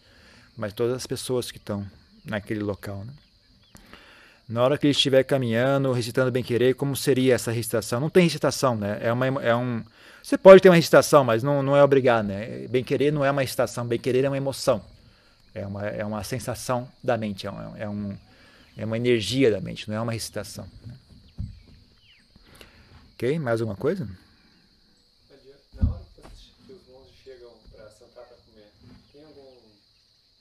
Mas 0.56 0.74
todas 0.74 0.94
as 0.94 1.08
pessoas 1.08 1.50
que 1.50 1.58
estão 1.58 1.86
naquele 2.26 2.60
local, 2.60 3.06
né? 3.06 3.14
Na 4.48 4.64
hora 4.64 4.78
que 4.78 4.86
ele 4.86 4.92
estiver 4.92 5.24
caminhando, 5.24 5.92
recitando 5.92 6.30
bem 6.30 6.44
querer, 6.44 6.76
como 6.76 6.96
seria 6.96 7.34
essa 7.34 7.52
recitação? 7.52 8.00
Não 8.00 8.12
tem 8.12 8.26
recitação, 8.26 8.76
né? 8.76 9.00
É 9.02 9.12
uma 9.12 9.26
é 9.42 9.56
um 9.56 9.82
você 10.22 10.40
pode 10.40 10.60
ter 10.60 10.70
uma 10.70 10.76
recitação, 10.76 11.24
mas 11.24 11.44
não, 11.44 11.62
não 11.62 11.78
é 11.78 11.84
obrigado, 11.84 12.26
né? 12.26 12.68
Bem 12.68 12.84
querer 12.84 13.14
não 13.14 13.24
é 13.24 13.30
uma 13.30 13.42
recitação, 13.42 13.86
bem 13.86 14.00
querer 14.00 14.26
é 14.26 14.28
uma 14.28 14.36
emoção. 14.38 14.82
É 15.56 15.66
uma, 15.66 15.88
é 15.88 16.06
uma 16.06 16.22
sensação 16.24 16.88
da 17.01 17.18
mente, 17.18 17.47
é, 17.47 17.51
um, 17.51 17.78
é, 17.78 17.89
um, 17.89 18.18
é 18.76 18.86
uma 18.86 18.97
energia 18.97 19.49
da 19.49 19.62
mente, 19.62 19.88
não 19.89 19.95
é 19.95 20.01
uma 20.01 20.12
recitação. 20.12 20.68
Né? 20.86 20.93
Ok? 23.14 23.39
Mais 23.39 23.62
alguma 23.62 23.78
coisa? 23.78 24.06
Na 25.74 25.89
hora 25.89 26.01
que 26.68 26.74
os 26.74 26.88
monges 26.89 27.16
chegam 27.24 27.49
para 27.74 27.89
sentar 27.89 28.26
para 28.26 28.36
comer, 28.36 28.70
tem 29.14 29.24
algum 29.24 29.56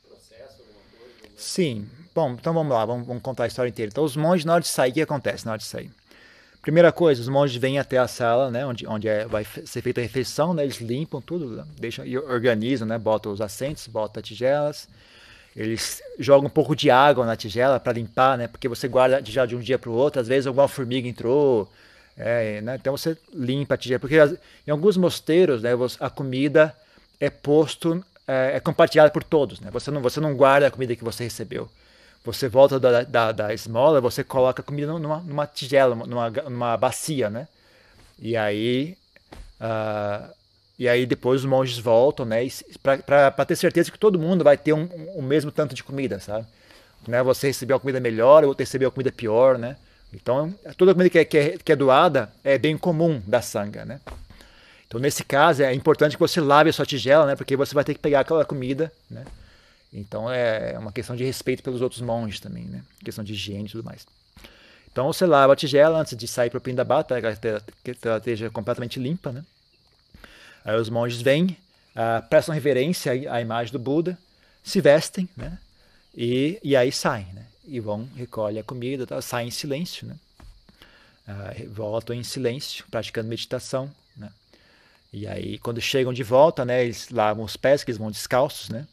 processo, 0.09 0.63
alguma 0.63 0.83
coisa? 0.99 1.33
Sim. 1.37 1.89
Bom, 2.13 2.33
então 2.33 2.53
vamos 2.53 2.73
lá, 2.73 2.85
vamos, 2.85 3.07
vamos, 3.07 3.23
contar 3.23 3.45
a 3.45 3.47
história 3.47 3.71
inteira. 3.71 3.91
Então, 3.91 4.03
os 4.03 4.17
monges, 4.17 4.45
na 4.45 4.55
hora 4.55 4.63
de 4.63 4.69
sair, 4.69 4.91
o 4.91 4.95
que 4.95 5.03
acontece 5.03 5.47
na 5.47 5.53
hora 5.53 5.59
de 5.59 5.65
sair? 5.65 5.91
Primeira 6.65 6.91
coisa, 6.91 7.21
os 7.21 7.29
monges 7.29 7.61
vêm 7.61 7.79
até 7.79 7.99
a 7.99 8.09
sala, 8.09 8.51
né, 8.51 8.65
onde, 8.65 8.87
onde 8.87 9.07
é, 9.07 9.27
vai 9.27 9.45
ser 9.45 9.83
feita 9.83 10.01
a 10.01 10.03
refeição, 10.03 10.55
né, 10.55 10.63
eles 10.63 10.81
limpam 10.81 11.21
tudo, 11.21 11.63
deixam 11.79 12.07
e 12.07 12.17
organizam, 12.17 12.89
né, 12.89 12.97
botam 12.97 13.31
os 13.31 13.43
assentos, 13.43 13.87
botam 13.87 14.19
as 14.23 14.27
tigelas, 14.27 14.89
eles 15.55 16.03
jogam 16.19 16.47
um 16.47 16.51
pouco 16.51 16.75
de 16.75 16.91
água 16.91 17.27
na 17.27 17.37
tigela 17.37 17.79
para 17.79 17.93
limpar, 17.93 18.39
né, 18.39 18.49
porque 18.49 18.67
você 18.67 18.89
guarda 18.89 19.21
tigela 19.21 19.47
de 19.47 19.55
um 19.55 19.61
dia 19.61 19.79
para 19.79 19.91
o 19.91 19.93
outro, 19.93 20.23
às 20.23 20.27
vezes 20.27 20.47
alguma 20.47 20.67
formiga 20.67 21.07
entrou, 21.07 21.71
é, 22.17 22.63
né? 22.63 22.77
Então 22.77 22.97
você 22.97 23.15
limpa 23.33 23.75
a 23.75 23.77
tigela, 23.77 24.01
porque 24.01 24.17
em 24.67 24.71
alguns 24.71 24.97
mosteiros 24.97 25.63
né, 25.63 25.71
a 26.01 26.09
comida 26.09 26.75
é 27.21 27.29
posto, 27.29 28.03
é, 28.27 28.53
é 28.55 28.61
compartilhada 28.61 29.11
por 29.11 29.23
todos. 29.23 29.61
Né? 29.61 29.69
Você, 29.71 29.91
não, 29.91 30.01
você 30.01 30.19
não 30.19 30.35
guarda 30.35 30.67
a 30.67 30.71
comida 30.71 30.97
que 30.97 31.05
você 31.05 31.25
recebeu. 31.25 31.69
Você 32.25 32.49
volta 32.49 32.81
da, 32.81 33.03
da, 33.03 33.33
da 33.33 33.53
esmola, 33.53 34.01
você 34.01 34.25
coloca 34.25 34.63
a 34.63 34.65
comida 34.65 34.91
numa, 34.99 35.19
numa 35.19 35.47
tigela, 35.47 35.95
numa, 35.95 36.31
numa 36.31 36.77
bacia, 36.77 37.29
né? 37.29 37.47
E 38.19 38.35
aí, 38.35 38.97
uh, 39.61 40.33
e 40.79 40.89
aí 40.89 41.05
depois 41.05 41.43
os 41.43 41.47
monges 41.47 41.79
voltam, 41.79 42.25
né? 42.25 42.39
Para 42.83 43.45
ter 43.45 43.57
certeza 43.57 43.93
que 43.93 43.99
todo 43.99 44.19
mundo 44.19 44.43
vai 44.43 44.57
ter 44.57 44.73
um, 44.73 44.85
um, 44.85 45.19
o 45.19 45.23
mesmo 45.23 45.53
tanto 45.53 45.75
de 45.75 45.85
comida, 45.85 46.19
sabe? 46.19 46.47
Né? 47.07 47.23
Você 47.23 47.49
recebeu 47.49 47.77
a 47.77 47.81
comida 47.81 48.01
melhor, 48.01 48.43
ou 48.43 48.55
recebeu 48.59 48.89
a 48.89 48.93
comida 48.93 49.13
pior, 49.13 49.59
né? 49.59 49.77
Então, 50.11 50.55
toda 50.79 50.95
comida 50.95 51.11
que 51.11 51.19
é, 51.19 51.25
que 51.27 51.37
é, 51.37 51.59
que 51.59 51.73
é 51.73 51.77
doada 51.77 52.33
é 52.43 52.57
bem 52.57 52.79
comum 52.79 53.21
da 53.27 53.43
sanga, 53.43 53.85
né? 53.85 54.01
Então, 54.87 54.99
nesse 54.99 55.25
caso, 55.25 55.63
é 55.63 55.75
importante 55.75 56.17
que 56.17 56.21
você 56.21 56.41
lave 56.41 56.71
a 56.71 56.73
sua 56.73 56.87
tigela, 56.87 57.27
né? 57.27 57.37
Porque 57.37 57.55
você 57.55 57.75
vai 57.75 57.85
ter 57.85 57.93
que 57.93 58.01
pegar 58.01 58.21
aquela 58.21 58.45
comida, 58.47 58.91
né? 59.11 59.25
Então, 59.95 60.31
é 60.31 60.77
uma 60.79 60.93
questão 60.93 61.15
de 61.15 61.25
respeito 61.25 61.63
pelos 61.63 61.81
outros 61.81 62.01
monges 62.01 62.41
também, 62.41 62.65
né? 62.65 62.83
Questão 63.05 63.23
de 63.23 63.33
higiene 63.33 63.67
e 63.67 63.71
tudo 63.71 63.85
mais. 63.85 64.05
Então, 64.91 65.07
você 65.07 65.25
lava 65.25 65.53
a 65.53 65.57
tigela 65.57 66.01
antes 66.01 66.17
de 66.17 66.27
sair 66.27 66.51
para 66.51 66.59
o 66.59 66.61
Pindabata, 66.61 67.21
para 67.21 67.35
que 67.83 67.97
ela 68.03 68.19
esteja 68.19 68.51
completamente 68.51 68.99
limpa, 68.99 69.33
né? 69.33 69.45
Aí 70.65 70.77
os 70.77 70.91
monges 70.91 71.23
vêm, 71.23 71.57
uh, 71.95 72.27
prestam 72.29 72.55
reverência 72.55 73.13
à 73.31 73.41
imagem 73.41 73.73
do 73.73 73.79
Buda, 73.79 74.19
se 74.63 74.81
vestem, 74.81 75.29
né? 75.37 75.59
E, 76.15 76.59
e 76.63 76.77
aí 76.77 76.91
saem, 76.91 77.27
né? 77.33 77.47
e 77.67 77.81
vão, 77.81 78.09
recolhem 78.15 78.61
a 78.61 78.65
comida, 78.65 79.07
tá? 79.07 79.21
saem 79.21 79.49
em 79.49 79.51
silêncio, 79.51 80.07
né? 80.07 80.17
Ah, 81.27 81.55
voltam 81.69 82.15
em 82.15 82.23
silêncio, 82.23 82.85
praticando 82.91 83.29
meditação, 83.29 83.91
né? 84.17 84.31
E 85.13 85.27
aí, 85.27 85.59
quando 85.59 85.81
chegam 85.81 86.13
de 86.13 86.23
volta, 86.23 86.65
né, 86.65 86.85
eles 86.85 87.09
lavam 87.09 87.45
os 87.45 87.57
pés, 87.57 87.83
que 87.83 87.91
eles 87.91 87.99
vão 87.99 88.11
descalços, 88.11 88.69
né? 88.69 88.87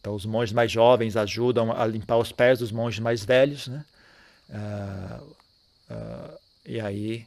Então, 0.00 0.14
os 0.14 0.24
monges 0.24 0.52
mais 0.52 0.70
jovens 0.70 1.16
ajudam 1.16 1.72
a 1.72 1.84
limpar 1.86 2.18
os 2.18 2.32
pés 2.32 2.58
dos 2.60 2.70
monges 2.70 3.00
mais 3.00 3.24
velhos, 3.24 3.68
né? 3.68 3.84
Ah, 4.50 5.20
ah, 5.90 6.34
e 6.64 6.80
aí, 6.80 7.26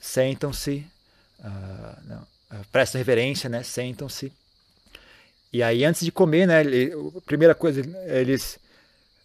sentam-se, 0.00 0.86
ah, 1.42 1.98
prestam 2.72 2.98
reverência, 2.98 3.48
né? 3.48 3.62
Sentam-se. 3.62 4.32
E 5.52 5.62
aí, 5.62 5.84
antes 5.84 6.04
de 6.04 6.12
comer, 6.12 6.46
né, 6.46 6.60
a 6.60 7.20
primeira 7.22 7.54
coisa, 7.54 7.80
eles 8.06 8.58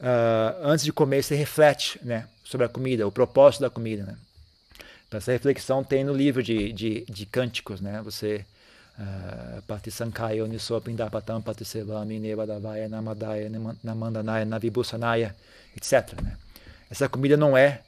uh, 0.04 0.68
antes 0.68 0.84
de 0.84 0.92
comer, 0.92 1.24
você 1.24 1.36
reflete 1.36 2.00
né, 2.04 2.28
sobre 2.44 2.66
a 2.66 2.70
comida, 2.70 3.08
o 3.08 3.12
propósito 3.12 3.62
da 3.62 3.70
comida. 3.70 4.04
Né? 4.04 4.18
Então, 5.08 5.18
essa 5.18 5.32
reflexão 5.32 5.84
tem 5.84 6.04
no 6.04 6.14
livro 6.14 6.44
de, 6.44 6.72
de, 6.74 7.06
de 7.06 7.26
cânticos. 7.26 7.82
Né? 7.82 8.02
Você. 8.04 8.46
Uh, 9.00 9.62
Patisankayo 9.64 10.46
Nisopindapatam 10.46 11.42
Patisevami 11.42 12.20
Nevadavaya 12.20 12.88
Namadaya 12.88 13.50
Namandanaya 13.84 14.46
Navibusanaya, 14.46 15.36
etc. 15.76 16.22
Né? 16.22 16.38
Essa 16.92 17.10
comida 17.10 17.36
não 17.36 17.58
é 17.58 17.82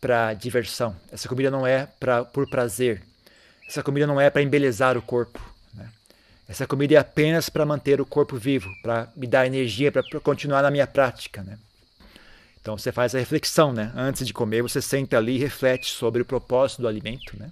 para 0.00 0.34
diversão, 0.34 0.96
essa 1.12 1.28
comida 1.28 1.48
não 1.48 1.64
é 1.64 1.86
pra, 2.00 2.24
por 2.24 2.50
prazer, 2.50 3.02
essa 3.68 3.84
comida 3.84 4.04
não 4.04 4.20
é 4.20 4.30
para 4.30 4.42
embelezar 4.42 4.98
o 4.98 5.02
corpo. 5.02 5.40
Essa 6.48 6.66
comida 6.66 6.94
é 6.94 6.98
apenas 6.98 7.48
para 7.48 7.64
manter 7.64 8.00
o 8.00 8.04
corpo 8.04 8.36
vivo, 8.36 8.68
para 8.82 9.08
me 9.16 9.26
dar 9.26 9.46
energia 9.46 9.90
para 9.90 10.02
continuar 10.20 10.60
na 10.60 10.70
minha 10.70 10.86
prática, 10.86 11.42
né? 11.42 11.56
Então 12.60 12.76
você 12.76 12.92
faz 12.92 13.14
a 13.14 13.18
reflexão, 13.18 13.72
né? 13.72 13.90
Antes 13.96 14.26
de 14.26 14.34
comer, 14.34 14.62
você 14.62 14.82
senta 14.82 15.16
ali 15.16 15.36
e 15.36 15.38
reflete 15.38 15.90
sobre 15.90 16.20
o 16.20 16.24
propósito 16.24 16.82
do 16.82 16.88
alimento, 16.88 17.38
né? 17.38 17.50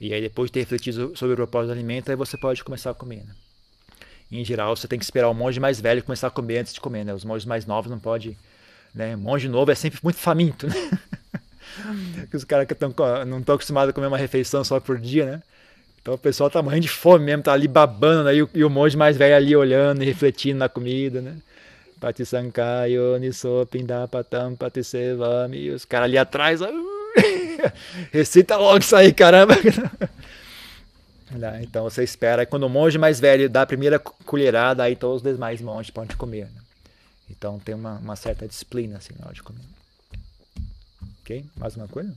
E 0.00 0.12
aí 0.12 0.20
depois 0.20 0.48
de 0.48 0.54
ter 0.54 0.60
refletido 0.60 1.12
sobre 1.16 1.34
o 1.34 1.36
propósito 1.36 1.68
do 1.68 1.72
alimento, 1.72 2.10
aí 2.10 2.16
você 2.16 2.36
pode 2.36 2.62
começar 2.64 2.90
a 2.90 2.94
comer, 2.94 3.24
né? 3.24 3.34
Em 4.30 4.44
geral, 4.44 4.74
você 4.74 4.88
tem 4.88 4.98
que 4.98 5.04
esperar 5.04 5.28
o 5.28 5.34
monge 5.34 5.60
mais 5.60 5.80
velho 5.80 6.02
começar 6.02 6.26
a 6.26 6.30
comer 6.30 6.58
antes 6.58 6.74
de 6.74 6.80
comer, 6.80 7.04
né? 7.04 7.14
Os 7.14 7.24
monges 7.24 7.46
mais 7.46 7.66
novos 7.66 7.90
não 7.90 7.98
pode, 7.98 8.36
né? 8.94 9.14
Monge 9.14 9.48
novo 9.48 9.70
é 9.70 9.74
sempre 9.74 10.00
muito 10.02 10.18
faminto, 10.18 10.66
né? 10.66 10.74
Os 12.32 12.44
caras 12.44 12.66
que 12.66 12.74
tão, 12.74 12.94
não 13.26 13.38
estão 13.40 13.54
acostumados 13.54 13.90
a 13.90 13.92
comer 13.92 14.06
uma 14.06 14.18
refeição 14.18 14.64
só 14.64 14.80
por 14.80 14.98
dia, 14.98 15.26
né? 15.26 15.42
Então 16.00 16.14
o 16.14 16.18
pessoal 16.18 16.50
tá 16.50 16.62
morrendo 16.62 16.82
de 16.82 16.88
fome 16.88 17.24
mesmo, 17.24 17.42
tá 17.42 17.52
ali 17.52 17.66
babando, 17.66 18.24
né? 18.24 18.34
e, 18.34 18.42
o, 18.42 18.50
e 18.52 18.64
o 18.64 18.68
monge 18.68 18.96
mais 18.96 19.16
velho 19.16 19.36
ali 19.36 19.56
olhando 19.56 20.02
e 20.02 20.06
refletindo 20.06 20.58
na 20.58 20.68
comida, 20.68 21.20
né? 21.20 21.36
Patisankayo, 21.98 23.16
Nisopindapatam, 23.18 24.54
Patisevami, 24.56 25.56
e 25.56 25.70
os 25.70 25.86
caras 25.86 26.04
ali 26.04 26.18
atrás, 26.18 26.60
recita 28.12 28.56
logo 28.56 28.78
isso 28.78 28.96
aí, 28.96 29.12
caramba! 29.12 29.54
então 31.62 31.84
você 31.84 32.02
espera, 32.02 32.46
quando 32.46 32.64
o 32.64 32.68
monge 32.68 32.98
mais 32.98 33.18
velho 33.18 33.48
dá 33.48 33.62
a 33.62 33.66
primeira 33.66 33.98
colherada, 33.98 34.82
aí 34.82 34.96
todos 34.96 35.24
os 35.24 35.32
demais 35.32 35.60
monges 35.60 35.90
podem 35.90 36.16
comer. 36.16 36.46
Né? 36.46 36.60
Então 37.30 37.58
tem 37.58 37.74
uma, 37.74 37.98
uma 37.98 38.16
certa 38.16 38.46
disciplina 38.46 38.98
assim 38.98 39.14
na 39.18 39.26
hora 39.26 39.34
de 39.34 39.42
comer. 39.42 39.64
Ok? 41.20 41.44
Mais 41.56 41.76
uma 41.76 41.88
coisa? 41.88 42.12